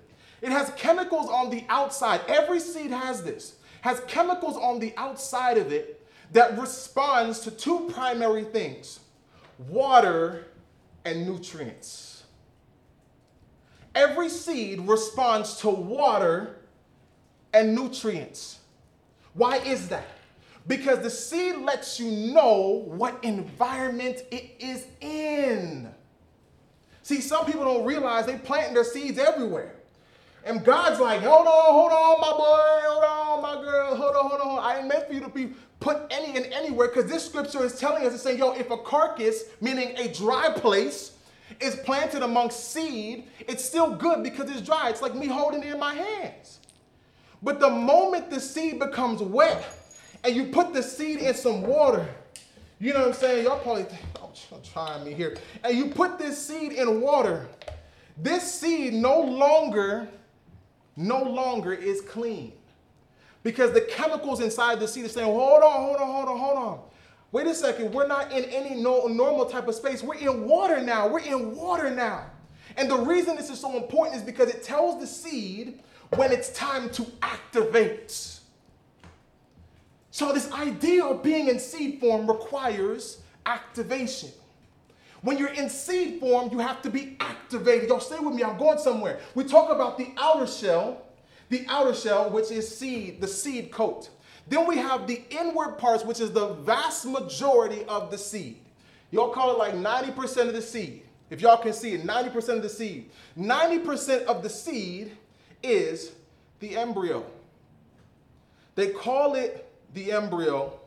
It 0.42 0.52
has 0.52 0.72
chemicals 0.76 1.30
on 1.30 1.50
the 1.50 1.64
outside. 1.70 2.20
Every 2.28 2.60
seed 2.60 2.92
has 2.92 3.24
this. 3.24 3.56
Has 3.82 4.02
chemicals 4.08 4.58
on 4.58 4.80
the 4.80 4.94
outside 4.98 5.58
of 5.58 5.72
it 5.72 6.06
that 6.34 6.60
responds 6.60 7.40
to 7.42 7.52
two 7.52 7.90
primary 7.94 8.44
things: 8.44 9.00
water 9.70 10.48
and 11.06 11.26
nutrients. 11.26 12.07
Every 13.98 14.30
seed 14.30 14.82
responds 14.82 15.58
to 15.62 15.70
water 15.70 16.58
and 17.52 17.74
nutrients. 17.74 18.60
Why 19.34 19.58
is 19.58 19.90
that? 19.90 20.06
Because 20.68 21.00
the 21.00 21.10
seed 21.10 21.56
lets 21.58 22.00
you 22.00 22.12
know 22.32 22.84
what 22.86 23.24
environment 23.24 24.22
it 24.30 24.52
is 24.60 24.86
in. 25.02 25.90
See, 27.02 27.22
some 27.22 27.48
people 27.48 27.64
don't 27.64 27.86
realize 27.86 28.28
they 28.28 28.38
planting 28.38 28.76
their 28.76 28.84
seeds 28.84 29.18
everywhere. 29.18 29.74
And 30.46 30.64
God's 30.64 31.00
like, 31.00 31.22
hold 31.22 31.48
on, 31.48 31.74
hold 31.74 31.92
on, 31.92 32.22
my 32.22 32.32
boy, 32.38 32.88
hold 32.88 33.04
on, 33.04 33.42
my 33.42 33.64
girl, 33.64 33.96
hold 33.96 34.16
on, 34.16 34.30
hold 34.30 34.42
on. 34.42 34.64
I 34.64 34.78
ain't 34.78 34.88
meant 34.88 35.08
for 35.08 35.14
you 35.14 35.22
to 35.22 35.30
be 35.30 35.54
put 35.80 36.04
any 36.12 36.38
in 36.38 36.46
anywhere 36.54 36.90
because 36.90 37.10
this 37.10 37.26
scripture 37.26 37.66
is 37.66 37.80
telling 37.80 38.06
us, 38.06 38.14
it's 38.14 38.22
saying, 38.22 38.38
yo, 38.38 38.52
if 38.52 38.70
a 38.70 38.78
carcass, 38.78 39.46
meaning 39.60 39.98
a 39.98 40.14
dry 40.14 40.52
place, 40.52 41.17
is 41.60 41.76
planted 41.78 42.24
amongst 42.24 42.72
seed, 42.72 43.26
it's 43.40 43.64
still 43.64 43.96
good 43.96 44.24
because 44.24 44.50
it's 44.50 44.62
dry. 44.62 44.90
It's 44.90 45.02
like 45.02 45.16
me 45.16 45.28
holding 45.28 45.64
it 45.64 45.74
in 45.74 45.80
my 45.80 45.94
hands. 45.94 46.60
But 47.42 47.60
the 47.60 47.70
moment 47.70 48.30
the 48.30 48.40
seed 48.40 48.80
becomes 48.80 49.22
wet 49.22 49.66
and 50.24 50.36
you 50.36 50.46
put 50.48 50.74
the 50.74 50.84
seed 50.84 51.20
in 51.20 51.34
some 51.34 51.62
water, 51.62 52.08
you 52.80 52.94
know 52.94 53.00
what 53.00 53.10
I'm 53.10 53.14
saying? 53.14 53.46
Y'all 53.46 53.60
probably 53.60 53.84
think, 53.84 54.02
trying 54.72 55.04
me 55.04 55.14
here. 55.14 55.38
And 55.64 55.78
you 55.78 55.88
put 55.88 56.20
this 56.20 56.46
seed 56.46 56.74
in 56.74 57.02
water. 57.02 57.48
This 58.18 58.60
seed 58.60 58.94
no 58.94 59.20
longer, 59.22 60.08
no 60.96 61.24
longer 61.24 61.74
is 61.74 62.02
clean. 62.02 62.54
Because 63.44 63.72
the 63.72 63.82
chemicals 63.82 64.42
inside 64.42 64.80
the 64.80 64.88
seed 64.88 65.06
are 65.06 65.10
saying, 65.10 65.32
hold 65.32 65.64
on, 65.64 65.72
hold 65.72 65.98
on, 65.98 66.12
hold 66.12 66.28
on, 66.28 66.38
hold 66.38 66.58
on. 66.58 66.80
Wait 67.32 67.46
a 67.46 67.54
second, 67.54 67.94
we're 67.94 68.08
not 68.08 68.32
in 68.32 68.46
any 68.46 68.82
no, 68.82 69.08
normal 69.08 69.46
type 69.46 69.68
of 69.68 69.76
space. 69.76 70.02
We're 70.02 70.16
in 70.16 70.48
water 70.48 70.82
now. 70.82 71.08
We're 71.08 71.20
in 71.20 71.56
water 71.56 71.90
now. 71.90 72.26
And 72.78 72.90
the 72.90 72.98
reason 72.98 73.36
this 73.36 73.50
is 73.50 73.60
so 73.60 73.76
important 73.76 74.18
is 74.18 74.24
because 74.24 74.50
it 74.50 74.64
tells 74.64 75.00
the 75.00 75.08
seed 75.08 75.80
when 76.16 76.32
it's 76.32 76.50
time 76.54 76.90
to 76.92 77.06
activate. 77.22 78.40
So, 80.12 80.32
this 80.32 80.52
idea 80.52 81.06
of 81.06 81.22
being 81.22 81.48
in 81.48 81.60
seed 81.60 82.00
form 82.00 82.28
requires 82.28 83.20
activation. 83.46 84.30
When 85.22 85.38
you're 85.38 85.54
in 85.54 85.70
seed 85.70 86.20
form, 86.20 86.50
you 86.52 86.60
have 86.60 86.82
to 86.84 86.90
be 86.90 87.18
activated. 87.20 87.90
Y'all 87.90 88.00
stay 88.00 88.20
with 88.20 88.34
me, 88.34 88.44
I'm 88.44 88.58
going 88.58 88.80
somewhere. 88.80 89.20
We 89.36 89.44
talk 89.44 89.70
about 89.70 89.98
the 89.98 90.10
outer 90.18 90.48
shell, 90.48 91.04
the 91.50 91.66
outer 91.68 91.94
shell, 91.94 92.30
which 92.30 92.52
is 92.52 92.76
seed, 92.76 93.20
the 93.20 93.28
seed 93.28 93.72
coat. 93.72 94.10
Then 94.50 94.68
we 94.68 94.78
have 94.78 95.08
the 95.08 95.22
inward 95.30 95.78
parts, 95.78 96.04
which 96.04 96.20
is 96.20 96.32
the 96.32 96.50
vast 96.50 97.06
majority 97.06 97.84
of 97.86 98.12
the 98.12 98.18
seed. 98.18 98.60
Y'all 99.12 99.30
call 99.30 99.54
it 99.54 99.58
like 99.58 99.74
90% 99.74 100.48
of 100.48 100.54
the 100.54 100.62
seed. 100.62 101.04
If 101.30 101.42
y'all 101.42 101.58
can 101.58 101.74
see 101.74 101.94
it, 101.94 102.04
90% 102.06 102.58
of 102.58 102.62
the 102.62 102.70
seed. 102.70 103.10
90% 103.38 104.26
of 104.26 104.44
the 104.44 104.50
seed 104.50 105.18
is 105.62 106.12
the 106.60 106.78
embryo. 106.78 107.26
They 108.76 108.92
call 108.92 109.36
it 109.36 109.70
the 109.94 110.12
embryo 110.12 110.80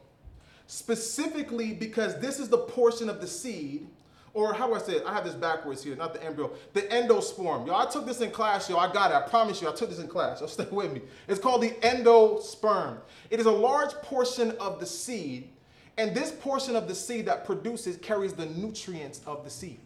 specifically 0.66 1.72
because 1.72 2.18
this 2.20 2.38
is 2.38 2.48
the 2.48 2.58
portion 2.58 3.08
of 3.10 3.20
the 3.20 3.26
seed, 3.26 3.88
or 4.32 4.54
how 4.54 4.68
do 4.68 4.74
I 4.74 4.78
say 4.78 4.94
it? 4.94 5.04
I 5.06 5.12
have 5.12 5.24
this 5.24 5.34
backwards 5.34 5.82
here, 5.82 5.96
not 5.96 6.14
the 6.14 6.22
embryo, 6.22 6.52
the 6.72 6.82
endosperm. 6.82 7.66
Y'all, 7.66 7.86
I 7.86 7.90
took 7.90 8.06
this 8.06 8.20
in 8.20 8.30
class, 8.30 8.68
y'all. 8.70 8.78
I 8.78 8.92
got 8.92 9.10
it. 9.10 9.14
I 9.14 9.22
promise 9.22 9.60
you, 9.60 9.68
I 9.68 9.72
took 9.72 9.90
this 9.90 9.98
in 9.98 10.08
class. 10.08 10.40
Y'all 10.40 10.48
stay 10.48 10.66
with 10.70 10.92
me. 10.92 11.02
It's 11.28 11.40
called 11.40 11.62
the 11.62 11.70
endosperm. 11.70 12.98
It 13.30 13.40
is 13.40 13.46
a 13.46 13.50
large 13.50 13.92
portion 14.02 14.52
of 14.52 14.78
the 14.78 14.86
seed, 14.86 15.50
and 15.98 16.14
this 16.14 16.30
portion 16.30 16.76
of 16.76 16.86
the 16.86 16.94
seed 16.94 17.26
that 17.26 17.44
produces 17.44 17.96
carries 17.96 18.32
the 18.32 18.46
nutrients 18.46 19.20
of 19.26 19.44
the 19.44 19.50
seed. 19.50 19.80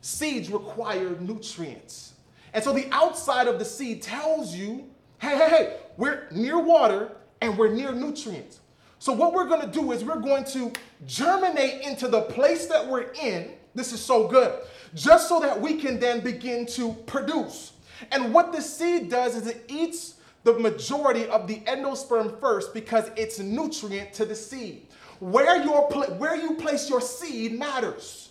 Seeds 0.00 0.50
require 0.50 1.16
nutrients. 1.18 2.14
And 2.54 2.62
so 2.62 2.72
the 2.72 2.88
outside 2.92 3.48
of 3.48 3.58
the 3.58 3.64
seed 3.64 4.02
tells 4.02 4.54
you, 4.54 4.88
hey, 5.18 5.36
hey, 5.36 5.48
hey, 5.48 5.76
we're 5.96 6.28
near 6.30 6.58
water 6.58 7.12
and 7.40 7.58
we're 7.58 7.72
near 7.72 7.92
nutrients. 7.92 8.60
So, 8.98 9.12
what 9.12 9.34
we're 9.34 9.46
going 9.46 9.60
to 9.60 9.66
do 9.66 9.92
is 9.92 10.04
we're 10.04 10.20
going 10.20 10.44
to 10.44 10.72
germinate 11.06 11.82
into 11.82 12.08
the 12.08 12.22
place 12.22 12.66
that 12.66 12.86
we're 12.86 13.12
in. 13.12 13.50
This 13.74 13.92
is 13.92 14.02
so 14.02 14.26
good. 14.26 14.54
Just 14.94 15.28
so 15.28 15.40
that 15.40 15.60
we 15.60 15.76
can 15.76 16.00
then 16.00 16.20
begin 16.20 16.66
to 16.66 16.94
produce. 17.06 17.72
And 18.10 18.32
what 18.32 18.52
the 18.52 18.60
seed 18.60 19.10
does 19.10 19.36
is 19.36 19.46
it 19.46 19.64
eats 19.68 20.14
the 20.44 20.54
majority 20.54 21.26
of 21.26 21.46
the 21.46 21.56
endosperm 21.60 22.40
first 22.40 22.72
because 22.72 23.10
it's 23.16 23.38
nutrient 23.38 24.12
to 24.14 24.24
the 24.24 24.34
seed. 24.34 24.86
Where, 25.18 25.62
your 25.62 25.88
where 26.18 26.36
you 26.36 26.54
place 26.54 26.88
your 26.88 27.00
seed 27.00 27.58
matters. 27.58 28.30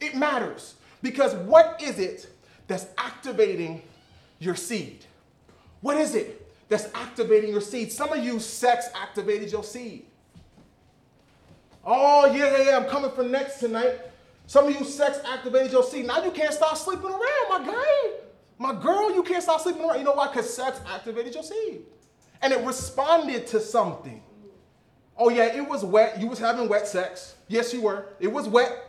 It 0.00 0.14
matters 0.14 0.74
because 1.02 1.34
what 1.34 1.82
is 1.82 1.98
it 1.98 2.28
that's 2.66 2.86
activating 2.96 3.82
your 4.38 4.54
seed? 4.54 5.04
What 5.80 5.96
is 5.96 6.14
it? 6.14 6.37
That's 6.68 6.88
activating 6.94 7.50
your 7.50 7.60
seed. 7.60 7.92
Some 7.92 8.12
of 8.12 8.22
you, 8.22 8.38
sex 8.38 8.88
activated 8.94 9.50
your 9.50 9.64
seed. 9.64 10.06
Oh, 11.84 12.26
yeah, 12.26 12.58
yeah, 12.58 12.64
yeah, 12.64 12.76
I'm 12.76 12.84
coming 12.84 13.10
for 13.10 13.22
next 13.22 13.58
tonight. 13.58 14.00
Some 14.46 14.66
of 14.66 14.78
you, 14.78 14.84
sex 14.84 15.20
activated 15.26 15.72
your 15.72 15.82
seed. 15.82 16.06
Now 16.06 16.22
you 16.22 16.30
can't 16.30 16.52
stop 16.52 16.76
sleeping 16.76 17.06
around, 17.06 17.48
my 17.48 17.64
guy. 17.64 18.16
My 18.58 18.74
girl, 18.74 19.14
you 19.14 19.22
can't 19.22 19.42
stop 19.42 19.60
sleeping 19.60 19.82
around. 19.82 19.98
You 19.98 20.04
know 20.04 20.12
why? 20.12 20.28
Because 20.28 20.52
sex 20.52 20.80
activated 20.92 21.34
your 21.34 21.42
seed. 21.42 21.82
And 22.42 22.52
it 22.52 22.64
responded 22.64 23.46
to 23.48 23.60
something. 23.60 24.22
Oh, 25.16 25.28
yeah, 25.30 25.54
it 25.54 25.66
was 25.66 25.84
wet. 25.84 26.20
You 26.20 26.26
was 26.28 26.38
having 26.38 26.68
wet 26.68 26.86
sex. 26.86 27.36
Yes, 27.48 27.72
you 27.72 27.82
were. 27.82 28.06
It 28.20 28.32
was 28.32 28.48
wet. 28.48 28.87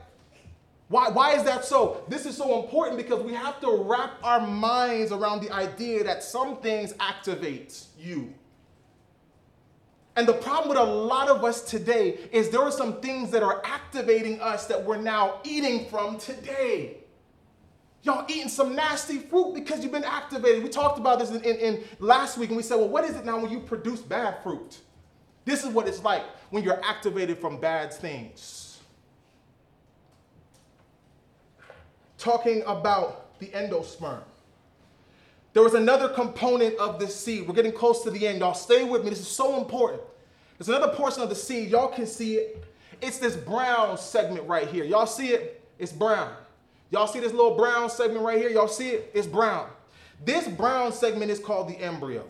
Why, 0.89 1.09
why 1.09 1.35
is 1.35 1.43
that 1.43 1.63
so? 1.63 2.03
This 2.07 2.25
is 2.25 2.35
so 2.35 2.63
important 2.63 2.97
because 2.97 3.23
we 3.23 3.33
have 3.33 3.61
to 3.61 3.83
wrap 3.83 4.13
our 4.23 4.45
minds 4.45 5.11
around 5.11 5.41
the 5.41 5.51
idea 5.51 6.03
that 6.03 6.23
some 6.23 6.57
things 6.57 6.95
activate 6.99 7.85
you. 7.97 8.33
And 10.15 10.27
the 10.27 10.33
problem 10.33 10.69
with 10.69 10.79
a 10.79 10.83
lot 10.83 11.29
of 11.29 11.43
us 11.43 11.61
today 11.61 12.17
is 12.31 12.49
there 12.49 12.61
are 12.61 12.71
some 12.71 12.99
things 13.01 13.29
that 13.31 13.43
are 13.43 13.61
activating 13.63 14.41
us 14.41 14.65
that 14.65 14.83
we're 14.83 14.97
now 14.97 15.39
eating 15.43 15.85
from 15.85 16.17
today. 16.17 16.97
Y'all 18.01 18.25
eating 18.27 18.49
some 18.49 18.75
nasty 18.75 19.19
fruit 19.19 19.53
because 19.53 19.83
you've 19.83 19.91
been 19.91 20.03
activated. 20.03 20.63
We 20.63 20.69
talked 20.69 20.97
about 20.97 21.19
this 21.19 21.29
in, 21.29 21.41
in, 21.43 21.55
in, 21.57 21.83
last 21.99 22.37
week 22.37 22.49
and 22.49 22.57
we 22.57 22.63
said, 22.63 22.77
well, 22.77 22.89
what 22.89 23.03
is 23.03 23.15
it 23.15 23.25
now 23.25 23.39
when 23.39 23.51
you 23.51 23.59
produce 23.59 23.99
bad 24.01 24.41
fruit? 24.41 24.79
This 25.45 25.63
is 25.63 25.69
what 25.69 25.87
it's 25.87 26.03
like 26.03 26.23
when 26.49 26.63
you're 26.63 26.83
activated 26.83 27.37
from 27.37 27.59
bad 27.59 27.93
things. 27.93 28.68
Talking 32.20 32.61
about 32.67 33.39
the 33.39 33.47
endosperm. 33.47 34.22
There 35.53 35.63
was 35.63 35.74
another 35.74 36.09
component 36.09 36.78
of 36.78 36.99
this 36.99 37.15
seed. 37.15 37.47
We're 37.47 37.55
getting 37.55 37.72
close 37.72 38.03
to 38.03 38.11
the 38.11 38.28
end. 38.28 38.39
Y'all 38.39 38.53
stay 38.53 38.84
with 38.84 39.03
me. 39.03 39.09
This 39.09 39.20
is 39.20 39.28
so 39.28 39.57
important. 39.57 40.03
There's 40.57 40.70
another 40.70 40.93
portion 40.93 41.24
of 41.24 41.30
the 41.30 41.36
seed. 41.36 41.70
Y'all 41.70 41.88
can 41.88 42.05
see 42.05 42.36
it. 42.36 42.63
It's 43.01 43.17
this 43.17 43.36
brown 43.36 43.97
segment 43.97 44.47
right 44.47 44.67
here. 44.67 44.84
Y'all 44.84 45.07
see 45.07 45.30
it? 45.30 45.65
It's 45.80 45.91
brown. 45.91 46.34
Y'all 46.91 47.07
see 47.07 47.20
this 47.20 47.32
little 47.32 47.55
brown 47.55 47.89
segment 47.89 48.24
right 48.24 48.38
here? 48.38 48.49
Y'all 48.49 48.67
see 48.67 48.89
it? 48.89 49.11
It's 49.13 49.26
brown. 49.26 49.70
This 50.26 50.47
brown 50.47 50.91
segment 50.91 51.32
is 51.32 51.39
called 51.39 51.70
the 51.70 51.78
embryo. 51.80 52.26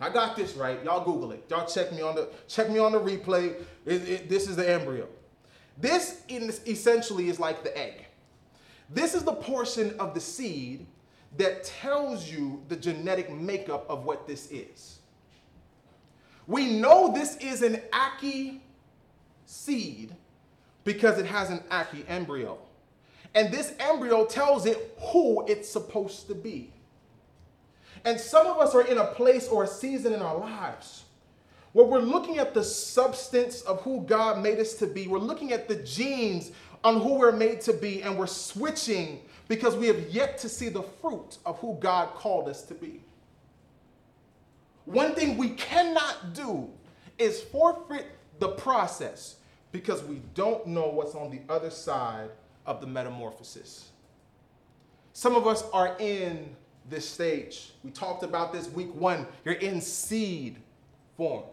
I 0.00 0.10
got 0.10 0.36
this 0.36 0.54
right. 0.54 0.82
Y'all 0.84 1.04
Google 1.04 1.32
it. 1.32 1.44
Y'all 1.50 1.66
check 1.66 1.92
me 1.92 2.02
on 2.02 2.14
the 2.14 2.28
check 2.48 2.70
me 2.70 2.78
on 2.78 2.92
the 2.92 3.00
replay. 3.00 3.54
It, 3.84 4.08
it, 4.08 4.28
this 4.28 4.48
is 4.48 4.56
the 4.56 4.68
embryo. 4.68 5.08
This 5.78 6.22
essentially 6.28 7.28
is 7.28 7.40
like 7.40 7.64
the 7.64 7.76
egg. 7.76 8.06
This 8.90 9.14
is 9.14 9.22
the 9.24 9.32
portion 9.32 9.98
of 9.98 10.14
the 10.14 10.20
seed 10.20 10.86
that 11.38 11.64
tells 11.64 12.30
you 12.30 12.62
the 12.68 12.76
genetic 12.76 13.32
makeup 13.32 13.86
of 13.88 14.04
what 14.04 14.26
this 14.26 14.50
is. 14.50 14.98
We 16.46 16.78
know 16.78 17.12
this 17.12 17.36
is 17.36 17.62
an 17.62 17.80
Ackee 17.92 18.60
seed 19.46 20.14
because 20.84 21.18
it 21.18 21.26
has 21.26 21.50
an 21.50 21.60
Ackee 21.70 22.04
embryo. 22.08 22.58
And 23.34 23.52
this 23.52 23.74
embryo 23.78 24.26
tells 24.26 24.66
it 24.66 24.98
who 25.12 25.46
it's 25.46 25.68
supposed 25.68 26.26
to 26.26 26.34
be. 26.34 26.72
And 28.04 28.20
some 28.20 28.46
of 28.46 28.58
us 28.58 28.74
are 28.74 28.82
in 28.82 28.98
a 28.98 29.06
place 29.06 29.48
or 29.48 29.64
a 29.64 29.68
season 29.68 30.12
in 30.12 30.20
our 30.20 30.36
lives 30.36 31.04
where 31.72 31.86
we're 31.86 32.00
looking 32.00 32.38
at 32.38 32.52
the 32.52 32.62
substance 32.62 33.62
of 33.62 33.80
who 33.82 34.02
God 34.02 34.42
made 34.42 34.58
us 34.58 34.74
to 34.74 34.86
be. 34.86 35.06
We're 35.06 35.18
looking 35.18 35.52
at 35.52 35.68
the 35.68 35.76
genes 35.76 36.52
on 36.84 37.00
who 37.00 37.14
we're 37.14 37.32
made 37.32 37.60
to 37.62 37.72
be, 37.72 38.02
and 38.02 38.18
we're 38.18 38.26
switching 38.26 39.20
because 39.48 39.76
we 39.76 39.86
have 39.86 40.08
yet 40.08 40.38
to 40.38 40.48
see 40.48 40.68
the 40.68 40.82
fruit 40.82 41.38
of 41.44 41.58
who 41.58 41.76
God 41.80 42.14
called 42.14 42.48
us 42.48 42.62
to 42.62 42.74
be. 42.74 43.02
One 44.84 45.14
thing 45.14 45.36
we 45.36 45.50
cannot 45.50 46.34
do 46.34 46.68
is 47.18 47.40
forfeit 47.40 48.06
the 48.38 48.48
process 48.48 49.36
because 49.70 50.02
we 50.02 50.20
don't 50.34 50.66
know 50.66 50.88
what's 50.88 51.14
on 51.14 51.30
the 51.30 51.40
other 51.48 51.70
side 51.70 52.30
of 52.66 52.80
the 52.80 52.86
metamorphosis. 52.86 53.90
Some 55.12 55.34
of 55.34 55.46
us 55.46 55.64
are 55.72 55.96
in 55.98 56.56
this 56.88 57.08
stage. 57.08 57.72
We 57.84 57.90
talked 57.90 58.22
about 58.22 58.52
this 58.52 58.68
week 58.68 58.94
one. 58.94 59.26
You're 59.44 59.54
in 59.54 59.80
seed 59.80 60.56
form. 61.16 61.44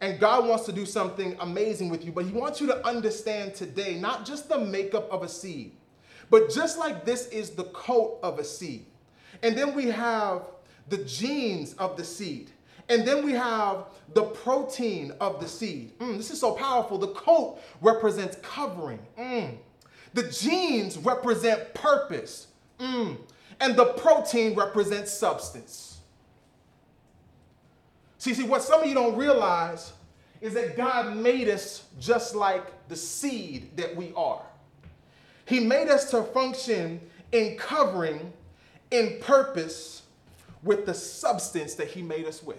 And 0.00 0.20
God 0.20 0.46
wants 0.46 0.66
to 0.66 0.72
do 0.72 0.84
something 0.84 1.36
amazing 1.40 1.88
with 1.88 2.04
you, 2.04 2.12
but 2.12 2.26
He 2.26 2.32
wants 2.32 2.60
you 2.60 2.66
to 2.66 2.86
understand 2.86 3.54
today 3.54 3.98
not 3.98 4.26
just 4.26 4.48
the 4.48 4.58
makeup 4.58 5.10
of 5.10 5.22
a 5.22 5.28
seed, 5.28 5.72
but 6.28 6.50
just 6.50 6.78
like 6.78 7.04
this 7.04 7.28
is 7.28 7.50
the 7.50 7.64
coat 7.64 8.18
of 8.22 8.38
a 8.38 8.44
seed. 8.44 8.86
And 9.42 9.56
then 9.56 9.74
we 9.74 9.86
have 9.86 10.42
the 10.88 10.98
genes 10.98 11.74
of 11.74 11.96
the 11.96 12.04
seed. 12.04 12.50
And 12.88 13.06
then 13.06 13.24
we 13.24 13.32
have 13.32 13.86
the 14.14 14.22
protein 14.22 15.12
of 15.20 15.40
the 15.40 15.48
seed. 15.48 15.98
Mm, 15.98 16.16
this 16.16 16.30
is 16.30 16.38
so 16.38 16.52
powerful. 16.52 16.98
The 16.98 17.08
coat 17.08 17.58
represents 17.80 18.36
covering. 18.42 19.00
Mm. 19.18 19.56
The 20.14 20.30
genes 20.30 20.96
represent 20.98 21.74
purpose. 21.74 22.46
Mm. 22.78 23.16
And 23.60 23.76
the 23.76 23.86
protein 23.86 24.54
represents 24.54 25.12
substance. 25.12 25.95
See, 28.26 28.34
see, 28.34 28.42
what 28.42 28.60
some 28.60 28.82
of 28.82 28.88
you 28.88 28.94
don't 28.94 29.16
realize 29.16 29.92
is 30.40 30.52
that 30.54 30.76
God 30.76 31.16
made 31.16 31.48
us 31.48 31.84
just 32.00 32.34
like 32.34 32.88
the 32.88 32.96
seed 32.96 33.76
that 33.76 33.94
we 33.94 34.12
are. 34.16 34.42
He 35.44 35.60
made 35.60 35.86
us 35.86 36.10
to 36.10 36.24
function 36.24 37.00
in 37.30 37.56
covering, 37.56 38.32
in 38.90 39.18
purpose, 39.20 40.02
with 40.64 40.86
the 40.86 40.92
substance 40.92 41.74
that 41.74 41.86
He 41.86 42.02
made 42.02 42.24
us 42.24 42.42
with. 42.42 42.58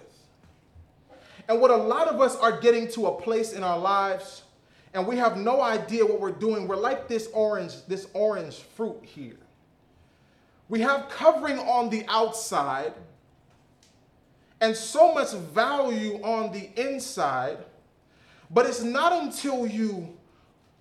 And 1.50 1.60
what 1.60 1.70
a 1.70 1.76
lot 1.76 2.08
of 2.08 2.22
us 2.22 2.38
are 2.38 2.62
getting 2.62 2.88
to 2.92 3.08
a 3.08 3.22
place 3.22 3.52
in 3.52 3.62
our 3.62 3.78
lives, 3.78 4.44
and 4.94 5.06
we 5.06 5.18
have 5.18 5.36
no 5.36 5.62
idea 5.62 6.06
what 6.06 6.22
we're 6.22 6.32
doing. 6.32 6.66
We're 6.70 6.78
like 6.78 7.10
this 7.10 7.28
orange, 7.34 7.74
this 7.90 8.08
orange 8.14 8.56
fruit 8.56 9.04
here. 9.04 9.36
We 10.70 10.80
have 10.80 11.10
covering 11.10 11.60
on 11.60 11.90
the 11.90 12.06
outside, 12.08 12.94
and 14.60 14.76
so 14.76 15.14
much 15.14 15.34
value 15.34 16.22
on 16.24 16.52
the 16.52 16.70
inside, 16.76 17.58
but 18.50 18.66
it's 18.66 18.82
not 18.82 19.14
until 19.14 19.68
you 19.68 20.18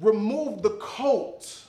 remove 0.00 0.62
the 0.62 0.70
coat 0.70 1.62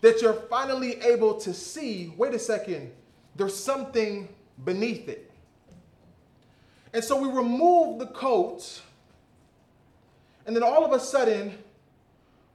that 0.00 0.20
you're 0.20 0.34
finally 0.34 1.00
able 1.02 1.34
to 1.34 1.54
see 1.54 2.12
wait 2.16 2.34
a 2.34 2.38
second, 2.38 2.90
there's 3.36 3.56
something 3.56 4.28
beneath 4.64 5.08
it. 5.08 5.30
And 6.92 7.02
so 7.02 7.20
we 7.20 7.28
remove 7.28 7.98
the 7.98 8.06
coat, 8.06 8.80
and 10.46 10.54
then 10.54 10.62
all 10.62 10.84
of 10.84 10.92
a 10.92 11.00
sudden, 11.00 11.58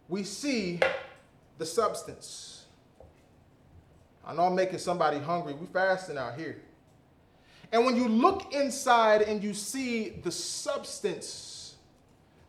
we 0.07 0.23
see 0.23 0.79
the 1.57 1.65
substance. 1.65 2.65
I 4.25 4.33
know 4.33 4.43
I'm 4.43 4.55
making 4.55 4.79
somebody 4.79 5.19
hungry. 5.19 5.53
We're 5.53 5.67
fasting 5.67 6.17
out 6.17 6.37
here. 6.37 6.61
And 7.71 7.85
when 7.85 7.95
you 7.95 8.07
look 8.07 8.53
inside 8.53 9.21
and 9.21 9.43
you 9.43 9.53
see 9.53 10.09
the 10.09 10.31
substance 10.31 11.49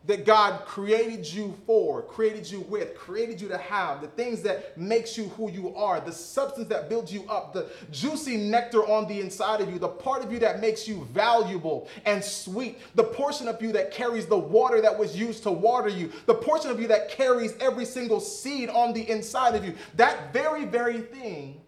that 0.06 0.24
God 0.24 0.64
created 0.64 1.30
you 1.30 1.54
for, 1.66 2.00
created 2.00 2.50
you 2.50 2.60
with, 2.60 2.96
created 2.96 3.38
you 3.38 3.48
to 3.48 3.58
have, 3.58 4.00
the 4.00 4.08
things 4.08 4.40
that 4.42 4.78
makes 4.78 5.18
you 5.18 5.24
who 5.28 5.50
you 5.50 5.74
are, 5.76 6.00
the 6.00 6.12
substance 6.12 6.68
that 6.68 6.88
builds 6.88 7.12
you 7.12 7.22
up, 7.28 7.52
the 7.52 7.66
juicy 7.90 8.38
nectar 8.38 8.80
on 8.88 9.06
the 9.08 9.20
inside 9.20 9.60
of 9.60 9.70
you, 9.70 9.78
the 9.78 9.86
part 9.86 10.24
of 10.24 10.32
you 10.32 10.38
that 10.38 10.58
makes 10.58 10.88
you 10.88 11.06
valuable 11.12 11.86
and 12.06 12.24
sweet, 12.24 12.78
the 12.94 13.04
portion 13.04 13.46
of 13.46 13.60
you 13.60 13.72
that 13.72 13.90
carries 13.90 14.24
the 14.24 14.38
water 14.38 14.80
that 14.80 14.98
was 14.98 15.14
used 15.14 15.42
to 15.42 15.50
water 15.50 15.88
you, 15.90 16.10
the 16.24 16.34
portion 16.34 16.70
of 16.70 16.80
you 16.80 16.88
that 16.88 17.10
carries 17.10 17.54
every 17.60 17.84
single 17.84 18.20
seed 18.20 18.70
on 18.70 18.94
the 18.94 19.08
inside 19.10 19.54
of 19.54 19.66
you. 19.66 19.74
That 19.96 20.32
very, 20.32 20.64
very 20.64 21.02
thing 21.02 21.60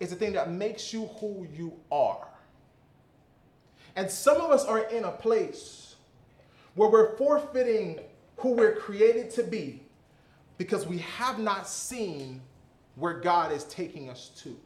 is 0.00 0.10
the 0.10 0.16
thing 0.16 0.32
that 0.32 0.50
makes 0.50 0.92
you 0.92 1.06
who 1.20 1.46
you 1.54 1.74
are. 1.92 2.26
And 3.96 4.10
some 4.10 4.38
of 4.38 4.50
us 4.50 4.64
are 4.64 4.80
in 4.80 5.04
a 5.04 5.10
place 5.10 5.96
where 6.74 6.88
we're 6.88 7.16
forfeiting 7.16 8.00
who 8.36 8.52
we're 8.52 8.74
created 8.74 9.30
to 9.32 9.42
be 9.42 9.82
because 10.58 10.86
we 10.86 10.98
have 10.98 11.38
not 11.38 11.68
seen 11.68 12.40
where 12.94 13.14
God 13.14 13.52
is 13.52 13.64
taking 13.64 14.08
us 14.08 14.30
to. 14.42 14.56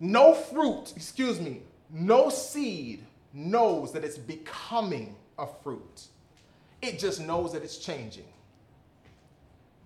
No 0.00 0.34
fruit, 0.34 0.92
excuse 0.94 1.40
me, 1.40 1.62
no 1.90 2.28
seed 2.28 3.04
knows 3.32 3.92
that 3.92 4.04
it's 4.04 4.18
becoming 4.18 5.14
a 5.38 5.46
fruit. 5.46 6.06
It 6.82 6.98
just 6.98 7.20
knows 7.20 7.52
that 7.52 7.62
it's 7.62 7.78
changing. 7.78 8.24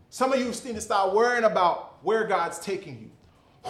Some 0.08 0.32
of 0.32 0.40
you 0.40 0.46
need 0.46 0.74
to 0.74 0.80
start 0.80 1.14
worrying 1.14 1.44
about 1.44 2.04
where 2.04 2.26
God's 2.26 2.58
taking 2.58 2.98
you, 3.00 3.10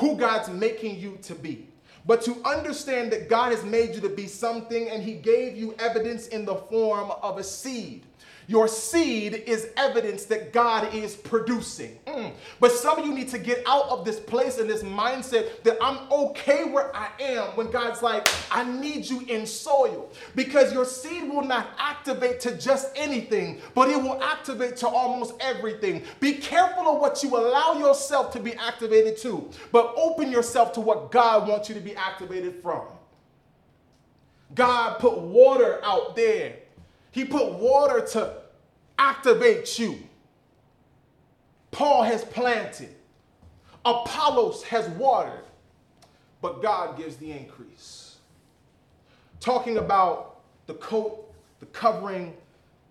who 0.00 0.16
God's 0.16 0.48
making 0.48 0.98
you 0.98 1.18
to 1.22 1.34
be 1.34 1.68
but 2.10 2.22
to 2.22 2.36
understand 2.44 3.12
that 3.12 3.28
God 3.28 3.52
has 3.52 3.62
made 3.62 3.94
you 3.94 4.00
to 4.00 4.08
be 4.08 4.26
something 4.26 4.90
and 4.90 5.00
He 5.00 5.14
gave 5.14 5.56
you 5.56 5.76
evidence 5.78 6.26
in 6.26 6.44
the 6.44 6.56
form 6.56 7.12
of 7.22 7.38
a 7.38 7.44
seed. 7.44 8.02
Your 8.50 8.66
seed 8.66 9.44
is 9.46 9.68
evidence 9.76 10.24
that 10.24 10.52
God 10.52 10.92
is 10.92 11.14
producing. 11.14 12.00
Mm. 12.08 12.32
But 12.58 12.72
some 12.72 12.98
of 12.98 13.06
you 13.06 13.14
need 13.14 13.28
to 13.28 13.38
get 13.38 13.62
out 13.64 13.88
of 13.90 14.04
this 14.04 14.18
place 14.18 14.58
and 14.58 14.68
this 14.68 14.82
mindset 14.82 15.62
that 15.62 15.78
I'm 15.80 16.10
okay 16.10 16.64
where 16.64 16.90
I 16.96 17.10
am 17.20 17.54
when 17.54 17.70
God's 17.70 18.02
like, 18.02 18.28
I 18.50 18.64
need 18.64 19.08
you 19.08 19.20
in 19.28 19.46
soil. 19.46 20.10
Because 20.34 20.72
your 20.72 20.84
seed 20.84 21.30
will 21.30 21.44
not 21.44 21.68
activate 21.78 22.40
to 22.40 22.58
just 22.58 22.90
anything, 22.96 23.60
but 23.72 23.88
it 23.88 24.02
will 24.02 24.20
activate 24.20 24.76
to 24.78 24.88
almost 24.88 25.34
everything. 25.38 26.02
Be 26.18 26.32
careful 26.32 26.88
of 26.88 27.00
what 27.00 27.22
you 27.22 27.36
allow 27.36 27.74
yourself 27.74 28.32
to 28.32 28.40
be 28.40 28.54
activated 28.54 29.16
to, 29.18 29.48
but 29.70 29.94
open 29.96 30.32
yourself 30.32 30.72
to 30.72 30.80
what 30.80 31.12
God 31.12 31.46
wants 31.46 31.68
you 31.68 31.76
to 31.76 31.80
be 31.80 31.94
activated 31.94 32.60
from. 32.64 32.82
God 34.56 34.98
put 34.98 35.18
water 35.18 35.78
out 35.84 36.16
there 36.16 36.56
he 37.10 37.24
put 37.24 37.52
water 37.52 38.00
to 38.12 38.34
activate 38.98 39.78
you. 39.78 39.98
Paul 41.70 42.02
has 42.02 42.24
planted, 42.24 42.94
Apollos 43.84 44.62
has 44.64 44.88
watered, 44.90 45.44
but 46.42 46.62
God 46.62 46.96
gives 46.96 47.16
the 47.16 47.30
increase. 47.30 48.16
Talking 49.40 49.78
about 49.78 50.40
the 50.66 50.74
coat, 50.74 51.32
the 51.60 51.66
covering, 51.66 52.34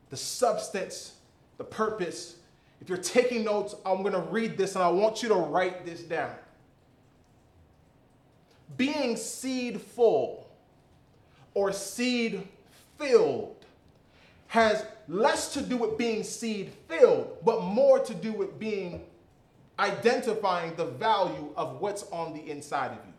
the 0.10 0.18
substance, 0.18 1.14
the 1.58 1.64
purpose. 1.64 2.38
If 2.82 2.90
you're 2.90 2.98
taking 2.98 3.44
notes, 3.44 3.76
I'm 3.86 4.02
going 4.02 4.14
to 4.14 4.22
read 4.22 4.58
this 4.58 4.76
and 4.76 4.84
I 4.84 4.90
want 4.90 5.22
you 5.22 5.30
to 5.30 5.36
write 5.36 5.86
this 5.86 6.02
down. 6.02 6.34
Being 8.78 9.16
seed 9.16 9.82
full 9.82 10.48
or 11.54 11.72
seed 11.72 12.48
filled 12.98 13.59
has 14.50 14.84
less 15.08 15.54
to 15.54 15.62
do 15.62 15.78
with 15.78 15.96
being 15.96 16.24
seed 16.24 16.72
filled, 16.88 17.38
but 17.46 17.62
more 17.62 18.00
to 18.00 18.16
do 18.16 18.34
with 18.34 18.58
being 18.60 19.06
identifying 19.78 20.76
the 20.76 20.86
value 20.86 21.54
of 21.56 21.80
what's 21.80 22.04
on 22.12 22.34
the 22.34 22.50
inside 22.50 22.92
of 22.92 22.98
you. 23.06 23.14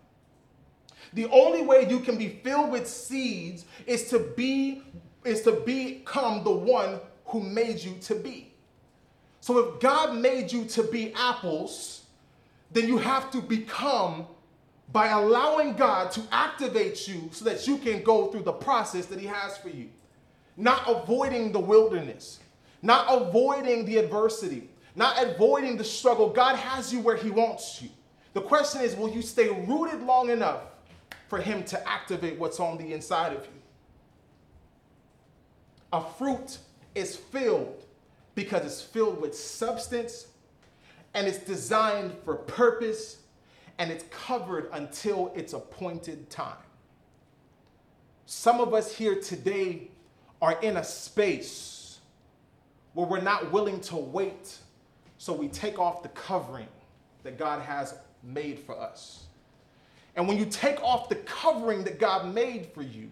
The 1.12 1.32
only 1.32 1.62
way 1.62 1.88
you 1.88 2.00
can 2.00 2.18
be 2.18 2.40
filled 2.42 2.72
with 2.72 2.86
seeds 2.88 3.64
is 3.86 4.10
to 4.10 4.18
be 4.18 4.82
is 5.24 5.42
to 5.42 5.52
become 5.52 6.42
the 6.42 6.50
one 6.50 6.98
who 7.26 7.40
made 7.40 7.78
you 7.78 7.94
to 8.02 8.16
be. 8.16 8.52
So 9.40 9.58
if 9.58 9.80
God 9.80 10.16
made 10.16 10.50
you 10.50 10.64
to 10.64 10.82
be 10.82 11.14
apples, 11.14 12.06
then 12.72 12.88
you 12.88 12.98
have 12.98 13.30
to 13.30 13.40
become 13.40 14.26
by 14.92 15.08
allowing 15.08 15.74
God 15.74 16.10
to 16.12 16.22
activate 16.32 17.06
you 17.06 17.28
so 17.32 17.44
that 17.44 17.68
you 17.68 17.78
can 17.78 18.02
go 18.02 18.32
through 18.32 18.42
the 18.42 18.52
process 18.52 19.06
that 19.06 19.20
he 19.20 19.26
has 19.26 19.56
for 19.58 19.68
you 19.68 19.90
not 20.56 20.84
avoiding 20.86 21.52
the 21.52 21.60
wilderness, 21.60 22.40
not 22.82 23.06
avoiding 23.08 23.84
the 23.84 23.98
adversity, 23.98 24.68
not 24.94 25.22
avoiding 25.22 25.76
the 25.76 25.84
struggle. 25.84 26.28
God 26.28 26.56
has 26.56 26.92
you 26.92 27.00
where 27.00 27.16
He 27.16 27.30
wants 27.30 27.80
you. 27.82 27.88
The 28.32 28.40
question 28.40 28.82
is 28.82 28.94
will 28.96 29.10
you 29.10 29.22
stay 29.22 29.48
rooted 29.66 30.02
long 30.02 30.30
enough 30.30 30.62
for 31.28 31.38
Him 31.38 31.64
to 31.64 31.88
activate 31.88 32.38
what's 32.38 32.60
on 32.60 32.78
the 32.78 32.92
inside 32.92 33.32
of 33.32 33.44
you? 33.44 33.60
A 35.92 36.02
fruit 36.02 36.58
is 36.94 37.16
filled 37.16 37.84
because 38.34 38.64
it's 38.64 38.82
filled 38.82 39.20
with 39.20 39.34
substance 39.34 40.26
and 41.14 41.26
it's 41.26 41.38
designed 41.38 42.14
for 42.24 42.36
purpose 42.36 43.18
and 43.78 43.90
it's 43.90 44.04
covered 44.10 44.68
until 44.72 45.32
its 45.34 45.52
appointed 45.52 46.30
time. 46.30 46.56
Some 48.26 48.60
of 48.60 48.74
us 48.74 48.94
here 48.94 49.20
today 49.20 49.88
are 50.40 50.60
in 50.60 50.76
a 50.76 50.84
space 50.84 51.98
where 52.94 53.06
we're 53.06 53.20
not 53.20 53.52
willing 53.52 53.80
to 53.80 53.96
wait, 53.96 54.58
so 55.18 55.32
we 55.32 55.48
take 55.48 55.78
off 55.78 56.02
the 56.02 56.08
covering 56.10 56.68
that 57.22 57.38
God 57.38 57.62
has 57.62 57.94
made 58.22 58.58
for 58.58 58.78
us. 58.78 59.24
And 60.16 60.26
when 60.26 60.38
you 60.38 60.46
take 60.46 60.82
off 60.82 61.08
the 61.08 61.16
covering 61.16 61.84
that 61.84 61.98
God 61.98 62.34
made 62.34 62.66
for 62.74 62.82
you, 62.82 63.10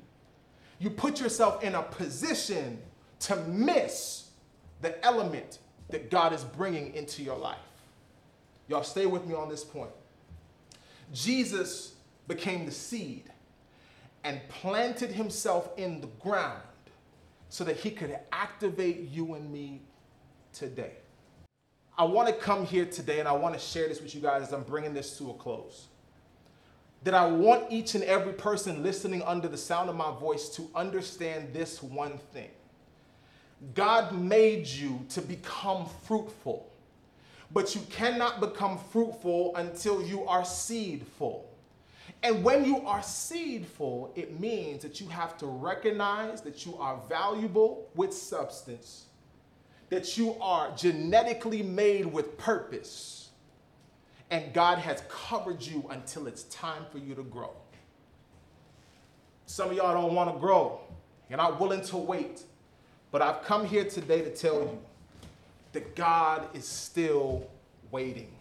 you 0.78 0.90
put 0.90 1.20
yourself 1.20 1.62
in 1.62 1.74
a 1.74 1.82
position 1.82 2.78
to 3.20 3.36
miss 3.36 4.30
the 4.80 5.04
element 5.04 5.58
that 5.90 6.10
God 6.10 6.32
is 6.32 6.44
bringing 6.44 6.94
into 6.94 7.22
your 7.22 7.36
life. 7.36 7.58
Y'all 8.68 8.82
stay 8.82 9.06
with 9.06 9.26
me 9.26 9.34
on 9.34 9.48
this 9.48 9.64
point. 9.64 9.90
Jesus 11.12 11.94
became 12.26 12.66
the 12.66 12.72
seed 12.72 13.24
and 14.24 14.40
planted 14.48 15.10
himself 15.10 15.70
in 15.78 16.00
the 16.00 16.06
ground 16.20 16.60
so 17.48 17.64
that 17.64 17.76
he 17.76 17.90
could 17.90 18.18
activate 18.32 19.10
you 19.10 19.34
and 19.34 19.50
me 19.52 19.82
today. 20.52 20.92
I 21.96 22.04
want 22.04 22.28
to 22.28 22.34
come 22.34 22.64
here 22.64 22.84
today 22.84 23.18
and 23.18 23.28
I 23.28 23.32
want 23.32 23.54
to 23.54 23.60
share 23.60 23.88
this 23.88 24.00
with 24.00 24.14
you 24.14 24.20
guys 24.20 24.42
as 24.42 24.52
I'm 24.52 24.62
bringing 24.62 24.94
this 24.94 25.18
to 25.18 25.30
a 25.30 25.34
close. 25.34 25.86
That 27.04 27.14
I 27.14 27.26
want 27.26 27.72
each 27.72 27.94
and 27.94 28.04
every 28.04 28.32
person 28.32 28.82
listening 28.82 29.22
under 29.22 29.48
the 29.48 29.56
sound 29.56 29.88
of 29.88 29.96
my 29.96 30.12
voice 30.18 30.48
to 30.50 30.68
understand 30.74 31.52
this 31.52 31.82
one 31.82 32.18
thing 32.32 32.50
God 33.74 34.16
made 34.16 34.66
you 34.66 35.04
to 35.10 35.20
become 35.20 35.88
fruitful, 36.04 36.70
but 37.50 37.74
you 37.74 37.80
cannot 37.90 38.38
become 38.38 38.78
fruitful 38.92 39.56
until 39.56 40.00
you 40.00 40.24
are 40.26 40.44
seedful. 40.44 41.47
And 42.22 42.42
when 42.42 42.64
you 42.64 42.84
are 42.86 43.02
seedful, 43.02 44.12
it 44.16 44.40
means 44.40 44.82
that 44.82 45.00
you 45.00 45.08
have 45.08 45.38
to 45.38 45.46
recognize 45.46 46.40
that 46.40 46.66
you 46.66 46.76
are 46.78 47.00
valuable 47.08 47.88
with 47.94 48.12
substance, 48.12 49.06
that 49.88 50.18
you 50.18 50.34
are 50.40 50.74
genetically 50.76 51.62
made 51.62 52.06
with 52.06 52.36
purpose, 52.36 53.28
and 54.30 54.52
God 54.52 54.78
has 54.78 55.02
covered 55.08 55.62
you 55.62 55.86
until 55.90 56.26
it's 56.26 56.42
time 56.44 56.82
for 56.90 56.98
you 56.98 57.14
to 57.14 57.22
grow. 57.22 57.52
Some 59.46 59.70
of 59.70 59.76
y'all 59.76 59.94
don't 59.94 60.14
want 60.14 60.34
to 60.34 60.38
grow, 60.38 60.80
you're 61.30 61.38
not 61.38 61.60
willing 61.60 61.82
to 61.82 61.96
wait, 61.96 62.42
but 63.10 63.22
I've 63.22 63.42
come 63.44 63.64
here 63.64 63.84
today 63.84 64.22
to 64.22 64.34
tell 64.34 64.54
you 64.54 64.78
that 65.72 65.94
God 65.94 66.48
is 66.54 66.66
still 66.66 67.46
waiting. 67.90 68.32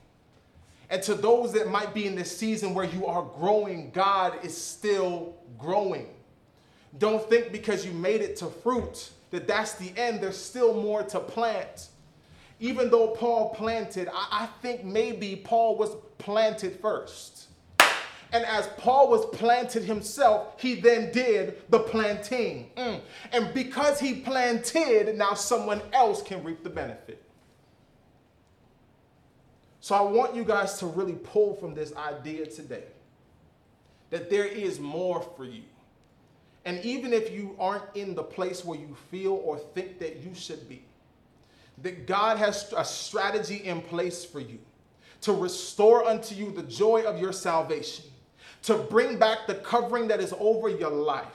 And 0.89 1.03
to 1.03 1.15
those 1.15 1.51
that 1.53 1.69
might 1.69 1.93
be 1.93 2.05
in 2.07 2.15
this 2.15 2.35
season 2.35 2.73
where 2.73 2.85
you 2.85 3.05
are 3.07 3.23
growing, 3.37 3.91
God 3.91 4.43
is 4.43 4.55
still 4.55 5.35
growing. 5.57 6.07
Don't 6.97 7.27
think 7.29 7.51
because 7.51 7.85
you 7.85 7.91
made 7.91 8.21
it 8.21 8.37
to 8.37 8.45
fruit 8.47 9.11
that 9.31 9.47
that's 9.47 9.73
the 9.73 9.91
end. 9.97 10.21
There's 10.21 10.37
still 10.37 10.73
more 10.73 11.03
to 11.03 11.19
plant. 11.19 11.89
even 12.59 12.89
though 12.89 13.09
Paul 13.09 13.49
planted, 13.53 14.07
I, 14.11 14.27
I 14.31 14.45
think 14.61 14.83
maybe 14.83 15.35
Paul 15.35 15.77
was 15.77 15.95
planted 16.17 16.79
first. 16.79 17.47
And 18.33 18.43
as 18.45 18.67
Paul 18.77 19.09
was 19.09 19.25
planted 19.27 19.83
himself, 19.83 20.59
he 20.59 20.75
then 20.75 21.11
did 21.13 21.61
the 21.69 21.79
planting. 21.79 22.71
Mm. 22.75 22.99
And 23.31 23.53
because 23.53 23.99
he 23.99 24.15
planted, 24.15 25.15
now 25.17 25.33
someone 25.33 25.81
else 25.93 26.21
can 26.21 26.43
reap 26.43 26.63
the 26.63 26.69
benefit. 26.69 27.23
So 29.87 29.95
I 29.95 30.01
want 30.01 30.35
you 30.35 30.43
guys 30.43 30.79
to 30.79 30.85
really 30.85 31.13
pull 31.13 31.53
from 31.53 31.73
this 31.73 31.95
idea 31.95 32.45
today 32.45 32.83
that 34.09 34.29
there 34.29 34.43
is 34.43 34.81
more 34.81 35.21
for 35.37 35.45
you. 35.45 35.63
And 36.65 36.83
even 36.83 37.13
if 37.13 37.31
you 37.31 37.55
aren't 37.57 37.95
in 37.95 38.13
the 38.13 38.21
place 38.21 38.65
where 38.65 38.77
you 38.77 38.97
feel 39.09 39.41
or 39.45 39.57
think 39.57 39.97
that 39.99 40.17
you 40.17 40.35
should 40.35 40.67
be, 40.67 40.83
that 41.83 42.05
God 42.05 42.37
has 42.37 42.73
a 42.75 42.83
strategy 42.83 43.63
in 43.63 43.79
place 43.79 44.25
for 44.25 44.41
you 44.41 44.59
to 45.21 45.31
restore 45.31 46.03
unto 46.03 46.35
you 46.35 46.51
the 46.51 46.63
joy 46.63 47.03
of 47.03 47.17
your 47.17 47.31
salvation 47.31 48.03
to 48.63 48.75
bring 48.75 49.17
back 49.17 49.47
the 49.47 49.55
covering 49.55 50.09
that 50.09 50.19
is 50.19 50.33
over 50.37 50.67
your 50.67 50.91
life, 50.91 51.27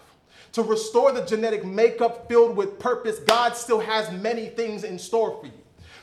to 0.53 0.63
restore 0.63 1.11
the 1.13 1.25
genetic 1.25 1.65
makeup 1.65 2.29
filled 2.29 2.55
with 2.55 2.79
purpose, 2.79 3.19
God 3.21 3.57
still 3.57 3.81
has 3.81 4.13
many 4.21 4.49
things 4.49 4.85
in 4.85 4.99
store 4.99 5.41
for 5.41 5.47
you. 5.47 5.62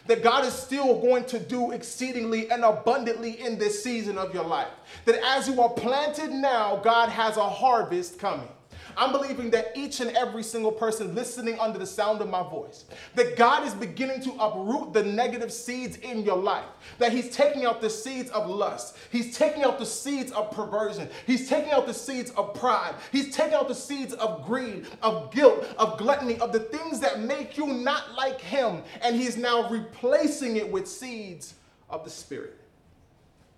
That 0.10 0.24
God 0.24 0.44
is 0.44 0.54
still 0.54 1.00
going 1.00 1.26
to 1.26 1.38
do 1.40 1.70
exceedingly 1.70 2.50
and 2.50 2.64
abundantly 2.64 3.40
in 3.40 3.60
this 3.60 3.84
season 3.84 4.18
of 4.18 4.34
your 4.34 4.44
life. 4.44 4.68
That 5.06 5.24
as 5.24 5.48
you 5.48 5.62
are 5.62 5.70
planted 5.70 6.32
now, 6.32 6.78
God 6.78 7.10
has 7.10 7.38
a 7.38 7.48
harvest 7.48 8.18
coming. 8.18 8.50
I'm 8.98 9.12
believing 9.12 9.50
that 9.52 9.72
each 9.76 10.00
and 10.00 10.16
every 10.16 10.44
single 10.44 10.72
person 10.72 11.16
listening 11.16 11.60
under 11.60 11.78
the 11.78 11.86
sound 11.86 12.22
of 12.22 12.30
my 12.30 12.44
voice, 12.44 12.86
that 13.16 13.36
God 13.36 13.66
is 13.66 13.74
beginning 13.74 14.22
to 14.24 14.32
uproot 14.34 14.94
the 14.94 15.04
negative 15.04 15.52
seeds 15.52 15.98
in 15.98 16.24
your 16.24 16.38
life, 16.38 16.66
that 16.98 17.12
He's 17.12 17.36
taking 17.36 17.66
out 17.66 17.82
the 17.82 17.90
seeds 17.90 18.30
of 18.32 18.50
lust, 18.50 18.98
He's 19.12 19.38
taking 19.38 19.64
out 19.64 19.80
the 19.80 19.86
seeds 19.86 20.32
of 20.32 20.52
perversion, 20.52 21.10
He's 21.26 21.50
taking 21.50 21.72
out 21.72 21.88
the 21.88 21.94
seeds 21.94 22.32
of 22.32 22.54
pride, 22.54 22.96
He's 23.12 23.36
taking 23.36 23.54
out 23.54 23.68
the 23.68 23.76
seeds 23.76 24.14
of 24.14 24.46
greed, 24.46 24.86
of 25.02 25.32
guilt, 25.32 25.66
of 25.78 25.98
gluttony, 25.98 26.40
of 26.40 26.52
the 26.52 26.60
things 26.60 27.00
that 27.00 27.20
make 27.20 27.58
you 27.58 27.68
not 27.68 28.14
like 28.16 28.42
Him, 28.42 28.84
and 29.02 29.16
He's 29.16 29.38
now 29.38 29.70
replacing 29.70 30.56
it 30.56 30.70
with 30.70 30.88
seeds 30.88 31.56
of 31.90 32.04
the 32.04 32.10
Spirit. 32.10 32.58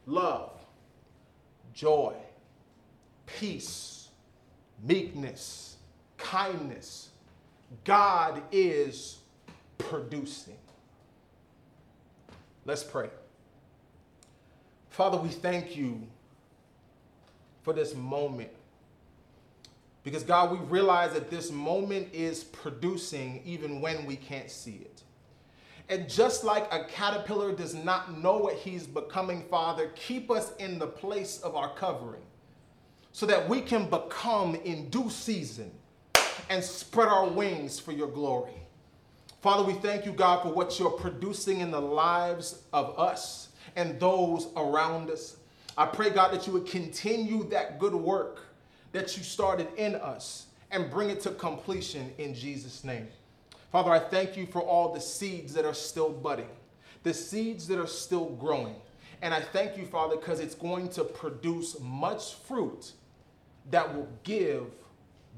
Love, 0.06 0.52
joy, 1.74 2.16
peace 3.26 4.01
meekness, 4.84 5.78
kindness. 6.18 7.10
God 7.84 8.42
is 8.52 9.20
producing. 9.78 10.58
Let's 12.66 12.84
pray. 12.84 13.10
Father, 14.90 15.18
we 15.18 15.30
thank 15.30 15.76
you 15.76 16.02
for 17.64 17.74
this 17.74 17.96
moment. 17.96 18.50
Because, 20.04 20.24
God, 20.24 20.52
we 20.52 20.58
realize 20.58 21.14
that 21.14 21.30
this 21.30 21.52
moment 21.52 22.10
is 22.12 22.44
producing 22.44 23.42
even 23.46 23.82
when 23.82 24.06
we 24.06 24.16
can't 24.16 24.50
see 24.50 24.82
it. 24.82 25.04
And 25.90 26.10
just 26.10 26.44
like 26.44 26.74
a 26.74 26.86
caterpillar 26.86 27.54
does 27.54 27.76
not 27.76 28.18
know 28.18 28.38
what 28.38 28.56
he's 28.56 28.88
becoming, 28.88 29.44
Father, 29.50 29.92
keep 29.96 30.32
us 30.32 30.54
in 30.58 30.80
the 30.80 30.88
place 30.88 31.40
of 31.42 31.56
our 31.56 31.74
covering 31.76 32.24
so 33.12 33.26
that 33.26 33.48
we 33.48 33.62
can 33.62 33.90
become 33.90 34.56
in 34.56 34.90
due 34.90 35.10
season 35.10 35.72
and 36.50 36.64
spread 36.64 37.08
our 37.08 37.28
wings 37.28 37.80
for 37.80 37.92
your 37.92 38.08
glory. 38.08 38.54
Father, 39.42 39.64
we 39.64 39.74
thank 39.74 40.06
you, 40.06 40.12
God, 40.12 40.44
for 40.44 40.54
what 40.54 40.80
you're 40.80 40.92
producing 40.92 41.62
in 41.62 41.72
the 41.72 41.82
lives 41.82 42.64
of 42.74 42.98
us 43.00 43.50
and 43.76 44.00
those 44.00 44.48
around 44.56 45.10
us. 45.10 45.38
I 45.78 45.86
pray, 45.86 46.10
God, 46.10 46.32
that 46.34 46.46
you 46.46 46.54
would 46.54 46.68
continue 46.68 47.48
that 47.50 47.80
good 47.80 47.96
work 47.96 48.42
that 48.92 49.18
you 49.18 49.24
started 49.24 49.68
in 49.78 49.96
us 49.96 50.48
and 50.70 50.90
bring 50.92 51.10
it 51.10 51.22
to 51.22 51.32
completion 51.32 52.14
in 52.18 52.34
Jesus' 52.34 52.84
name. 52.84 53.08
Father, 53.72 53.92
I 53.92 54.00
thank 54.00 54.36
you 54.36 54.46
for 54.46 54.62
all 54.62 54.94
the 54.94 55.00
seeds 55.00 55.54
that 55.54 55.66
are 55.66 55.74
still 55.74 56.10
budding, 56.10 56.50
the 57.04 57.14
seeds 57.14 57.68
that 57.68 57.80
are 57.80 57.88
still 57.88 58.32
growing. 58.32 58.76
And 59.22 59.34
I 59.34 59.42
thank 59.42 59.78
you, 59.78 59.86
Father, 59.86 60.18
because 60.18 60.40
it's 60.40 60.56
going 60.56 60.90
to 60.90 61.04
produce 61.04 61.80
much 61.80 62.36
fruit 62.36 62.94
that 63.70 63.94
will 63.94 64.10
give 64.24 64.66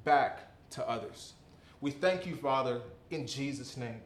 back 0.03 0.47
to 0.71 0.87
others. 0.87 1.33
We 1.81 1.91
thank 1.91 2.25
you, 2.25 2.35
Father, 2.35 2.81
in 3.11 3.27
Jesus' 3.27 3.77
name. 3.77 4.01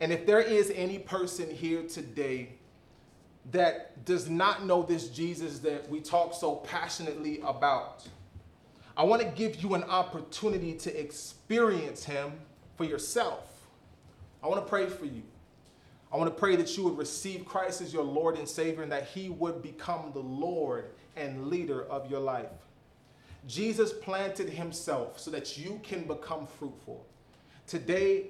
And 0.00 0.12
if 0.12 0.24
there 0.24 0.40
is 0.40 0.72
any 0.74 0.98
person 0.98 1.50
here 1.50 1.82
today 1.82 2.54
that 3.52 4.04
does 4.04 4.28
not 4.28 4.64
know 4.64 4.82
this 4.82 5.08
Jesus 5.08 5.58
that 5.60 5.88
we 5.90 6.00
talk 6.00 6.32
so 6.34 6.56
passionately 6.56 7.40
about, 7.44 8.08
I 8.96 9.04
want 9.04 9.22
to 9.22 9.28
give 9.28 9.62
you 9.62 9.74
an 9.74 9.84
opportunity 9.84 10.74
to 10.74 11.00
experience 11.00 12.04
him 12.04 12.32
for 12.76 12.84
yourself. 12.84 13.44
I 14.42 14.48
want 14.48 14.64
to 14.64 14.68
pray 14.68 14.86
for 14.86 15.04
you. 15.04 15.22
I 16.12 16.16
want 16.16 16.34
to 16.34 16.38
pray 16.38 16.56
that 16.56 16.76
you 16.76 16.84
would 16.84 16.98
receive 16.98 17.44
Christ 17.44 17.80
as 17.82 17.92
your 17.92 18.02
Lord 18.02 18.36
and 18.36 18.48
Savior 18.48 18.82
and 18.82 18.90
that 18.90 19.06
he 19.08 19.28
would 19.28 19.62
become 19.62 20.10
the 20.12 20.20
Lord 20.20 20.86
and 21.16 21.48
leader 21.48 21.84
of 21.84 22.10
your 22.10 22.20
life. 22.20 22.48
Jesus 23.46 23.92
planted 23.92 24.48
himself 24.48 25.18
so 25.18 25.30
that 25.30 25.56
you 25.56 25.80
can 25.82 26.04
become 26.04 26.46
fruitful. 26.46 27.04
Today, 27.66 28.26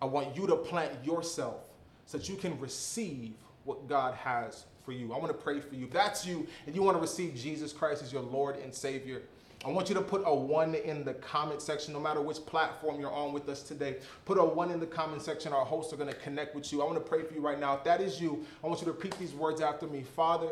I 0.00 0.06
want 0.06 0.36
you 0.36 0.46
to 0.46 0.56
plant 0.56 0.92
yourself 1.04 1.60
so 2.06 2.18
that 2.18 2.28
you 2.28 2.36
can 2.36 2.58
receive 2.58 3.32
what 3.64 3.88
God 3.88 4.14
has 4.14 4.64
for 4.84 4.92
you. 4.92 5.12
I 5.12 5.18
want 5.18 5.28
to 5.28 5.38
pray 5.38 5.60
for 5.60 5.74
you. 5.74 5.86
If 5.86 5.92
that's 5.92 6.26
you 6.26 6.46
and 6.66 6.74
you 6.74 6.82
want 6.82 6.96
to 6.96 7.00
receive 7.00 7.34
Jesus 7.34 7.72
Christ 7.72 8.02
as 8.02 8.12
your 8.12 8.22
Lord 8.22 8.56
and 8.56 8.74
Savior, 8.74 9.22
I 9.64 9.68
want 9.68 9.88
you 9.88 9.94
to 9.94 10.02
put 10.02 10.22
a 10.26 10.34
one 10.34 10.74
in 10.74 11.04
the 11.04 11.14
comment 11.14 11.62
section, 11.62 11.92
no 11.92 12.00
matter 12.00 12.20
which 12.20 12.44
platform 12.44 13.00
you're 13.00 13.12
on 13.12 13.32
with 13.32 13.48
us 13.48 13.62
today. 13.62 13.98
Put 14.24 14.38
a 14.38 14.44
one 14.44 14.72
in 14.72 14.80
the 14.80 14.86
comment 14.86 15.22
section. 15.22 15.52
Our 15.52 15.64
hosts 15.64 15.92
are 15.92 15.96
going 15.96 16.08
to 16.12 16.18
connect 16.18 16.56
with 16.56 16.72
you. 16.72 16.82
I 16.82 16.84
want 16.84 16.96
to 16.96 17.08
pray 17.08 17.22
for 17.22 17.32
you 17.32 17.40
right 17.40 17.60
now. 17.60 17.76
If 17.76 17.84
that 17.84 18.00
is 18.00 18.20
you, 18.20 18.44
I 18.64 18.66
want 18.66 18.80
you 18.80 18.86
to 18.86 18.92
repeat 18.92 19.16
these 19.18 19.34
words 19.34 19.60
after 19.60 19.86
me 19.86 20.02
Father, 20.02 20.48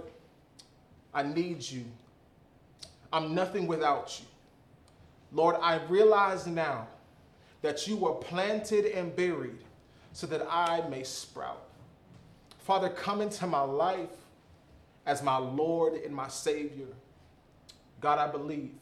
I 1.12 1.24
need 1.24 1.68
you 1.68 1.84
I'm 3.12 3.34
nothing 3.34 3.66
without 3.66 4.18
you. 4.20 4.26
Lord, 5.32 5.56
I 5.60 5.80
realize 5.88 6.46
now 6.46 6.88
that 7.62 7.86
you 7.86 7.96
were 7.96 8.14
planted 8.14 8.86
and 8.86 9.14
buried 9.14 9.64
so 10.12 10.26
that 10.26 10.46
I 10.50 10.86
may 10.88 11.02
sprout. 11.02 11.68
Father, 12.58 12.88
come 12.88 13.20
into 13.20 13.46
my 13.46 13.60
life 13.60 14.08
as 15.06 15.22
my 15.22 15.36
Lord 15.36 15.94
and 15.94 16.14
my 16.14 16.28
Savior. 16.28 16.86
God, 18.00 18.18
I 18.18 18.30
believe. 18.30 18.74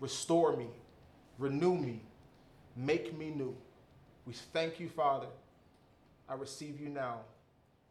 Restore 0.00 0.56
me, 0.56 0.66
renew 1.38 1.74
me, 1.74 2.00
make 2.74 3.16
me 3.16 3.30
new. 3.30 3.54
We 4.24 4.32
thank 4.32 4.80
you, 4.80 4.88
Father. 4.88 5.26
I 6.26 6.34
receive 6.34 6.80
you 6.80 6.88
now. 6.88 7.18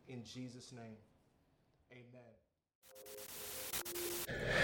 In 0.08 0.24
Jesus' 0.24 0.72
name. 0.72 0.96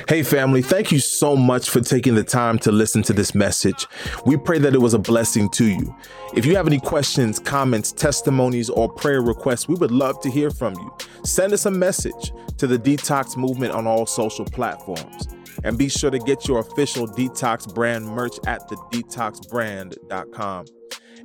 Hey, 0.08 0.22
family, 0.22 0.62
thank 0.62 0.92
you 0.92 1.00
so 1.00 1.36
much 1.36 1.68
for 1.68 1.82
taking 1.82 2.14
the 2.14 2.24
time 2.24 2.60
to 2.60 2.72
listen 2.72 3.02
to 3.04 3.14
this 3.14 3.34
message. 3.34 3.88
We 4.24 4.38
pray 4.38 4.60
that 4.60 4.76
it 4.76 4.78
was 4.82 4.94
a 4.94 5.00
blessing 5.00 5.50
to 5.52 5.66
you. 5.66 5.96
If 6.36 6.46
you 6.46 6.56
have 6.58 6.68
any 6.68 6.80
questions, 6.80 7.40
comments, 7.40 7.92
testimonies, 7.92 8.70
or 8.70 8.88
prayer 8.88 9.24
requests, 9.24 9.68
we 9.68 9.74
would 9.76 9.90
love 9.90 10.22
to 10.22 10.30
hear 10.30 10.52
from 10.52 10.76
you. 10.76 10.96
Send 11.24 11.54
us 11.54 11.66
a 11.66 11.72
message 11.72 12.34
to 12.60 12.68
the 12.68 12.78
Detox 12.78 13.36
Movement 13.36 13.74
on 13.74 13.88
all 13.88 14.06
social 14.06 14.46
platforms. 14.46 15.28
And 15.64 15.76
be 15.76 15.90
sure 15.90 16.12
to 16.12 16.20
get 16.20 16.48
your 16.48 16.60
official 16.60 17.08
Detox 17.08 17.74
brand 17.74 18.06
merch 18.06 18.38
at 18.46 18.62
thedetoxbrand.com. 18.70 20.66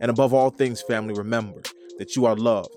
And 0.01 0.11
above 0.11 0.33
all 0.33 0.49
things, 0.49 0.81
family, 0.81 1.13
remember 1.13 1.61
that 1.99 2.17
you 2.17 2.25
are 2.25 2.35
loved, 2.35 2.75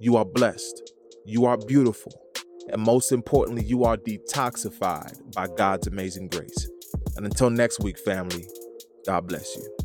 you 0.00 0.16
are 0.16 0.24
blessed, 0.24 0.92
you 1.24 1.44
are 1.44 1.56
beautiful 1.56 2.23
and 2.68 2.82
most 2.82 3.12
importantly, 3.12 3.64
you 3.64 3.84
are 3.84 3.96
detoxified 3.96 5.34
by 5.34 5.46
God's 5.46 5.86
amazing 5.86 6.28
grace. 6.28 6.68
And 7.16 7.26
until 7.26 7.50
next 7.50 7.80
week, 7.80 7.98
family, 7.98 8.46
God 9.06 9.28
bless 9.28 9.56
you. 9.56 9.83